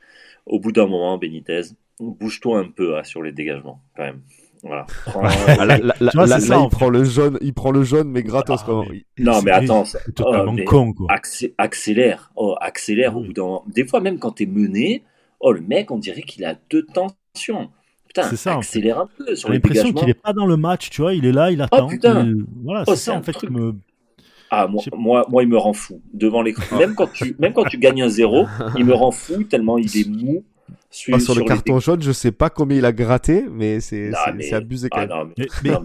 au 0.47 0.61
bout 0.61 0.73
d'un 0.73 0.87
moment, 0.87 1.19
Benitez, 1.19 1.63
bouge-toi 2.01 2.61
un 2.61 2.69
peu 2.69 2.97
hein, 2.97 3.05
sur 3.05 3.23
les 3.23 3.33
dégagements 3.33 3.81
quand 3.97 4.05
même. 4.05 4.21
Voilà. 4.63 4.87
là, 5.67 6.39
il 6.41 6.69
prend 6.69 6.89
le 6.89 7.05
jaune, 7.05 7.39
il 7.41 7.55
prend 7.55 7.71
le 7.71 7.85
jaune, 7.85 8.11
mais 8.11 8.23
gratos. 8.23 8.61
Ah, 8.67 8.83
Non, 9.19 9.43
mais 9.43 9.51
attends, 9.51 9.85
c'est 9.85 10.15
totalement 10.15 10.57
oh, 10.59 10.65
con, 10.65 10.93
quoi. 10.93 11.07
accélère, 11.59 12.33
oh, 12.37 12.57
accélère 12.61 13.17
au 13.17 13.23
bout 13.23 13.33
d'un. 13.33 13.61
Des 13.73 13.87
fois, 13.87 14.01
même 14.01 14.19
quand 14.19 14.33
t'es 14.33 14.47
mené, 14.47 15.05
oh, 15.41 15.53
le 15.53 15.61
mec, 15.61 15.91
on 15.91 15.99
dirait 15.99 16.23
qu'il 16.23 16.45
a 16.45 16.57
deux 16.71 16.87
tensions. 16.87 17.71
Putain, 18.07 18.23
ça, 18.37 18.57
accélère 18.57 19.01
un 19.01 19.09
peu 19.19 19.37
sur 19.37 19.51
les 19.51 19.57
l'impression 19.57 19.93
qu'il 19.93 20.09
est 20.09 20.15
pas 20.15 20.33
dans 20.33 20.47
le 20.47 20.57
match, 20.57 20.89
tu 20.91 21.03
vois, 21.03 21.15
il 21.15 21.27
est 21.27 21.33
là, 21.33 21.51
il 21.51 21.61
oh, 21.61 21.65
attend. 21.65 21.87
Oh, 21.87 21.89
putain. 21.89 22.35
Voilà, 22.65 22.85
c'est 22.87 22.97
ça, 22.97 23.15
en 23.15 23.23
fait, 23.23 23.43
me... 23.51 23.75
Ah, 24.51 24.67
moi, 24.67 24.83
moi, 24.97 25.27
moi, 25.29 25.43
il 25.43 25.49
me 25.49 25.59
rend 25.59 25.73
fou 25.73 26.01
devant 26.13 26.43
l'écran. 26.43 26.79
même 26.79 26.95
quand 26.95 27.13
tu, 27.13 27.37
même 27.39 27.53
quand 27.53 27.65
tu 27.65 27.79
gagnes 27.79 28.03
un 28.03 28.09
zéro, 28.09 28.47
il 28.77 28.85
me 28.85 28.95
rend 28.95 29.11
fou 29.11 29.45
tellement 29.45 29.79
il 29.79 29.97
est 29.97 30.09
mou 30.09 30.45
sur, 30.91 31.21
sur, 31.21 31.35
le 31.35 31.45
carton 31.45 31.81
jaune, 31.81 32.01
je 32.01 32.13
sais 32.13 32.33
pas 32.33 32.49
combien 32.49 32.79
il 32.79 32.85
a 32.87 32.93
gratté, 32.93 33.45
mais 33.51 33.81
c'est 33.81 34.11
abusé 34.53 34.89
quand 34.89 35.07
ah, 35.11 35.25
même. 35.25 35.85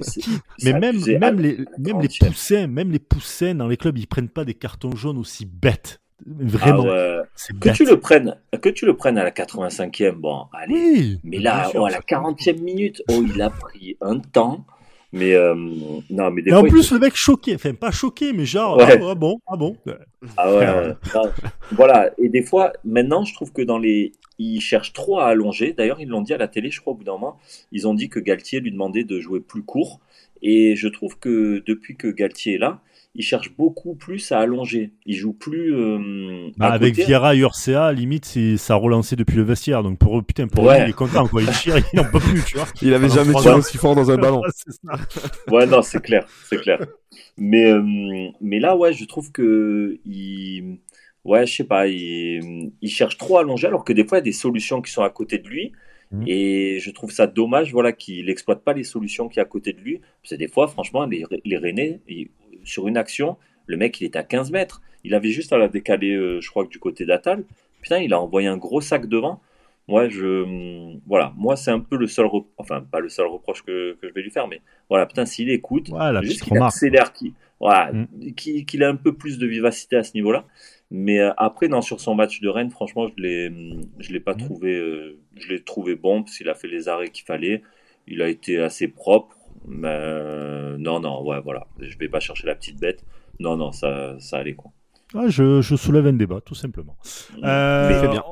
mais, 0.64 0.74
même, 0.74 1.20
même 1.20 1.40
les, 1.40 1.58
même 1.78 2.02
les 2.02 2.08
poussins, 2.08 2.68
même 2.68 2.92
les 2.92 3.00
poussins 3.00 3.54
dans 3.54 3.68
les 3.68 3.76
clubs, 3.76 3.98
ils 3.98 4.08
prennent 4.08 4.30
pas 4.30 4.46
des 4.46 4.54
cartons 4.54 4.96
jaunes 4.96 5.18
aussi 5.18 5.46
bêtes. 5.46 6.00
Vraiment. 6.26 6.86
Ah 6.88 7.24
que 7.60 7.70
tu 7.70 7.86
le 7.86 8.00
prennes, 8.00 8.38
que 8.62 8.70
tu 8.70 8.86
le 8.86 8.96
prennes 8.96 9.18
à 9.18 9.26
la 9.26 9.32
85e, 9.32 10.12
bon, 10.12 10.46
allez. 10.54 11.18
mais 11.26 11.40
là, 11.40 11.70
oh, 11.76 11.86
à 11.86 11.90
la 11.90 12.00
40e 12.00 12.62
minute, 12.62 13.04
oh, 13.10 13.24
il 13.28 13.42
a 13.42 13.50
pris 13.50 13.98
un 14.00 14.20
temps. 14.20 14.66
Mais 15.14 15.36
euh, 15.36 15.54
non, 16.10 16.32
mais 16.32 16.42
des 16.42 16.50
et 16.50 16.54
en 16.56 16.64
plus, 16.64 16.92
le 16.92 16.98
mec 16.98 17.16
choqué, 17.16 17.54
enfin 17.54 17.76
pas 17.76 17.92
choqué, 17.92 18.34
mais 18.34 18.46
genre, 18.46 18.82
ah, 18.82 18.90
ah, 18.92 19.14
bon, 19.14 19.38
ah 19.46 19.56
bon. 19.56 19.78
Ah 20.36 20.56
ouais. 20.56 20.96
voilà. 21.72 22.10
Et 22.18 22.30
des 22.30 22.42
fois, 22.42 22.74
maintenant, 22.84 23.24
je 23.24 23.32
trouve 23.36 23.54
que 23.54 23.62
dans 23.62 23.78
les, 23.78 24.14
ils 24.40 24.60
cherchent 24.60 24.92
trop 24.92 25.20
à 25.20 25.28
allonger. 25.28 25.74
D'ailleurs, 25.74 26.02
ils 26.02 26.10
l'ont 26.10 26.22
dit 26.22 26.34
à 26.34 26.38
la 26.38 26.48
télé, 26.48 26.72
je 26.72 26.82
crois, 26.82 26.94
au 26.94 26.96
bout 26.96 27.04
d'un 27.04 27.12
moment, 27.12 27.38
ils 27.72 27.88
ont 27.88 27.94
dit 27.94 28.10
que 28.10 28.20
Galtier 28.20 28.60
lui 28.60 28.72
demandait 28.72 29.04
de 29.04 29.20
jouer 29.20 29.40
plus 29.40 29.62
court. 29.62 30.00
Et 30.42 30.76
je 30.76 30.88
trouve 30.88 31.20
que 31.20 31.64
depuis 31.66 31.96
que 31.96 32.08
Galtier 32.08 32.56
est 32.56 32.58
là, 32.58 32.82
il 33.16 33.24
cherche 33.24 33.56
beaucoup 33.56 33.94
plus 33.94 34.32
à 34.32 34.40
allonger. 34.40 34.94
Il 35.06 35.16
joue 35.16 35.34
plus. 35.34 35.76
Euh, 35.76 36.50
bah, 36.58 36.72
avec 36.72 36.96
Vieira 36.96 37.36
et 37.36 37.40
Urca, 37.40 37.92
limite, 37.92 38.26
ça 38.58 38.74
a 38.74 38.78
relancé 38.78 39.16
depuis 39.16 39.38
le 39.38 39.44
vestiaire. 39.44 39.84
Donc 39.84 40.00
pour 40.00 40.24
putain, 40.24 40.48
pour 40.48 40.70
lui, 40.70 40.78
il 40.80 40.90
est 40.90 40.94
content. 40.94 41.28
Quoi. 41.28 41.44
Il 41.44 41.52
chire, 41.52 41.78
il 41.78 41.98
n'en 41.98 42.06
peut 42.06 42.20
plus, 42.20 42.44
tu 42.44 42.58
vois. 42.58 42.68
Il 42.82 42.94
avait 42.94 43.10
jamais 43.10 43.34
tiré 43.36 43.56
aussi 43.56 43.78
fort 43.78 43.96
dans 43.96 44.10
un 44.10 44.18
ballon. 44.18 44.42
ouais, 45.52 45.66
non, 45.68 45.82
c'est 45.84 46.02
clair, 46.02 46.26
c'est 46.46 46.58
clair. 46.58 46.80
Mais 47.38 47.72
euh, 47.72 47.84
mais 48.42 48.60
là, 48.60 48.76
ouais, 48.76 48.94
je 48.94 49.06
trouve 49.06 49.32
que 49.32 50.00
il, 50.06 50.80
ouais, 51.24 51.46
je 51.46 51.56
sais 51.56 51.64
pas, 51.66 51.88
il, 51.88 52.72
il 52.82 52.90
cherche 52.90 53.18
trop 53.18 53.38
à 53.38 53.42
allonger, 53.42 53.68
alors 53.68 53.84
que 53.84 53.94
des 53.94 54.06
fois, 54.06 54.18
il 54.18 54.22
y 54.22 54.24
a 54.24 54.26
des 54.26 54.32
solutions 54.32 54.82
qui 54.82 54.92
sont 54.92 55.04
à 55.04 55.10
côté 55.12 55.38
de 55.38 55.48
lui. 55.48 55.72
Mmh. 56.12 56.24
Et 56.28 56.80
je 56.80 56.92
trouve 56.92 57.12
ça 57.12 57.26
dommage 57.26 57.72
voilà, 57.72 57.92
qu'il 57.92 58.28
n'exploite 58.28 58.64
pas 58.64 58.74
les 58.74 58.84
solutions 58.84 59.28
qui 59.30 59.36
sont 59.36 59.42
à 59.42 59.46
côté 59.46 59.74
de 59.74 59.80
lui. 59.80 60.00
Parce 60.22 60.32
que 60.32 60.36
des 60.36 60.48
fois, 60.48 60.68
franchement, 60.68 61.06
les, 61.06 61.26
les 61.44 61.58
Rennais, 61.58 62.02
sur 62.64 62.88
une 62.88 62.98
action, 62.98 63.38
le 63.66 63.78
mec, 63.78 64.00
il 64.02 64.06
est 64.06 64.16
à 64.16 64.24
15 64.24 64.52
mètres. 64.52 64.82
Il 65.04 65.14
avait 65.16 65.30
juste 65.30 65.54
à 65.54 65.58
la 65.58 65.68
décaler, 65.68 66.14
euh, 66.14 66.40
je 66.42 66.50
crois 66.50 66.66
que 66.66 66.70
du 66.70 66.80
côté 66.80 67.06
d'Atal. 67.06 67.44
Putain, 67.82 68.00
il 68.00 68.14
a 68.14 68.20
envoyé 68.20 68.48
un 68.48 68.58
gros 68.58 68.82
sac 68.82 69.08
devant. 69.08 69.42
Moi, 69.90 70.08
je, 70.08 70.44
hum, 70.44 71.02
voilà, 71.06 71.34
moi, 71.36 71.58
c'est 71.58 71.72
un 71.72 71.82
peu 71.82 71.98
le 71.98 72.08
seul, 72.08 72.28
enfin, 72.58 72.82
pas 72.82 73.02
le 73.02 73.10
seul 73.10 73.28
reproche 73.28 73.64
que, 73.64 73.98
que, 74.02 74.08
je 74.08 74.14
vais 74.14 74.22
lui 74.22 74.32
faire, 74.32 74.48
mais 74.48 74.62
voilà, 74.90 75.06
putain, 75.06 75.26
s'il 75.26 75.50
écoute, 75.50 75.90
juste 76.22 76.44
qu'il 76.44 76.58
accélère, 76.58 77.12
qu'il 77.12 77.34
voilà, 77.60 77.92
qu'il 78.36 78.84
a 78.84 78.90
un 78.90 78.96
peu 78.96 79.14
plus 79.14 79.38
de 79.38 79.48
vivacité 79.48 79.96
à 79.96 80.04
ce 80.04 80.14
niveau-là. 80.16 80.46
Mais 80.92 81.20
euh, 81.20 81.32
après, 81.38 81.70
non, 81.70 81.82
sur 81.82 82.02
son 82.02 82.14
match 82.14 82.42
de 82.42 82.50
Rennes, 82.50 82.72
franchement, 82.72 83.08
je 83.08 83.22
l'ai, 83.22 83.52
je 84.00 84.12
l'ai 84.12 84.20
pas 84.20 84.34
mmh. 84.34 84.38
trouvé, 84.38 84.76
euh, 84.76 85.18
je 85.38 85.48
l'ai 85.48 85.64
trouvé 85.64 85.96
bon 85.96 86.24
parce 86.24 86.38
qu'il 86.38 86.50
a 86.50 86.56
fait 86.56 86.68
les 86.68 86.90
arrêts 86.90 87.08
qu'il 87.10 87.26
fallait. 87.26 87.64
Il 88.06 88.22
a 88.22 88.28
été 88.28 88.60
assez 88.60 88.90
propre. 88.90 89.36
Mais 89.68 89.88
euh, 89.90 90.78
non, 90.78 91.00
non, 91.00 91.24
ouais, 91.24 91.40
voilà. 91.42 91.68
Je 91.80 91.98
vais 91.98 92.10
pas 92.10 92.20
chercher 92.20 92.48
la 92.48 92.56
petite 92.56 92.80
bête. 92.80 93.04
Non, 93.40 93.58
non, 93.58 93.72
ça, 93.72 94.16
ça 94.20 94.38
allait 94.38 94.54
quoi. 94.54 94.72
Ah, 95.16 95.28
je, 95.28 95.62
je, 95.62 95.76
soulève 95.76 96.08
un 96.08 96.14
débat, 96.14 96.42
tout 96.42 96.56
simplement. 96.56 96.98
Euh, 97.44 98.08
bien. 98.08 98.24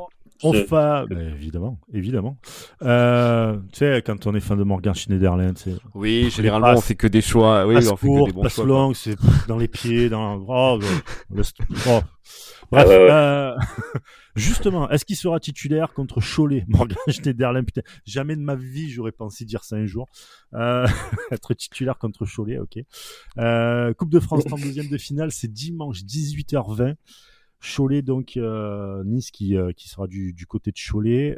On 0.43 0.53
fait, 0.53 1.05
évidemment, 1.35 1.79
évidemment. 1.93 2.37
Euh, 2.81 3.57
tu 3.71 3.79
sais, 3.79 4.01
quand 4.03 4.25
on 4.25 4.33
est 4.33 4.39
fan 4.39 4.57
de 4.57 4.63
Morgan 4.63 4.95
Schneiderlin, 4.95 5.53
c'est. 5.55 5.75
Oui, 5.93 6.31
généralement, 6.31 6.71
on 6.71 6.81
fait 6.81 6.95
que 6.95 7.07
des 7.07 7.21
choix. 7.21 7.67
Oui, 7.67 7.75
on 7.75 7.95
fait 7.95 8.07
que 8.07 8.25
des 8.25 8.31
bons 8.31 8.49
choix. 8.49 8.65
longue, 8.65 8.95
c'est 8.95 9.15
dans 9.47 9.57
les 9.57 9.67
pieds, 9.67 10.09
dans. 10.09 10.43
Oh, 10.47 10.79
oh. 11.87 11.99
Bref, 12.71 12.87
euh, 12.89 13.55
justement, 14.35 14.89
est-ce 14.89 15.03
qu'il 15.03 15.17
sera 15.17 15.39
titulaire 15.39 15.93
contre 15.93 16.19
Cholet? 16.21 16.63
Morgan 16.69 16.97
Schneiderlin, 17.09 17.63
putain, 17.63 17.81
jamais 18.05 18.35
de 18.35 18.41
ma 18.41 18.55
vie 18.55 18.89
j'aurais 18.89 19.11
pensé 19.11 19.43
dire 19.43 19.63
ça 19.63 19.75
un 19.75 19.85
jour. 19.85 20.07
Euh, 20.53 20.87
être 21.31 21.53
titulaire 21.53 21.97
contre 21.97 22.25
Cholet, 22.25 22.59
ok. 22.59 22.79
Euh, 23.37 23.93
coupe 23.93 24.09
de 24.09 24.19
France 24.19 24.43
en 24.51 24.55
deuxième 24.55 24.87
de 24.87 24.97
finale, 24.97 25.31
c'est 25.31 25.51
dimanche 25.51 26.03
18h20. 26.03 26.95
Cholet, 27.75 28.01
donc 28.01 28.39
Nice 29.05 29.31
qui, 29.31 29.55
qui 29.75 29.89
sera 29.89 30.07
du, 30.07 30.33
du 30.33 30.47
côté 30.47 30.71
de 30.71 30.77
Cholet. 30.77 31.37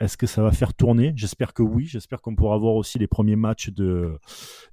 Est-ce 0.00 0.16
que 0.18 0.26
ça 0.26 0.42
va 0.42 0.50
faire 0.50 0.74
tourner? 0.74 1.14
J'espère 1.16 1.54
que 1.54 1.62
oui. 1.62 1.86
J'espère 1.86 2.20
qu'on 2.20 2.34
pourra 2.34 2.58
voir 2.58 2.74
aussi 2.74 2.98
les 2.98 3.06
premiers 3.06 3.36
matchs 3.36 3.70
de, 3.70 4.18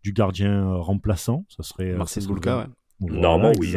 du 0.04 0.12
gardien 0.12 0.74
remplaçant. 0.74 1.46
Ça 1.48 1.64
serait 1.64 1.94
Marcel 1.94 2.26
Boulka, 2.26 2.58
ouais. 2.58 2.66
Normalement, 3.00 3.54
oui. 3.60 3.74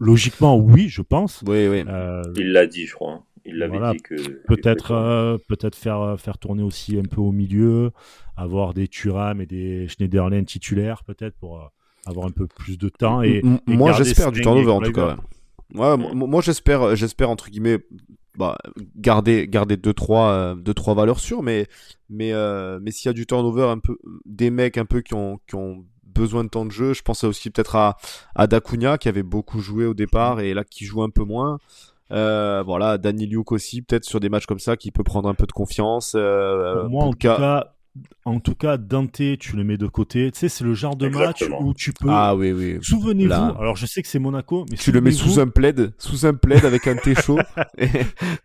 Logiquement, 0.00 0.56
oui, 0.56 0.88
je 0.88 1.02
pense. 1.02 1.42
Oui, 1.46 1.66
oui. 1.66 1.84
Euh, 1.88 2.22
il 2.36 2.52
l'a 2.52 2.66
dit, 2.66 2.86
je 2.86 2.94
crois. 2.94 3.24
Il 3.44 3.58
l'avait 3.58 3.80
dit 3.92 4.02
que. 4.02 4.14
Peut-être, 4.46 4.92
euh, 4.92 5.38
peut-être 5.48 5.74
faire 5.74 6.00
euh, 6.00 6.16
faire 6.16 6.38
tourner 6.38 6.62
aussi 6.62 6.98
un 6.98 7.02
peu 7.02 7.20
au 7.20 7.32
milieu, 7.32 7.90
avoir 8.36 8.74
des 8.74 8.88
Thuram 8.88 9.40
et 9.40 9.46
des 9.46 9.88
Schneiderlin 9.88 10.44
titulaires, 10.44 11.02
peut-être 11.02 11.34
pour 11.36 11.70
avoir 12.06 12.26
un 12.26 12.30
peu 12.30 12.46
plus 12.46 12.78
de 12.78 12.88
temps. 12.88 13.22
Et, 13.22 13.42
moi, 13.66 13.92
j'espère 13.92 14.30
du 14.30 14.40
turnover 14.40 14.70
en 14.70 14.80
tout 14.80 14.92
cas. 14.92 15.16
Ouais, 15.74 15.96
moi, 15.96 16.40
j'espère, 16.42 16.94
j'espère 16.94 17.30
entre 17.30 17.50
guillemets, 17.50 17.78
bah, 18.36 18.56
garder 18.96 19.48
garder 19.48 19.76
deux 19.76 19.92
trois 19.92 20.54
deux 20.54 20.74
trois 20.74 20.94
valeurs 20.94 21.18
sûres, 21.18 21.42
mais 21.42 21.66
mais 22.08 22.32
mais 22.80 22.90
s'il 22.92 23.08
y 23.08 23.10
a 23.10 23.14
du 23.14 23.26
turnover 23.26 23.64
un 23.64 23.78
peu, 23.78 23.98
des 24.26 24.50
mecs 24.50 24.78
un 24.78 24.84
peu 24.84 25.00
qui 25.00 25.14
ont 25.14 25.40
qui 25.48 25.56
ont 25.56 25.84
besoin 26.22 26.44
de 26.44 26.48
temps 26.48 26.66
de 26.66 26.70
jeu. 26.70 26.92
Je 26.92 27.02
pensais 27.02 27.26
aussi 27.26 27.50
peut-être 27.50 27.76
à, 27.76 27.96
à 28.34 28.46
Dacunia 28.46 28.98
qui 28.98 29.08
avait 29.08 29.22
beaucoup 29.22 29.60
joué 29.60 29.86
au 29.86 29.94
départ 29.94 30.40
et 30.40 30.54
là 30.54 30.64
qui 30.64 30.84
joue 30.84 31.02
un 31.02 31.10
peu 31.10 31.24
moins. 31.24 31.58
Euh, 32.10 32.62
voilà, 32.64 32.98
Danny 32.98 33.26
Luke 33.26 33.52
aussi, 33.52 33.82
peut-être 33.82 34.04
sur 34.04 34.20
des 34.20 34.28
matchs 34.28 34.46
comme 34.46 34.58
ça, 34.58 34.76
qui 34.76 34.90
peut 34.90 35.04
prendre 35.04 35.28
un 35.28 35.34
peu 35.34 35.46
de 35.46 35.52
confiance. 35.52 36.14
Euh, 36.16 36.80
Pour 36.80 36.90
moi, 36.90 37.04
en 37.04 37.10
tout 37.10 37.18
cas, 37.18 37.74
en 38.24 38.40
tout 38.40 38.54
cas, 38.54 38.76
Dante, 38.76 39.20
tu 39.38 39.56
le 39.56 39.64
mets 39.64 39.76
de 39.76 39.86
côté. 39.86 40.30
Tu 40.32 40.38
sais, 40.38 40.48
c'est 40.48 40.64
le 40.64 40.74
genre 40.74 40.96
de 40.96 41.08
match 41.08 41.44
où 41.60 41.74
tu 41.74 41.92
peux. 41.92 42.08
Ah 42.10 42.34
oui, 42.34 42.52
oui. 42.52 42.78
Souvenez-vous. 42.82 43.32
Alors, 43.32 43.76
je 43.76 43.86
sais 43.86 44.02
que 44.02 44.08
c'est 44.08 44.18
Monaco, 44.18 44.66
mais 44.70 44.76
tu 44.76 44.92
le 44.92 45.00
mets 45.00 45.12
sous 45.12 45.40
un 45.40 45.48
plaid, 45.48 45.92
sous 45.98 46.26
un 46.26 46.34
plaid 46.34 46.64
avec 46.64 46.86
un 46.86 46.96
thé 46.96 47.14
chaud. 47.14 47.38
et... 47.78 47.88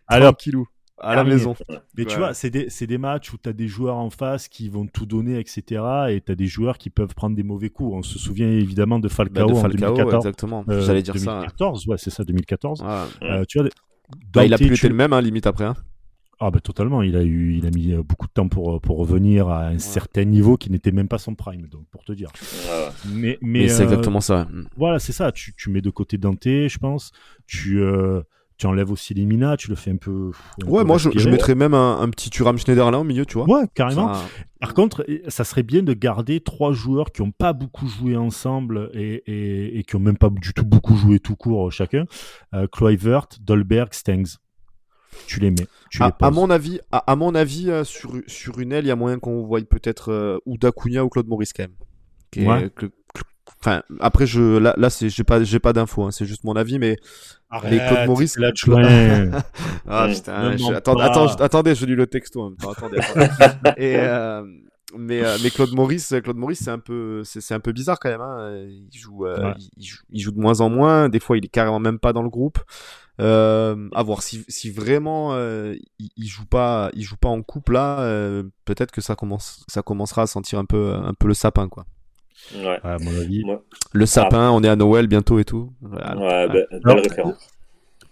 Alors, 0.06 0.32
tranquillou 0.32 0.66
à 0.98 1.14
la 1.16 1.24
maison. 1.24 1.54
Mais 1.96 2.04
tu 2.04 2.16
vois, 2.16 2.34
c'est 2.34 2.50
des, 2.50 2.68
des, 2.68 2.98
matchs 2.98 3.32
où 3.32 3.38
tu 3.42 3.48
as 3.48 3.52
des 3.52 3.68
joueurs 3.68 3.96
en 3.96 4.10
face 4.10 4.48
qui 4.48 4.68
vont 4.68 4.86
tout 4.86 5.06
donner, 5.06 5.38
etc. 5.38 5.82
Et 6.10 6.20
tu 6.20 6.32
as 6.32 6.34
des 6.34 6.46
joueurs 6.46 6.78
qui 6.78 6.90
peuvent 6.90 7.14
prendre 7.14 7.36
des 7.36 7.42
mauvais 7.42 7.70
coups. 7.70 7.94
On 7.94 8.02
se 8.02 8.18
souvient 8.18 8.50
évidemment 8.50 8.98
de 8.98 9.08
Falcao, 9.08 9.46
bah, 9.46 9.52
de 9.52 9.58
Falcao 9.58 9.92
en 9.92 9.94
2014. 9.94 10.26
Exactement, 10.26 10.64
euh, 10.68 10.80
j'allais 10.82 11.02
dire 11.02 11.14
2014, 11.14 11.84
ça. 11.84 11.90
ouais, 11.90 11.98
c'est 11.98 12.10
ça, 12.10 12.24
2014. 12.24 12.84
Euh, 13.22 13.44
tu 13.48 13.58
vois, 13.58 13.68
bah, 14.32 14.44
il 14.44 14.54
a 14.54 14.58
plus 14.58 14.72
été 14.72 14.88
le 14.88 14.94
même, 14.94 15.12
hein, 15.12 15.20
limite 15.20 15.46
après. 15.46 15.64
Hein. 15.64 15.76
Ah 16.40 16.50
bah 16.50 16.58
totalement, 16.58 17.00
il 17.02 17.16
a 17.16 17.22
eu, 17.22 17.54
il 17.56 17.64
a 17.64 17.70
mis 17.70 17.92
euh, 17.92 18.02
beaucoup 18.02 18.26
de 18.26 18.32
temps 18.32 18.48
pour 18.48 18.80
pour 18.80 18.98
revenir 18.98 19.48
à 19.48 19.68
un 19.68 19.78
certain 19.78 20.24
niveau 20.24 20.56
qui 20.56 20.68
n'était 20.68 20.90
même 20.90 21.06
pas 21.06 21.16
son 21.16 21.36
prime, 21.36 21.68
donc 21.68 21.86
pour 21.92 22.02
te 22.04 22.12
dire. 22.12 22.28
Mais 23.08 23.38
mais, 23.40 23.68
c'est 23.68 23.84
exactement 23.84 24.20
ça. 24.20 24.48
Voilà, 24.76 24.98
c'est 24.98 25.12
ça. 25.12 25.30
Tu, 25.30 25.54
tu 25.54 25.70
mets 25.70 25.80
de 25.80 25.90
côté 25.90 26.18
Dante, 26.18 26.44
je 26.44 26.78
pense. 26.78 27.12
Tu 27.46 27.80
tu 28.56 28.66
enlèves 28.66 28.90
aussi 28.92 29.14
les 29.14 29.24
Mina, 29.24 29.56
tu 29.56 29.68
le 29.68 29.74
fais 29.74 29.90
un 29.90 29.96
peu. 29.96 30.30
un 30.62 30.66
Ouais, 30.68 30.82
peu 30.82 30.86
moi 30.86 30.98
je, 30.98 31.28
mettrais 31.28 31.54
même 31.56 31.74
un, 31.74 32.00
un 32.00 32.08
petit 32.10 32.30
Turam 32.30 32.56
Schneiderlin 32.56 32.98
au 32.98 33.04
milieu, 33.04 33.26
tu 33.26 33.34
vois. 33.38 33.48
Ouais, 33.48 33.66
carrément. 33.74 34.14
Ça- 34.14 34.22
Par 34.60 34.74
contre, 34.74 35.04
ça 35.28 35.42
serait 35.44 35.62
bien 35.64 35.82
de 35.82 35.92
garder 35.92 36.40
trois 36.40 36.72
joueurs 36.72 37.10
qui 37.12 37.22
n'ont 37.22 37.32
pas 37.32 37.52
beaucoup 37.52 37.86
joué 37.88 38.16
ensemble 38.16 38.90
et, 38.94 39.22
et, 39.26 39.78
et 39.78 39.82
qui 39.82 39.96
n'ont 39.96 40.02
même 40.02 40.16
pas 40.18 40.30
du 40.30 40.52
tout 40.54 40.64
beaucoup 40.64 40.96
joué 40.96 41.18
tout 41.18 41.36
court 41.36 41.66
euh, 41.66 41.70
chacun. 41.70 42.04
Euh, 42.54 42.66
Kluivert, 42.68 43.26
Dolberg, 43.40 43.92
Stengs. 43.92 44.36
Tu 45.26 45.38
les 45.40 45.50
mets. 45.50 45.66
Tu 45.90 45.98
les 46.02 46.10
à, 46.20 46.30
mon 46.30 46.50
avis, 46.50 46.80
à, 46.90 46.98
à 47.12 47.16
mon 47.16 47.34
avis, 47.34 47.70
euh, 47.70 47.84
sur, 47.84 48.12
sur 48.26 48.58
une 48.58 48.72
aile, 48.72 48.84
il 48.84 48.88
y 48.88 48.90
a 48.90 48.96
moyen 48.96 49.18
qu'on 49.18 49.44
voie 49.44 49.60
peut-être 49.62 50.10
euh, 50.12 50.38
ou 50.46 50.58
Dacunia 50.58 51.04
ou 51.04 51.08
Claude 51.08 51.28
Maurice 51.28 51.52
quand 51.52 51.64
même. 51.64 51.74
Qui 52.32 52.40
est- 52.42 52.48
Ouais. 52.48 52.70
que- 52.74 52.86
Enfin, 53.60 53.82
après, 54.00 54.26
je, 54.26 54.58
là, 54.58 54.74
là 54.76 54.90
c'est, 54.90 55.08
j'ai 55.08 55.24
pas, 55.24 55.42
j'ai 55.42 55.58
pas 55.58 55.72
d'infos, 55.72 56.04
hein, 56.04 56.10
c'est 56.10 56.26
juste 56.26 56.44
mon 56.44 56.54
avis, 56.54 56.78
mais 56.78 56.96
mais 57.70 57.78
Claude 57.78 58.06
Maurice- 58.06 58.32
c'est 58.34 58.40
l'adjoint. 58.40 58.82
Ah 59.88 60.06
Mm. 60.08 60.12
putain, 60.12 60.50
Ne 60.52 60.56
je- 60.58 60.72
attends- 60.74 61.28
je- 61.28 61.42
attendez, 61.42 61.74
je 61.74 61.86
lis 61.86 61.94
le 61.94 62.06
texto 62.06 62.42
en 62.42 62.50
même 62.50 62.58
temps. 62.58 62.72
Attendez, 62.72 62.98
attendez. 62.98 63.28
Et 63.78 63.96
euh, 63.96 64.42
mais 64.98 65.24
euh, 65.24 65.36
mais 65.42 65.50
Claude 65.50 65.72
Maurice, 65.72 66.14
Claude 66.22 66.36
Maurice, 66.36 66.60
c'est 66.64 66.70
un 66.70 66.78
peu 66.78 67.22
c'est 67.24 67.40
c'est 67.40 67.54
un 67.54 67.60
peu 67.60 67.72
bizarre 67.72 67.98
quand 67.98 68.10
même. 68.10 68.20
Hein. 68.20 68.66
Il 68.92 68.98
joue, 68.98 69.24
euh, 69.26 69.42
Ouais. 69.42 69.54
il, 69.58 69.70
il 69.78 69.84
joue 69.86 70.02
il 70.10 70.20
joue 70.20 70.32
de 70.32 70.38
moins 70.40 70.60
en 70.60 70.68
moins. 70.68 71.08
Des 71.08 71.20
fois, 71.20 71.36
il 71.38 71.44
est 71.44 71.48
carrément 71.48 71.80
même 71.80 71.98
pas 71.98 72.12
dans 72.12 72.22
le 72.22 72.28
groupe. 72.30 72.58
Euh, 73.20 73.88
à 73.94 74.02
voir 74.02 74.22
si 74.22 74.44
si 74.48 74.70
vraiment 74.70 75.30
euh, 75.34 75.74
il, 75.98 76.10
il 76.16 76.26
joue 76.26 76.46
pas 76.46 76.90
il 76.94 77.02
joue 77.02 77.16
pas 77.16 77.28
en 77.28 77.42
couple 77.42 77.74
là, 77.74 78.00
euh, 78.00 78.42
peut-être 78.64 78.90
que 78.90 79.00
ça 79.00 79.14
commence 79.14 79.64
ça 79.68 79.82
commencera 79.82 80.22
à 80.22 80.26
sentir 80.26 80.58
un 80.58 80.64
peu 80.64 80.92
un 80.94 81.14
peu 81.14 81.28
le 81.28 81.34
sapin 81.34 81.68
quoi. 81.68 81.86
Ouais. 82.56 82.78
à 82.82 82.98
mon 82.98 83.14
avis. 83.20 83.42
Le 83.92 84.06
sapin, 84.06 84.50
on 84.50 84.62
est 84.62 84.68
à 84.68 84.76
Noël 84.76 85.06
bientôt 85.06 85.38
et 85.38 85.44
tout. 85.44 85.72
Voilà. 85.80 86.16
Ouais, 86.16 86.48
be- 86.48 86.66
belle 86.84 86.98
référence. 87.00 87.48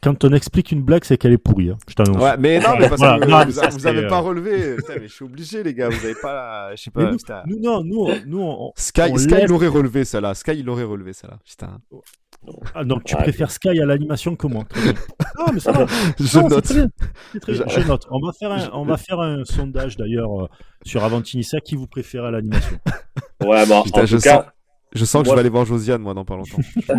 Quand 0.02 0.24
on 0.24 0.32
explique 0.32 0.72
une 0.72 0.82
blague, 0.82 1.04
c'est 1.04 1.16
qu'elle 1.16 1.32
est 1.32 1.38
pourrie. 1.38 1.70
hein. 1.70 1.78
Je 1.88 1.94
t'annonce. 1.94 2.20
Ouais, 2.20 2.36
mais 2.36 2.58
non, 2.58 2.70
mais 2.78 2.88
parce 2.88 3.00
Voilà, 3.00 3.24
que 3.24 3.30
non, 3.30 3.44
vous, 3.44 3.52
ça, 3.52 3.68
vous 3.68 3.86
avez 3.86 4.04
euh, 4.04 4.08
pas 4.08 4.18
relevé. 4.18 4.74
Putain, 4.76 4.94
mais 5.00 5.06
je 5.06 5.12
suis 5.14 5.24
obligé, 5.24 5.62
les 5.62 5.74
gars. 5.74 5.88
Vous 5.90 6.04
avez 6.04 6.16
pas, 6.20 6.74
je 6.74 6.82
sais 6.82 6.90
pas. 6.94 7.04
nous, 7.10 7.16
putain. 7.16 7.42
nous, 7.46 7.60
non, 7.60 7.84
nous, 7.84 8.08
nous, 8.26 8.40
on- 8.42 8.72
Sky, 8.76 9.02
on 9.12 9.16
Sky 9.16 9.28
laisse- 9.34 9.48
l'aurait 9.48 9.68
relevé, 9.68 10.04
ça 10.04 10.20
là. 10.20 10.34
Sky, 10.34 10.52
il 10.56 10.64
l'aurait 10.64 10.82
relevé, 10.82 11.12
ça 11.12 11.28
là. 11.28 11.38
Putain. 11.48 11.78
Ah, 12.74 12.82
donc 12.84 13.04
tu 13.04 13.14
Ouais. 13.14 13.22
préfères 13.22 13.52
Sky 13.52 13.68
à 13.80 13.86
l'animation 13.86 14.34
que 14.34 14.48
moi. 14.48 14.64
Non, 15.38 15.52
mais 15.54 15.60
ça 15.60 15.70
va. 15.72 15.86
Je 16.18 16.22
Non, 16.22 16.48
c'est 16.48 16.48
note. 16.48 16.64
très 16.64 16.74
bien. 16.74 16.88
C'est 17.32 17.40
très 17.40 17.52
bien. 17.52 17.64
Je- 17.68 17.80
Je 17.80 17.86
note. 17.86 18.06
On 18.10 18.18
va 18.20 18.32
faire 18.32 18.50
un, 18.50 18.70
on 18.72 18.84
va 18.84 18.96
faire 18.96 19.20
un 19.20 19.44
sondage 19.44 19.96
d'ailleurs 19.96 20.42
euh, 20.44 20.48
sur 20.84 21.04
Avantinissa 21.04 21.60
qui 21.60 21.76
vous 21.76 21.86
préfère 21.86 22.24
à 22.24 22.32
l'animation? 22.32 22.76
Ouais, 23.44 23.64
mais 23.66 23.74
en, 23.74 23.82
Putain, 23.84 24.02
en 24.02 24.06
je 24.06 24.16
tout 24.16 24.22
cas, 24.22 24.52
Je 24.94 25.04
sens 25.04 25.22
que 25.22 25.28
je 25.30 25.34
vais 25.34 25.40
aller 25.40 25.48
voir 25.48 25.64
Josiane, 25.64 26.02
moi, 26.02 26.12
dans 26.14 26.24
pas 26.24 26.36
longtemps. 26.36 26.58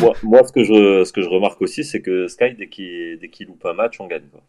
moi, 0.00 0.14
moi, 0.22 0.46
ce, 0.46 0.52
que 0.52 0.64
je, 0.64 1.04
ce 1.04 1.12
que 1.12 1.20
je 1.20 1.28
remarque 1.28 1.60
aussi, 1.60 1.84
c'est 1.84 2.00
que 2.00 2.26
Sky, 2.26 2.54
dès 2.58 2.68
qu'il 2.68 3.18
dès 3.20 3.28
qu'il 3.28 3.48
loupe 3.48 3.64
un 3.66 3.74
match, 3.74 4.00
on 4.00 4.06
gagne. 4.06 4.22
Quoi. 4.32 4.40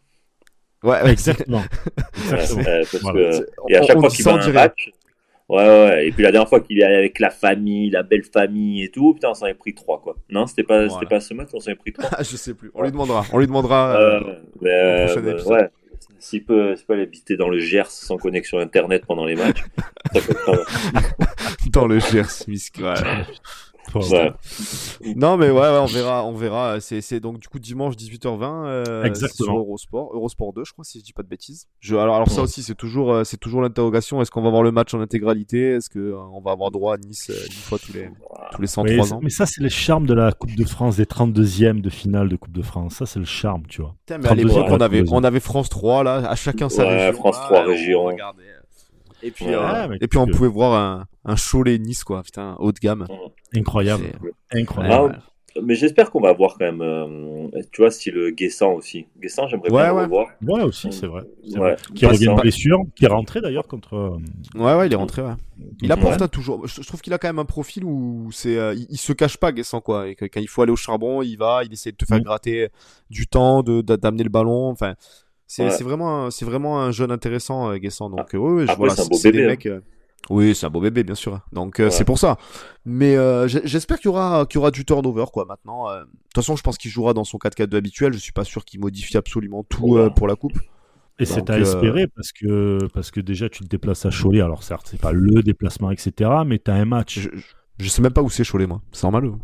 Ouais, 0.82 1.02
ouais. 1.04 1.12
Exactement. 1.12 1.58
Ouais, 1.58 2.40
Exactement. 2.40 2.64
parce 2.64 3.02
Voilà. 3.02 3.30
que, 3.38 3.46
et 3.68 3.76
à 3.76 3.82
chaque 3.82 3.96
on 3.98 4.00
fois 4.00 4.08
qu'il 4.08 4.26
à 4.28 4.32
un 4.32 4.52
match, 4.52 4.90
ouais, 5.50 5.56
ouais, 5.58 5.68
ouais. 5.88 6.06
Et 6.08 6.12
puis 6.12 6.22
la 6.22 6.32
dernière 6.32 6.48
fois 6.48 6.60
qu'il 6.60 6.80
est 6.80 6.84
allé 6.84 6.96
avec 6.96 7.18
la 7.18 7.28
famille, 7.30 7.90
la 7.90 8.02
belle 8.02 8.24
famille 8.24 8.82
et 8.84 8.90
tout, 8.90 9.12
putain, 9.12 9.28
on 9.30 9.34
s'en 9.34 9.46
est 9.46 9.54
pris 9.54 9.74
trois, 9.74 10.00
quoi. 10.00 10.16
Non, 10.30 10.46
c'était 10.46 10.62
pas, 10.62 10.86
Voilà. 10.86 10.94
c'était 10.94 11.14
pas 11.14 11.20
ce 11.20 11.34
match, 11.34 11.48
on 11.52 11.60
s'en 11.60 11.70
est 11.72 11.74
pris 11.74 11.92
trois. 11.92 12.08
Ah, 12.12 12.22
je 12.22 12.36
sais 12.36 12.54
plus. 12.54 12.70
On 12.74 12.82
lui 12.82 12.92
demandera. 12.92 13.24
On 13.32 13.38
lui 13.38 13.46
demandera. 13.46 13.94
Euh, 14.00 14.20
euh, 14.20 14.34
mais, 14.62 14.70
euh, 14.70 15.04
prochain 15.06 15.20
bah, 15.20 15.30
épisode. 15.32 15.52
ouais. 15.52 15.70
S'il 16.20 16.44
peut, 16.44 16.74
peut 16.86 16.92
aller 16.92 17.02
habiter 17.02 17.36
dans 17.36 17.48
le 17.48 17.58
Gers 17.58 17.90
sans 17.90 18.16
connexion 18.18 18.58
internet 18.58 19.04
pendant 19.06 19.24
les 19.24 19.34
matchs, 19.36 19.64
dans 21.72 21.86
le 21.86 21.98
Gers. 21.98 22.44
Misk- 22.46 22.80
ouais. 23.94 24.32
Non, 25.16 25.36
mais 25.36 25.50
ouais, 25.50 25.60
ouais, 25.60 25.78
on 25.80 25.86
verra. 25.86 26.24
On 26.24 26.32
verra. 26.32 26.80
C'est, 26.80 27.20
donc 27.20 27.38
du 27.38 27.48
coup 27.48 27.58
dimanche 27.58 27.94
18h20 27.96 28.66
euh, 28.66 29.04
Exactement. 29.04 29.46
sur 29.46 29.58
Eurosport. 29.58 30.10
Eurosport 30.14 30.52
2, 30.52 30.64
je 30.64 30.72
crois, 30.72 30.84
si 30.84 30.98
je 31.00 31.04
dis 31.04 31.12
pas 31.12 31.22
de 31.22 31.28
bêtises. 31.28 31.66
Je, 31.80 31.96
alors, 31.96 32.14
alors 32.16 32.28
ça 32.28 32.36
Ouais. 32.36 32.42
aussi, 32.42 32.62
c'est 32.62 32.74
toujours, 32.74 33.12
euh, 33.12 33.24
c'est 33.24 33.36
toujours 33.36 33.62
l'interrogation. 33.62 34.20
Est-ce 34.22 34.30
qu'on 34.30 34.42
va 34.42 34.50
voir 34.50 34.62
le 34.62 34.72
match 34.72 34.94
en 34.94 35.00
intégralité? 35.00 35.72
Est-ce 35.72 35.90
que 35.90 35.98
euh, 35.98 36.18
on 36.32 36.40
va 36.40 36.52
avoir 36.52 36.70
droit 36.70 36.94
à 36.94 36.98
Nice 36.98 37.30
euh, 37.30 37.34
une 37.46 37.52
fois 37.52 37.78
tous 37.78 37.92
les, 37.92 38.08
tous 38.52 38.60
les 38.62 38.66
103 38.68 38.94
Oui, 39.06 39.12
ans? 39.12 39.20
mais 39.22 39.30
ça, 39.30 39.46
c'est 39.46 39.62
le 39.62 39.68
charme 39.68 40.06
de 40.06 40.14
la 40.14 40.32
Coupe 40.32 40.54
de 40.54 40.64
France, 40.64 40.96
des 40.96 41.04
32e 41.04 41.80
de 41.80 41.90
finale 41.90 42.28
de 42.28 42.36
Coupe 42.36 42.52
de 42.52 42.62
France. 42.62 42.94
Ça, 42.94 43.06
c'est 43.06 43.18
le 43.18 43.24
charme, 43.24 43.62
tu 43.68 43.82
vois. 43.82 43.94
Putain, 44.06 44.18
mais 44.18 44.28
à 44.28 44.34
32e, 44.34 44.36
l'époque, 44.36 44.66
on 44.70 44.80
avait, 44.80 45.02
32e. 45.02 45.08
on 45.12 45.24
avait 45.24 45.40
France 45.40 45.68
3, 45.68 46.04
là, 46.04 46.14
à 46.28 46.36
chacun 46.36 46.68
sa 46.68 46.86
région. 46.86 47.12
France 47.14 47.36
là, 47.50 47.62
3 47.62 47.64
on 47.96 48.04
regardait. 48.04 48.42
Et 49.22 49.30
puis, 49.30 49.46
Ouais, 49.46 49.54
euh, 49.54 49.96
et 50.00 50.08
puis 50.08 50.18
on 50.18 50.26
que- 50.26 50.32
pouvait 50.32 50.48
voir 50.48 50.72
un, 50.74 51.06
un 51.24 51.34
Cholet-Nice, 51.36 52.04
quoi. 52.04 52.22
Putain, 52.22 52.56
haut 52.58 52.72
de 52.72 52.78
gamme. 52.78 53.06
Incroyable. 53.54 54.04
Incroyable. 54.52 55.18
Ah, 55.56 55.60
Mais 55.64 55.74
j'espère 55.74 56.12
qu'on 56.12 56.20
va 56.20 56.32
voir 56.32 56.52
quand 56.56 56.64
même, 56.64 56.80
euh, 56.80 57.48
tu 57.72 57.82
vois, 57.82 57.90
style 57.90 58.30
Guessant 58.36 58.72
aussi. 58.74 59.06
Guessant, 59.20 59.48
j'aimerais 59.48 59.68
Ouais, 59.72 59.82
bien 59.82 59.92
ouais. 59.92 59.98
le 59.98 60.04
revoir. 60.04 60.28
Ouais, 60.46 60.62
aussi, 60.62 60.92
c'est 60.92 61.08
vrai. 61.08 61.22
Vrai. 61.56 61.74
Qui 61.94 62.06
revient 62.06 62.26
de 62.26 62.40
blessure, 62.40 62.78
qui 62.94 63.04
est 63.04 63.08
rentré 63.08 63.40
d'ailleurs 63.40 63.66
contre. 63.66 63.94
euh, 63.94 64.18
Ouais, 64.54 64.74
ouais, 64.76 64.86
il 64.86 64.92
est 64.92 64.96
rentré, 64.96 65.22
ouais. 65.22 65.32
Il 65.82 65.90
apporte 65.90 66.22
hein, 66.22 66.28
toujours. 66.28 66.66
Je 66.68 66.80
je 66.82 66.86
trouve 66.86 67.00
qu'il 67.00 67.12
a 67.12 67.18
quand 67.18 67.26
même 67.28 67.40
un 67.40 67.44
profil 67.44 67.84
où 67.84 68.28
c'est, 68.30 68.56
euh, 68.56 68.74
il, 68.74 68.86
il 68.90 68.96
se 68.96 69.12
cache 69.12 69.38
pas, 69.38 69.50
Guessant, 69.50 69.80
quoi. 69.80 70.08
Et 70.08 70.14
que 70.14 70.24
quand 70.26 70.40
il 70.40 70.48
faut 70.48 70.62
aller 70.62 70.72
au 70.72 70.76
charbon, 70.76 71.20
il 71.20 71.36
va, 71.36 71.62
il 71.64 71.72
essaie 71.72 71.90
de 71.90 71.96
te 71.96 72.04
faire 72.04 72.18
Mm. 72.18 72.22
gratter 72.22 72.68
du 73.10 73.26
temps, 73.26 73.64
de, 73.64 73.82
d'amener 73.82 74.22
le 74.22 74.30
ballon. 74.30 74.68
Enfin, 74.68 74.94
c'est, 75.52 75.64
Ouais. 75.64 75.82
vraiment, 75.82 76.26
un- 76.26 76.30
c'est 76.30 76.44
vraiment 76.44 76.80
un 76.80 76.92
jeune 76.92 77.10
intéressant, 77.10 77.70
euh, 77.70 77.76
Guessant. 77.78 78.08
Donc, 78.10 78.34
euh, 78.34 78.38
ouais, 78.38 78.52
ouais, 78.52 78.66
je- 78.68 78.76
voilà, 78.76 78.94
c'est 78.94 79.02
un 79.02 79.06
beau 79.06 79.16
c'est 79.16 79.32
des 79.32 79.38
bébé, 79.38 79.44
hein. 79.44 79.50
mecs. 79.50 79.66
euh, 79.66 79.80
Oui, 80.28 80.54
c'est 80.54 80.66
un 80.66 80.70
beau 80.70 80.80
bébé, 80.80 81.02
bien 81.02 81.14
sûr. 81.16 81.40
Donc, 81.52 81.80
euh, 81.80 81.84
Ouais. 81.86 81.90
c'est 81.90 82.04
pour 82.04 82.18
ça. 82.18 82.36
Mais 82.84 83.16
euh, 83.16 83.48
j'espère 83.48 83.98
qu'il 83.98 84.06
y 84.06 84.14
aura, 84.14 84.46
qu'il 84.46 84.58
y 84.58 84.60
aura 84.60 84.70
du 84.70 84.84
turnover, 84.84 85.24
quoi. 85.32 85.44
Maintenant, 85.46 85.88
euh, 85.90 86.00
de 86.00 86.04
toute 86.04 86.34
façon, 86.36 86.54
je 86.54 86.62
pense 86.62 86.78
qu'il 86.78 86.90
jouera 86.90 87.14
dans 87.14 87.24
son 87.24 87.38
4-4-2 87.38 87.76
habituel. 87.78 88.12
Je 88.12 88.18
suis 88.18 88.30
pas 88.32 88.44
sûr 88.44 88.64
qu'il 88.64 88.78
modifie 88.80 89.16
absolument 89.16 89.64
tout 89.64 89.94
Ouais. 89.94 90.02
euh, 90.02 90.10
pour 90.10 90.28
la 90.28 90.36
coupe. 90.36 90.58
Et 91.18 91.24
c'est 91.24 91.38
Donc, 91.40 91.50
à 91.50 91.54
euh, 91.54 91.60
espérer 91.62 92.06
parce 92.06 92.30
que, 92.32 92.78
parce 92.94 93.10
que 93.10 93.20
déjà 93.20 93.48
tu 93.48 93.64
te 93.64 93.68
déplaces 93.68 94.06
à 94.06 94.10
Cholet. 94.10 94.40
Alors 94.40 94.62
certes, 94.62 94.86
c'est 94.90 95.00
pas 95.00 95.12
le 95.12 95.42
déplacement, 95.42 95.90
etc. 95.90 96.30
Mais 96.46 96.58
tu 96.58 96.70
as 96.70 96.74
un 96.74 96.84
match. 96.86 97.18
Je, 97.18 97.28
je, 97.34 97.42
je 97.78 97.88
sais 97.88 98.00
même 98.00 98.12
pas 98.12 98.22
où 98.22 98.30
c'est 98.30 98.44
Cholet, 98.48 98.66
moi. 98.66 98.80
C'est 98.92 99.02
normal. 99.04 99.26
ou- 99.26 99.38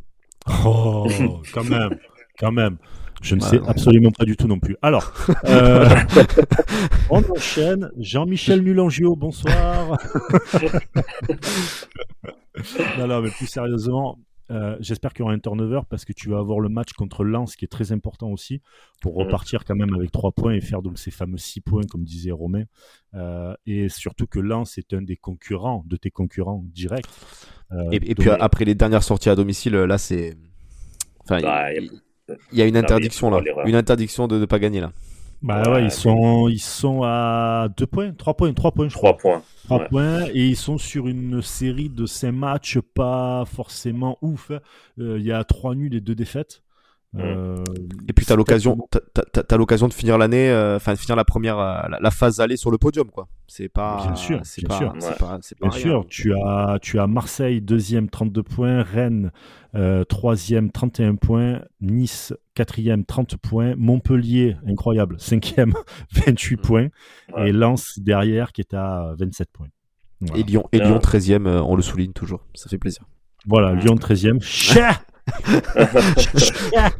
Oh, 0.64 1.06
quand 1.52 1.64
même, 1.64 1.98
quand 2.38 2.52
même. 2.52 2.76
Je 3.22 3.34
ne 3.34 3.40
Ouais, 3.42 3.48
sais 3.48 3.58
non. 3.58 3.66
absolument 3.68 4.10
pas 4.10 4.24
du 4.24 4.36
tout 4.36 4.46
non 4.46 4.58
plus. 4.60 4.76
Alors, 4.82 5.12
euh, 5.46 5.88
on 7.10 7.22
enchaîne. 7.30 7.90
Jean-Michel 7.98 8.62
Mulangio, 8.62 9.16
bonsoir. 9.16 9.98
non, 12.98 13.06
non, 13.08 13.20
mais 13.22 13.30
plus 13.30 13.46
sérieusement, 13.46 14.18
euh, 14.50 14.76
j'espère 14.80 15.12
qu'il 15.12 15.20
y 15.20 15.24
aura 15.24 15.32
un 15.34 15.38
turnover 15.38 15.80
parce 15.88 16.04
que 16.04 16.12
tu 16.12 16.28
vas 16.30 16.38
avoir 16.38 16.60
le 16.60 16.68
match 16.68 16.92
contre 16.92 17.24
Lens 17.24 17.56
qui 17.56 17.64
est 17.64 17.68
très 17.68 17.90
important 17.92 18.28
aussi 18.30 18.60
pour 19.00 19.14
Mhm. 19.18 19.24
repartir 19.24 19.64
quand 19.64 19.74
même 19.74 19.92
avec 19.94 20.12
3 20.12 20.32
points 20.32 20.52
et 20.54 20.60
faire 20.60 20.82
donc 20.82 20.98
ces 20.98 21.10
fameux 21.10 21.38
6 21.38 21.60
points, 21.60 21.82
comme 21.90 22.04
disait 22.04 22.30
Romain. 22.30 22.64
Euh, 23.14 23.54
et 23.66 23.88
surtout 23.88 24.26
que 24.26 24.38
Lens 24.38 24.78
est 24.78 24.92
un 24.94 25.02
des 25.02 25.16
concurrents, 25.16 25.82
de 25.86 25.96
tes 25.96 26.10
concurrents 26.10 26.62
directs. 26.72 27.06
Euh, 27.72 27.90
Et, 27.90 27.96
et 27.96 28.14
donc- 28.14 28.18
puis 28.20 28.30
après 28.30 28.64
les 28.64 28.74
dernières 28.74 29.02
sorties 29.02 29.30
à 29.30 29.34
domicile, 29.34 29.74
là 29.74 29.98
c'est. 29.98 30.36
Enfin, 31.24 31.40
Bah, 31.42 31.72
il, 31.72 31.84
y 31.84 31.88
a- 31.88 31.90
il- 32.52 32.58
y 32.58 32.62
a 32.62 32.66
une 32.66 32.76
interdiction 32.76 33.30
là. 33.30 33.40
Une 33.66 33.74
interdiction 33.76 34.26
de 34.28 34.38
ne 34.38 34.44
pas 34.46 34.58
gagner 34.58 34.80
là. 34.80 34.92
Bah 35.42 35.62
Ouais, 35.62 35.68
ouais, 35.68 35.80
ils 35.80 35.84
mais- 35.84 35.90
sont, 35.90 36.48
ils 36.48 36.58
sont 36.58 37.02
à 37.04 37.68
2 37.76 37.86
points, 37.86 38.12
3 38.12 38.34
points, 38.34 38.52
3 38.54 38.72
points, 38.72 38.88
je 38.88 38.94
crois. 38.94 39.10
3 39.12 39.18
points. 39.18 39.42
3 39.64 39.78
ouais. 39.80 39.88
points, 39.88 40.24
et 40.32 40.46
ils 40.46 40.56
sont 40.56 40.78
sur 40.78 41.08
une 41.08 41.42
série 41.42 41.90
de 41.90 42.06
5 42.06 42.32
matchs 42.32 42.78
pas 42.94 43.44
forcément 43.44 44.16
ouf. 44.22 44.50
Euh, 44.98 45.18
Il 45.18 45.24
y 45.26 45.32
a 45.32 45.44
3 45.44 45.74
nuls 45.74 45.94
et 45.94 46.00
2 46.00 46.14
défaites. 46.14 46.62
Euh, 47.18 47.64
Et 48.08 48.12
puis 48.12 48.26
t'as 48.26 48.36
l'occasion, 48.36 48.76
t'as- 48.90 49.00
t'as 49.32 49.42
t'as 49.42 49.56
l'occasion 49.56 49.88
de 49.88 49.94
finir 49.94 50.18
l'année, 50.18 50.50
euh, 50.50 50.76
enfin 50.76 50.92
de 50.92 50.98
finir 50.98 51.16
la 51.16 51.24
première, 51.24 51.58
euh, 51.58 51.80
la, 51.88 51.98
la 52.00 52.10
phase 52.10 52.40
aller 52.40 52.56
sur 52.58 52.70
le 52.70 52.76
podium 52.76 53.10
quoi. 53.10 53.26
C'est 53.46 53.68
pas. 53.70 54.02
Bien 54.02 54.14
sûr, 54.16 54.40
c'est 54.44 54.60
bien 54.60 54.68
pas, 54.68 54.76
sûr. 54.78 54.92
c'est 54.98 55.08
Ouais. 55.10 55.16
pas, 55.18 55.38
c'est 55.40 55.58
pas 55.58 55.68
Bien 55.68 55.74
rien. 55.78 55.82
sûr, 55.82 56.06
tu 56.10 56.34
as, 56.34 56.78
tu 56.82 56.98
as 56.98 57.06
Marseille, 57.06 57.62
deuxième, 57.62 58.10
32 58.10 58.42
points, 58.42 58.82
Rennes, 58.82 59.30
euh, 59.74 60.04
troisième, 60.04 60.70
31 60.70 61.14
points, 61.14 61.62
Nice, 61.80 62.34
quatrième, 62.54 63.04
30 63.06 63.36
points, 63.38 63.74
Montpellier, 63.78 64.56
incroyable, 64.68 65.16
cinquième, 65.18 65.72
28 66.26 66.56
points, 66.58 66.88
Ouais. 67.34 67.48
et 67.48 67.52
Lens 67.52 67.98
derrière 67.98 68.52
qui 68.52 68.60
est 68.60 68.74
à 68.74 69.14
27 69.18 69.48
points. 69.52 69.68
Voilà. 70.20 70.38
Et 70.38 70.42
Lyon, 70.42 70.64
et 70.72 70.80
Bien. 70.80 70.88
Lyon 70.88 70.98
13e, 70.98 71.46
euh, 71.46 71.62
on 71.62 71.76
le 71.76 71.82
souligne 71.82 72.12
toujours. 72.12 72.44
Ça 72.54 72.68
fait 72.68 72.78
plaisir. 72.78 73.04
Voilà, 73.46 73.72
Lyon 73.74 73.94
13e. 73.94 74.38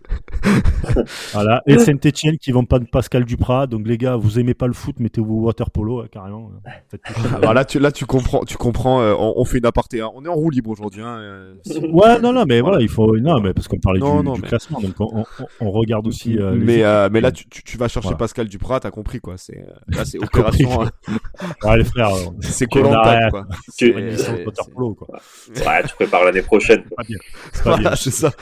Voilà, 1.33 1.63
et 1.67 1.79
Saint-Etienne 1.79 2.39
qui 2.39 2.53
vont 2.53 2.65
pas 2.65 2.79
de 2.79 2.85
Pascal 2.85 3.25
Duprat. 3.25 3.67
Donc 3.67 3.87
les 3.87 3.99
gars, 3.99 4.17
vous 4.17 4.39
aimez 4.39 4.55
pas 4.55 4.67
le 4.67 4.73
foot, 4.73 4.99
mettez-vous 5.01 5.35
au 5.35 5.41
water 5.47 5.71
polo 5.71 6.01
hein, 6.01 6.07
carrément. 6.11 6.51
Ça. 6.91 6.99
Alors 7.37 7.55
là, 7.55 7.65
tu, 7.65 7.79
là, 7.79 7.91
tu 7.93 8.07
comprends, 8.07 8.45
tu 8.45 8.57
comprends. 8.57 9.01
euh, 9.01 9.15
on, 9.19 9.35
on 9.37 9.45
fait 9.45 9.59
une 9.59 9.67
aparté. 9.67 10.01
hein. 10.01 10.11
On 10.15 10.25
est 10.25 10.29
en 10.29 10.35
roue 10.35 10.51
libre 10.51 10.71
aujourd'hui. 10.71 11.03
Hein, 11.03 11.19
euh, 11.19 11.55
si- 11.65 11.79
Ouais, 11.79 12.21
non, 12.21 12.33
non, 12.33 12.45
mais 12.47 12.61
voilà, 12.61 12.81
il 12.81 12.89
faut. 12.89 13.17
Non, 13.19 13.41
mais 13.41 13.53
parce 13.53 13.69
qu'on 13.69 13.79
parlait 13.79 14.01
Non, 14.01 14.21
du, 14.21 14.27
non, 14.27 14.33
du 14.35 14.43
mais- 14.43 14.49
classement, 14.49 14.81
donc 14.81 14.95
on, 15.01 15.21
on- 15.21 15.25
on 15.61 15.71
regarde 15.71 16.07
aussi. 16.07 16.39
euh, 16.39 16.55
mais, 16.57 16.83
euh, 16.85 17.09
là, 17.21 17.33
tu, 17.33 17.45
vas 17.77 17.89
chercher 17.89 18.07
Voilà. 18.09 18.19
Pascal 18.19 18.49
Duprat, 18.49 18.81
t'as 18.81 18.91
compris 18.91 19.21
quoi. 19.21 19.35
C'est 19.37 19.65
là, 19.89 20.05
c'est 20.05 20.19
opération. 20.23 20.69
compris. 20.69 20.91
Ouais, 21.65 21.79
les 21.79 21.85
frères, 21.85 22.11
c'est 22.41 22.67
arrête. 22.77 23.31
quoi. 23.31 23.47
Tu- 23.77 23.93
water 24.47 24.67
polo, 24.73 24.95
quoi. 24.95 25.09
Ouais, 25.57 25.83
prépares 25.97 26.25
l'année 26.25 26.43
prochaine. 26.43 26.85
C'est 26.87 26.95
pas 26.95 27.03
bien. 27.05 27.19
C'est 27.53 27.65
pas 27.65 27.77
bien. 27.79 27.95
Ça. 28.17 28.33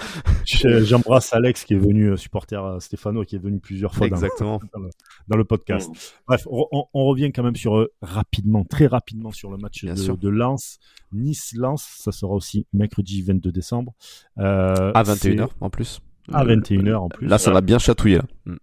J'embrasse 0.84 1.32
Alex 1.32 1.64
qui 1.64 1.74
est 1.74 1.78
venu 1.78 2.10
euh, 2.10 2.16
supporter 2.16 2.62
euh, 2.62 2.80
Stéphano, 2.80 3.24
qui 3.24 3.36
est 3.36 3.38
venu 3.38 3.58
plusieurs 3.60 3.94
fois 3.94 4.08
dans, 4.08 4.16
Exactement. 4.16 4.60
dans 4.72 4.80
le, 4.80 4.90
dans 5.28 5.36
le 5.36 5.44
podcast. 5.44 5.90
Mm. 5.90 5.94
Bref, 6.28 6.46
on, 6.50 7.04
revient 7.06 7.32
quand 7.32 7.42
même 7.42 7.56
sur 7.56 7.76
euh, 7.76 7.92
rapidement, 8.02 8.64
très 8.64 8.86
rapidement 8.86 9.32
sur 9.32 9.50
le 9.50 9.56
match 9.56 9.84
Bien 9.84 9.94
de, 9.94 9.98
sûr. 9.98 10.16
de 10.16 10.28
Lens. 10.28 10.78
Nice-Lens, 11.12 11.84
ça 11.98 12.12
sera 12.12 12.32
aussi 12.32 12.66
mercredi 12.72 13.22
22 13.22 13.52
décembre. 13.52 13.92
Euh, 14.38 14.92
À 14.94 15.04
c'est 15.04 15.30
21h 15.34 15.48
en 15.60 15.70
plus. 15.70 16.00
À 16.32 16.44
21h 16.44 16.94
en 16.94 17.08
plus. 17.08 17.26
Là, 17.26 17.38
ça 17.38 17.50
va 17.50 17.60
bien 17.60 17.78
chatouiller. 17.78 18.16
Là. 18.18 18.24
Mm. 18.46 18.56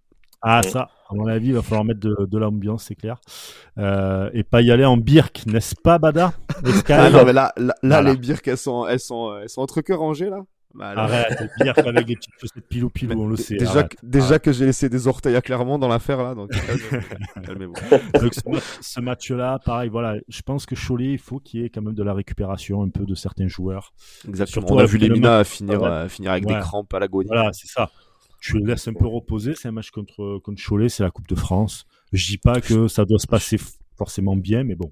Ah, 0.44 0.60
ça, 0.64 0.90
à 1.08 1.14
mon 1.14 1.28
avis, 1.28 1.48
il 1.48 1.54
va 1.54 1.62
falloir 1.62 1.84
mettre 1.84 2.00
de, 2.00 2.26
de 2.26 2.38
l'ambiance, 2.38 2.84
c'est 2.88 2.96
clair. 2.96 3.20
Euh, 3.78 4.28
et 4.32 4.42
pas 4.42 4.60
y 4.60 4.72
aller 4.72 4.84
en 4.84 4.96
birk, 4.96 5.44
n'est-ce 5.46 5.76
pas, 5.76 5.98
Bada? 5.98 6.32
Ah 6.88 7.10
non, 7.10 7.24
mais 7.24 7.32
là, 7.32 7.52
là, 7.56 7.74
là, 7.82 8.00
Voilà. 8.00 8.10
les 8.12 8.16
birks, 8.16 8.46
elles 8.48 8.56
sont, 8.58 8.86
elles 8.86 8.98
sont, 9.00 9.36
elles 9.40 9.48
sont 9.48 9.60
entre 9.62 9.80
cœurs 9.82 10.00
rangées 10.00 10.30
là. 10.30 10.40
Bah, 10.74 10.92
Arrête, 10.96 11.50
birk 11.60 11.78
avec 11.78 12.06
des 12.06 12.16
petites 12.16 12.32
chaussettes 12.40 12.66
pilou-pilou, 12.68 13.20
on 13.22 13.28
le 13.28 13.36
sait. 13.36 13.56
Déjà, 13.56 13.70
arrête. 13.70 13.88
que, 13.96 14.06
déjà 14.06 14.38
que 14.38 14.52
j'ai 14.52 14.64
laissé 14.66 14.88
des 14.88 15.06
orteils 15.06 15.36
à 15.36 15.42
Clermont 15.42 15.78
dans 15.78 15.88
l'affaire 15.88 16.22
là, 16.22 16.34
donc 16.34 16.50
calmez-vous. 17.44 17.74
Donc, 18.20 18.34
ce, 18.34 18.40
ma- 18.48 18.58
ce 18.80 19.00
match-là, 19.00 19.58
pareil, 19.64 19.90
voilà, 19.90 20.16
je 20.28 20.42
pense 20.42 20.64
que 20.66 20.74
Cholet, 20.74 21.12
il 21.12 21.18
faut 21.18 21.38
qu'il 21.40 21.60
y 21.60 21.64
ait 21.64 21.68
quand 21.70 21.82
même 21.82 21.94
de 21.94 22.02
la 22.02 22.14
récupération 22.14 22.82
un 22.82 22.88
peu 22.88 23.04
de 23.04 23.14
certains 23.14 23.48
joueurs. 23.48 23.92
Exactement. 24.26 24.66
Surtout 24.66 24.74
On 24.74 24.78
a 24.78 24.86
vu 24.86 24.98
les 24.98 25.08
le 25.08 25.14
Minas 25.14 25.44
finir, 25.44 25.82
Ouais. 25.82 25.88
euh, 25.88 26.08
finir 26.08 26.30
avec 26.32 26.46
Ouais. 26.46 26.54
des 26.54 26.60
crampes 26.60 26.92
à 26.94 26.98
l'agonie. 26.98 27.26
Voilà, 27.28 27.52
c'est 27.52 27.68
ça. 27.68 27.90
Tu 28.40 28.58
les 28.58 28.64
laisses 28.64 28.88
un 28.88 28.94
peu 28.94 29.06
reposer. 29.06 29.54
C'est 29.54 29.68
un 29.68 29.72
match 29.72 29.90
contre, 29.90 30.38
contre 30.42 30.60
Cholet, 30.66 30.88
c'est 30.88 31.02
la 31.02 31.10
Coupe 31.10 31.28
de 31.28 31.34
France. 31.36 31.84
Je 32.12 32.26
dis 32.26 32.38
pas 32.38 32.60
que 32.60 32.88
ça 32.88 33.04
doit 33.04 33.18
se 33.18 33.26
passer 33.26 33.56
forcément 33.96 34.36
bien, 34.36 34.64
mais 34.64 34.74
bon. 34.74 34.90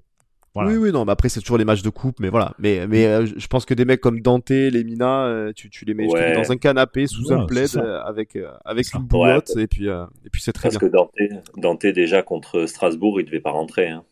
Voilà. 0.53 0.69
Oui, 0.71 0.75
oui, 0.77 0.91
non, 0.91 1.05
mais 1.05 1.13
après, 1.13 1.29
c'est 1.29 1.39
toujours 1.39 1.57
les 1.57 1.63
matchs 1.63 1.81
de 1.81 1.89
coupe, 1.89 2.19
mais 2.19 2.27
voilà. 2.27 2.53
Mais, 2.59 2.85
mais 2.85 3.05
euh, 3.05 3.25
je 3.25 3.47
pense 3.47 3.63
que 3.65 3.73
des 3.73 3.85
mecs 3.85 4.01
comme 4.01 4.19
Dante, 4.19 4.49
les 4.49 4.83
Mina, 4.83 5.25
euh, 5.27 5.53
tu, 5.55 5.69
tu 5.69 5.85
les 5.85 5.93
mets 5.93 6.11
Ouais. 6.11 6.33
dans 6.33 6.51
un 6.51 6.57
canapé 6.57 7.07
sous 7.07 7.27
Ouais, 7.29 7.35
un 7.35 7.45
plaid 7.45 7.69
euh, 7.77 8.01
avec, 8.01 8.35
euh, 8.35 8.49
avec 8.65 8.93
une 8.93 9.03
bouillotte, 9.03 9.51
et 9.57 9.67
puis, 9.67 9.87
et 9.87 10.29
puis 10.29 10.41
c'est 10.41 10.51
très 10.51 10.67
Parce 10.69 10.77
bien. 10.79 10.89
que 10.89 10.93
Dante, 10.93 11.13
Dante, 11.55 11.85
déjà 11.85 12.21
contre 12.21 12.65
Strasbourg, 12.65 13.21
il 13.21 13.25
devait 13.25 13.39
pas 13.39 13.51
rentrer. 13.51 13.87
hein. 13.87 14.03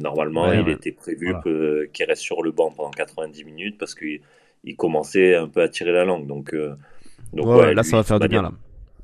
Normalement, 0.00 0.48
Ouais, 0.48 0.60
il 0.60 0.64
ouais. 0.66 0.72
était 0.72 0.92
prévu 0.92 1.32
Voilà. 1.44 1.86
qu'il 1.92 2.06
reste 2.06 2.22
sur 2.22 2.42
le 2.42 2.50
banc 2.50 2.72
pendant 2.74 2.90
90 2.90 3.44
minutes 3.44 3.76
parce 3.78 3.94
qu'il 3.94 4.20
il 4.64 4.74
commençait 4.74 5.34
un 5.34 5.48
peu 5.48 5.60
à 5.60 5.68
tirer 5.68 5.92
la 5.92 6.04
langue. 6.06 6.26
Donc, 6.26 6.54
donc 7.34 7.46
Ouais, 7.46 7.54
ouais, 7.56 7.74
là, 7.74 7.82
lui, 7.82 7.88
ça 7.90 7.96
va 7.98 8.02
faire 8.04 8.18
du 8.20 8.28
bien, 8.28 8.40
là. 8.42 8.52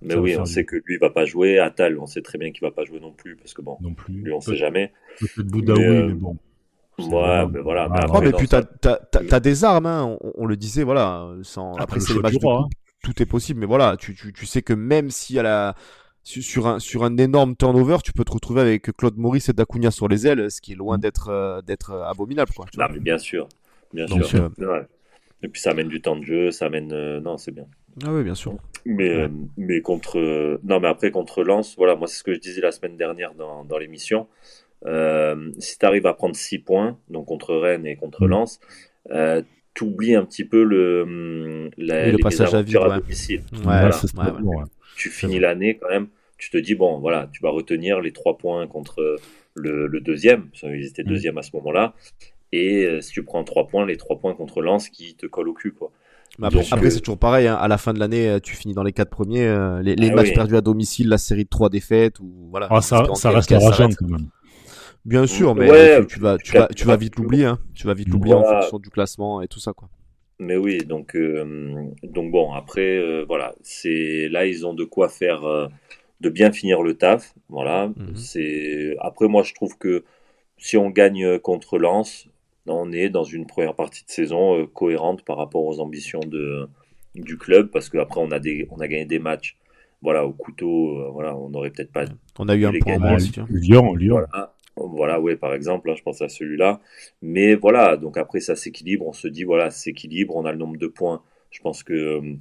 Mais 0.00 0.14
Ça 0.14 0.20
oui, 0.20 0.36
on 0.38 0.44
sait 0.44 0.64
que 0.64 0.76
lui 0.84 0.98
va 0.98 1.08
pas 1.10 1.24
jouer. 1.24 1.58
Attal, 1.58 1.98
on 1.98 2.06
sait 2.06 2.20
très 2.22 2.36
bien 2.38 2.52
qu'il 2.52 2.60
va 2.62 2.70
pas 2.70 2.84
jouer 2.84 3.00
non 3.00 3.12
plus 3.12 3.36
parce 3.36 3.54
que 3.54 3.62
bon, 3.62 3.76
Non 3.80 3.94
plus. 3.94 4.12
lui, 4.14 4.32
on 4.32 4.40
sait 4.40 4.56
jamais. 4.56 4.92
Peut-être 5.18 5.46
Boudaoui, 5.46 5.78
Mais, 5.80 5.86
euh, 5.88 6.06
mais 6.08 6.12
bon. 6.14 6.36
Ouais, 6.98 7.04
vraiment- 7.10 7.48
mais 7.48 7.60
voilà. 7.60 7.88
mais 7.88 7.96
Ah, 7.98 8.02
après, 8.04 8.18
Oh, 8.18 8.22
mais 8.22 8.32
puis 8.32 8.48
t'as, 8.48 8.62
t'as, 8.62 8.96
t'as, 8.96 9.24
t'as 9.24 9.40
des 9.40 9.64
armes, 9.64 9.86
hein. 9.86 10.16
on, 10.20 10.32
on 10.36 10.46
le 10.46 10.56
disait, 10.56 10.82
voilà. 10.84 11.28
Sans... 11.42 11.72
Après, 11.72 11.82
Après, 11.84 11.96
le 12.00 12.04
c'est 12.06 12.14
les 12.14 12.20
matchs 12.20 12.32
du 12.32 12.38
de 12.38 12.44
roi, 12.44 12.62
coupe, 12.64 12.72
tout 13.02 13.22
est 13.22 13.26
possible, 13.26 13.60
mais 13.60 13.66
voilà, 13.66 13.96
tu, 13.96 14.14
tu, 14.14 14.32
tu 14.32 14.46
sais 14.46 14.62
que 14.62 14.72
même 14.72 15.10
si 15.10 15.38
à 15.38 15.42
la, 15.42 15.74
sur, 16.22 16.66
un, 16.66 16.78
sur 16.78 17.04
un 17.04 17.16
énorme 17.16 17.56
turnover, 17.56 17.98
tu 18.04 18.12
peux 18.12 18.24
te 18.24 18.32
retrouver 18.32 18.60
avec 18.62 18.96
Claude 18.96 19.16
Maurice 19.18 19.48
et 19.48 19.52
Dacunia 19.52 19.90
sur 19.90 20.08
les 20.08 20.26
ailes, 20.26 20.50
ce 20.50 20.60
qui 20.60 20.72
est 20.72 20.76
loin 20.76 20.96
Mm. 20.96 21.00
d'être, 21.00 21.28
euh, 21.28 21.60
d'être 21.62 21.90
euh, 21.90 22.04
abominable, 22.04 22.52
quoi. 22.56 22.66
tu 22.72 22.78
Non, 22.78 22.86
vois. 22.86 22.94
mais 22.94 23.00
bien 23.00 23.18
sûr, 23.18 23.48
bien 23.92 24.06
Donc, 24.06 24.24
sûr. 24.24 24.50
Ouais. 24.58 24.86
Et 25.42 25.48
puis 25.48 25.60
ça 25.60 25.72
amène 25.72 25.88
du 25.88 26.00
temps 26.00 26.16
de 26.16 26.22
jeu, 26.24 26.50
ça 26.50 26.66
amène. 26.66 26.92
euh, 26.92 27.20
Non, 27.20 27.36
c'est 27.36 27.50
bien. 27.52 27.66
Ah 28.04 28.12
oui, 28.12 28.22
bien 28.24 28.34
sûr. 28.34 28.54
Mais, 28.86 29.08
Ouais. 29.10 29.22
euh, 29.24 29.28
mais 29.56 29.80
contre. 29.82 30.18
euh, 30.18 30.58
Non, 30.64 30.80
mais 30.80 30.88
après, 30.88 31.10
contre 31.10 31.42
Lens, 31.44 31.74
voilà, 31.76 31.96
moi, 31.96 32.06
c'est 32.08 32.16
ce 32.18 32.24
que 32.24 32.32
je 32.34 32.40
disais 32.40 32.60
la 32.62 32.72
semaine 32.72 32.96
dernière 32.96 33.34
dans, 33.34 33.64
dans 33.64 33.78
l'émission. 33.78 34.26
Euh, 34.86 35.50
si 35.58 35.78
tu 35.78 35.86
arrives 35.86 36.06
à 36.06 36.14
prendre 36.14 36.36
6 36.36 36.58
points, 36.58 36.98
donc 37.08 37.26
contre 37.26 37.54
Rennes 37.56 37.86
et 37.86 37.96
contre 37.96 38.24
Mm. 38.26 38.30
Lens, 38.30 38.60
euh, 39.10 39.42
t'oublies 39.74 40.14
un 40.14 40.24
petit 40.24 40.44
peu 40.44 40.62
le, 40.62 41.70
la, 41.78 42.04
Oui, 42.04 42.10
le 42.12 42.16
les 42.16 42.18
passage 42.18 42.54
à 42.54 42.62
vide, 42.62 42.76
à 42.76 42.88
ouais. 42.88 43.00
domicile. 43.00 43.40
Ouais, 43.52 43.58
Voilà. 43.62 43.92
ça, 43.92 44.06
c'est 44.06 44.16
ouais, 44.18 44.24
pas 44.26 44.32
ouais. 44.32 44.42
bon, 44.42 44.58
ouais. 44.58 44.64
Tu 44.96 45.08
finis 45.10 45.40
l'année 45.40 45.76
quand 45.80 45.88
même, 45.88 46.08
tu 46.38 46.50
te 46.50 46.58
dis, 46.58 46.74
bon, 46.74 46.98
voilà, 47.00 47.28
tu 47.32 47.42
vas 47.42 47.50
retenir 47.50 48.00
les 48.00 48.12
3 48.12 48.36
points 48.38 48.66
contre 48.66 49.16
le, 49.54 49.86
le 49.86 50.00
deuxième, 50.00 50.48
parce 50.50 50.60
qu'ils 50.60 50.86
étaient 50.86 51.02
Mm. 51.02 51.08
deuxième 51.08 51.38
à 51.38 51.42
ce 51.42 51.50
moment-là. 51.54 51.94
Et 52.52 52.84
euh, 52.84 53.00
si 53.00 53.10
tu 53.12 53.24
prends 53.24 53.42
3 53.42 53.66
points, 53.66 53.84
les 53.86 53.96
3 53.96 54.18
points 54.18 54.34
contre 54.34 54.60
Lens 54.62 54.88
qui 54.88 55.16
te 55.16 55.26
collent 55.26 55.48
au 55.48 55.54
cul, 55.54 55.72
quoi. 55.72 55.90
Mais 56.38 56.48
après, 56.48 56.60
euh, 56.60 56.90
c'est 56.90 57.00
toujours 57.00 57.18
pareil, 57.18 57.46
hein. 57.46 57.54
à 57.54 57.68
la 57.68 57.78
fin 57.78 57.92
de 57.94 57.98
l'année, 58.00 58.38
tu 58.42 58.56
finis 58.56 58.74
dans 58.74 58.82
les 58.82 58.92
quatre 58.92 59.10
premiers, 59.10 59.46
euh, 59.46 59.80
les, 59.82 59.94
les 59.94 60.10
Ah 60.10 60.14
matchs 60.16 60.28
oui. 60.28 60.34
perdus 60.34 60.56
à 60.56 60.60
domicile, 60.60 61.08
la 61.08 61.18
série 61.18 61.44
de 61.44 61.48
trois 61.48 61.68
défaites, 61.68 62.18
ou 62.20 62.48
voilà. 62.50 62.66
Ah, 62.70 62.80
ça, 62.80 63.04
ça 63.14 63.30
reste 63.30 63.50
rageant 63.50 63.88
quand 63.96 64.08
même. 64.08 64.26
Bien 65.04 65.26
sûr, 65.26 65.54
mais 65.54 65.68
Ouais, 65.70 66.00
tu, 66.00 66.14
tu 66.14 66.20
vas, 66.20 66.38
tu 66.38 66.52
vas, 66.54 66.68
tu 66.68 66.86
vas 66.86 66.96
vite 66.96 67.16
l'oublier, 67.16 67.44
hein. 67.44 67.58
Tu 67.74 67.86
vas 67.86 67.94
vite 67.94 68.08
l'oublier 68.08 68.34
en 68.34 68.42
fonction 68.44 68.78
du 68.78 68.90
classement 68.90 69.42
et 69.42 69.48
tout 69.48 69.60
ça, 69.60 69.72
quoi. 69.72 69.88
Mais 70.40 70.56
oui, 70.56 70.78
donc, 70.78 71.14
euh, 71.14 71.84
donc 72.02 72.32
bon, 72.32 72.52
après, 72.52 72.96
euh, 72.96 73.24
voilà, 73.26 73.54
c'est 73.62 74.28
là, 74.30 74.46
ils 74.46 74.66
ont 74.66 74.74
de 74.74 74.84
quoi 74.84 75.08
faire, 75.08 75.44
euh, 75.44 75.68
de 76.20 76.28
bien 76.28 76.50
finir 76.52 76.82
le 76.82 76.94
taf. 76.94 77.34
Voilà, 77.48 77.88
Mhm. 77.88 78.16
c'est 78.16 78.96
après, 79.00 79.28
moi, 79.28 79.42
je 79.42 79.54
trouve 79.54 79.78
que 79.78 80.04
si 80.58 80.76
on 80.76 80.90
gagne 80.90 81.38
contre 81.38 81.78
Lens, 81.78 82.28
on 82.66 82.92
est 82.92 83.10
dans 83.10 83.24
une 83.24 83.46
première 83.46 83.74
partie 83.74 84.04
de 84.04 84.10
saison 84.10 84.58
euh, 84.60 84.66
cohérente 84.66 85.24
par 85.24 85.36
rapport 85.36 85.64
aux 85.64 85.80
ambitions 85.80 86.20
de, 86.20 86.68
du 87.14 87.38
club, 87.38 87.70
parce 87.70 87.88
qu'après, 87.88 88.20
on 88.20 88.32
a 88.32 88.40
des, 88.40 88.66
on 88.70 88.78
a 88.80 88.88
gagné 88.88 89.04
des 89.04 89.20
matchs, 89.20 89.56
voilà, 90.02 90.26
au 90.26 90.32
couteau, 90.32 90.98
euh, 91.00 91.10
voilà, 91.10 91.36
on 91.36 91.50
n'aurait 91.50 91.70
peut-être 91.70 91.92
pas 91.92 92.06
On 92.38 92.48
a 92.48 92.56
eu 92.56 92.66
un 92.66 92.72
point. 92.72 93.18
Lyon, 93.50 93.94
Lyon. 93.94 94.14
voilà, 94.14 94.53
voilà, 94.76 95.20
ouais, 95.20 95.36
par 95.36 95.54
exemple, 95.54 95.90
hein, 95.90 95.94
je 95.96 96.02
pense 96.02 96.20
à 96.22 96.28
celui-là. 96.28 96.80
Mais 97.22 97.54
voilà, 97.54 97.96
donc 97.96 98.16
après 98.16 98.40
ça 98.40 98.56
s'équilibre, 98.56 99.06
on 99.06 99.12
se 99.12 99.28
dit 99.28 99.44
voilà, 99.44 99.70
ça 99.70 99.78
s'équilibre, 99.78 100.34
on 100.36 100.44
a 100.44 100.52
le 100.52 100.58
nombre 100.58 100.76
de 100.78 100.86
points. 100.88 101.22
Je 101.50 101.60
pense 101.60 101.82
que 101.84 101.92
euh, 101.92 102.34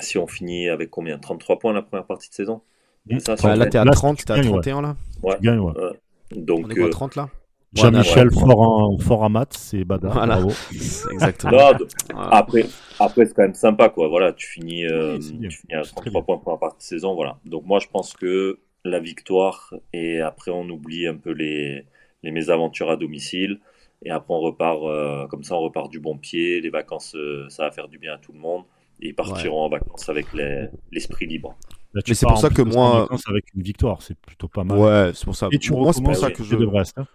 si 0.00 0.18
on 0.18 0.26
finit 0.26 0.68
avec 0.68 0.90
combien? 0.90 1.18
33 1.18 1.58
points 1.58 1.72
la 1.72 1.82
première 1.82 2.06
partie 2.06 2.28
de 2.30 2.34
saison? 2.34 2.62
Mmh. 3.06 3.18
Ça, 3.20 3.32
Ouais, 3.32 3.38
sur 3.38 3.48
là, 3.56 3.66
t'es 3.66 3.78
à 3.78 3.84
Là, 3.84 3.92
30, 3.92 4.16
tu 4.18 4.24
t'es 4.24 4.32
à 4.32 4.36
gagnes, 4.36 4.46
ouais. 4.46 4.62
31, 4.62 4.82
là? 4.82 4.96
ouais. 5.22 5.36
Tu 5.36 5.46
gagnes, 5.46 5.60
ouais. 5.60 5.72
On 5.76 6.36
Donc, 6.36 6.70
est 6.70 6.74
quoi, 6.76 6.86
euh, 6.86 6.90
30, 6.90 7.16
là? 7.16 7.28
Jean-Michel 7.74 8.28
ouais. 8.28 8.34
fort, 8.34 8.60
en, 8.60 8.98
fort 8.98 9.22
en 9.22 9.28
maths, 9.28 9.54
c'est 9.58 9.84
Bada. 9.84 10.08
Voilà. 10.08 10.36
Bravo. 10.36 10.52
Exactement. 11.12 11.52
non, 11.52 11.72
de- 11.74 11.88
Voilà. 12.12 12.28
après, 12.30 12.66
après 12.98 13.26
c'est 13.26 13.34
quand 13.34 13.42
même 13.42 13.54
sympa, 13.54 13.88
quoi. 13.90 14.08
Voilà, 14.08 14.32
tu 14.32 14.46
finis, 14.46 14.86
euh, 14.86 15.18
Oui, 15.18 15.48
tu 15.48 15.58
finis 15.58 15.74
à 15.74 15.84
C'est 15.84 15.94
très 15.94 16.10
33 16.10 16.22
points 16.24 16.38
première 16.38 16.58
partie 16.58 16.78
de 16.78 16.82
saison, 16.82 17.14
voilà. 17.14 17.38
Donc 17.44 17.64
moi, 17.66 17.78
je 17.80 17.88
pense 17.88 18.14
que 18.14 18.58
la 18.84 19.00
victoire 19.00 19.74
et 19.92 20.20
après 20.20 20.50
on 20.50 20.68
oublie 20.68 21.06
un 21.06 21.16
peu 21.16 21.30
les, 21.32 21.84
les 22.22 22.30
mésaventures 22.30 22.90
à 22.90 22.96
domicile 22.96 23.60
et 24.04 24.10
après 24.10 24.32
on 24.34 24.40
repart 24.40 24.82
euh, 24.84 25.26
comme 25.26 25.42
ça, 25.42 25.54
on 25.56 25.60
repart 25.60 25.90
du 25.90 26.00
bon 26.00 26.16
pied. 26.18 26.60
Les 26.60 26.70
vacances, 26.70 27.14
euh, 27.16 27.48
ça 27.48 27.64
va 27.64 27.70
faire 27.72 27.88
du 27.88 27.98
bien 27.98 28.14
à 28.14 28.18
tout 28.18 28.32
le 28.32 28.38
monde 28.38 28.64
et 29.00 29.08
ils 29.08 29.14
partiront 29.14 29.62
en 29.62 29.68
vacances 29.68 30.08
avec 30.08 30.32
les- 30.34 30.68
l'esprit 30.92 31.26
libre. 31.26 31.56
Là, 31.94 32.02
Mais 32.06 32.14
c'est 32.14 32.26
pour 32.26 32.38
ça 32.38 32.50
que 32.50 32.62
moi- 32.62 33.08
avec 33.28 33.54
une 33.54 33.62
victoire, 33.62 34.02
c'est 34.02 34.18
plutôt 34.18 34.48
pas 34.48 34.62
mal. 34.64 34.78
Ouais, 34.78 35.10
c'est 35.14 35.24
pour 35.24 35.34
ça. 35.36 35.48
Et 35.50 35.58
tu 35.58 35.72
Moi, 35.72 35.92
c'est 35.92 36.02
pour 36.02 36.14
ça 36.14 36.26
ouais, 36.26 36.32
que 36.32 36.42
le 36.42 36.48
je... 36.48 36.56
de 36.56 36.66
Brest, 36.66 36.98
hein, 36.98 37.06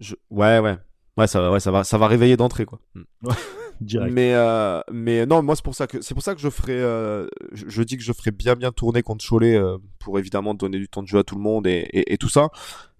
je- 0.00 0.14
Ouais, 0.30 0.58
ouais. 0.58 0.76
Ouais, 1.16 1.26
ça 1.28 1.40
va, 1.40 1.52
ouais, 1.52 1.60
ça 1.60 1.70
va, 1.70 1.84
ça 1.84 1.98
va 1.98 2.08
réveiller 2.08 2.36
d'entrée, 2.36 2.64
quoi. 2.64 2.80
Direct. 3.80 4.12
Mais, 4.12 4.34
euh, 4.34 4.80
mais 4.92 5.26
non, 5.26 5.42
moi 5.42 5.56
c'est 5.56 5.64
pour 5.64 5.74
ça 5.74 5.86
que 5.86 6.00
c'est 6.02 6.14
pour 6.14 6.22
ça 6.22 6.34
que 6.34 6.40
je 6.40 6.48
ferai, 6.50 6.72
euh, 6.80 7.26
je, 7.52 7.64
je 7.68 7.82
dis 7.82 7.96
que 7.96 8.02
je 8.02 8.12
ferai 8.12 8.30
bien 8.30 8.54
bien 8.56 8.72
tourner 8.72 9.02
contre 9.02 9.24
Cholet 9.28 9.56
euh, 9.56 9.78
pour 9.98 10.18
évidemment 10.18 10.54
donner 10.54 10.78
du 10.78 10.88
temps 10.88 11.02
de 11.02 11.08
jeu 11.08 11.18
à 11.18 11.24
tout 11.24 11.34
le 11.36 11.40
monde 11.42 11.66
et, 11.66 11.86
et, 11.92 12.12
et 12.14 12.18
tout 12.18 12.28
ça, 12.28 12.48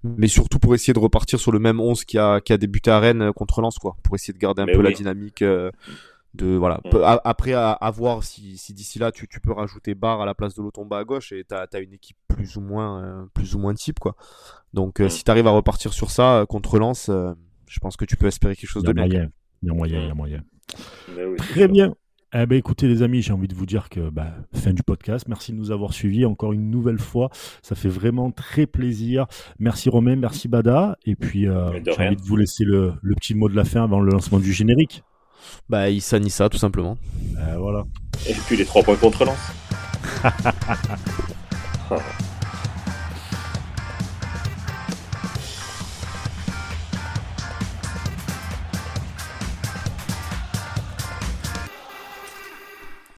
mais 0.03 0.29
surtout 0.29 0.59
pour 0.59 0.75
essayer 0.75 0.93
de 0.93 0.99
repartir 0.99 1.39
sur 1.41 1.53
le 1.53 1.59
même 1.59 1.81
11 1.81 2.05
qui 2.05 2.19
a 2.19 2.41
qui 2.41 2.53
a 2.53 2.59
débuté 2.59 2.91
à 2.91 2.99
Rennes 3.01 3.33
contre 3.33 3.61
Lens 3.61 3.79
quoi, 3.79 3.97
pour 4.03 4.15
essayer 4.15 4.35
de 4.35 4.39
garder 4.39 4.63
un 4.63 4.67
Mais 4.67 4.73
peu 4.73 4.83
la 4.83 4.91
dynamique 4.93 5.43
euh, 5.43 5.71
de 6.35 6.57
voilà. 6.57 6.81
Mm. 6.85 6.97
A- 7.05 7.21
après 7.25 7.53
à, 7.53 7.71
à 7.73 7.91
voir 7.91 8.25
si, 8.25 8.59
si 8.59 8.75
d'ici 8.75 8.99
là 8.99 9.13
tu, 9.13 9.29
tu 9.29 9.41
peux 9.41 9.53
rajouter 9.53 9.95
Barre 9.95 10.21
à 10.21 10.27
la 10.27 10.35
place 10.35 10.55
de 10.55 10.63
Lotomba 10.63 10.99
à 10.99 11.05
gauche 11.05 11.31
et 11.33 11.45
t'as 11.45 11.67
as 11.73 11.79
une 11.79 11.93
équipe 11.93 12.17
plus 12.29 12.57
ou 12.57 12.61
moins 12.61 13.03
euh, 13.05 13.25
plus 13.35 13.55
ou 13.55 13.59
moins 13.61 13.73
type 13.75 13.99
quoi. 14.01 14.17
Donc 14.73 15.01
euh, 15.01 15.07
Mm. 15.07 15.11
si 15.11 15.25
t'arrives 15.25 15.47
à 15.47 15.51
repartir 15.51 15.93
sur 15.93 16.11
ça 16.11 16.39
euh, 16.41 16.47
contre 16.47 16.79
Lens, 16.79 17.09
euh, 17.09 17.33
je 17.69 17.79
pense 17.81 17.97
que 17.97 18.05
tu 18.05 18.17
peux 18.17 18.27
espérer 18.27 18.57
quelque 18.57 18.69
chose 18.69 18.83
de 18.83 18.93
bien. 18.93 19.07
moyen. 19.07 19.31
Il 19.63 19.69
y 19.69 19.71
a 19.71 19.75
moyen, 19.75 20.01
il 20.01 20.09
y 20.09 20.11
a 20.11 20.15
moyen. 20.15 20.43
Oui, 21.09 21.37
Très 21.37 21.69
bien. 21.69 21.95
Eh 22.37 22.47
ben, 22.47 22.59
écoutez 22.59 22.89
les 22.89 23.03
amis, 23.03 23.23
j'ai 23.23 23.33
envie 23.33 23.47
de 23.47 23.55
vous 23.55 23.65
dire 23.65 23.89
que 23.89 24.11
bah, 24.11 24.35
fin 24.53 24.73
du 24.73 24.83
podcast. 24.83 25.27
Merci 25.29 25.53
de 25.53 25.57
nous 25.57 25.71
avoir 25.71 25.93
suivis 25.93 26.25
encore 26.25 26.53
une 26.53 26.69
nouvelle 26.69 26.99
fois. 26.99 27.31
Ça 27.63 27.77
fait 27.77 27.89
vraiment 27.89 28.33
très 28.33 28.67
plaisir. 28.67 29.27
Merci 29.61 29.89
Romain, 29.89 30.17
merci 30.17 30.49
Bada. 30.49 30.97
Et 31.07 31.15
puis 31.15 31.47
euh, 31.47 31.71
j'ai 31.85 32.07
envie 32.07 32.17
de 32.17 32.23
vous 32.23 32.37
laisser 32.37 32.65
le, 32.65 32.95
le 33.01 33.15
petit 33.15 33.35
mot 33.35 33.49
de 33.49 33.55
la 33.55 33.65
fin 33.65 33.85
avant 33.85 34.01
le 34.01 34.11
lancement 34.11 34.41
du 34.41 34.53
générique. 34.53 35.05
Bah 35.69 35.91
Issa 35.91 36.19
Nissa 36.19 36.49
tout 36.49 36.59
simplement. 36.59 36.99
Euh, 37.39 37.57
voilà. 37.57 37.85
Et 38.29 38.35
puis 38.35 38.57
les 38.57 38.65
trois 38.65 38.83
points 38.83 38.97
contre 38.97 39.25
Lens. 39.25 39.39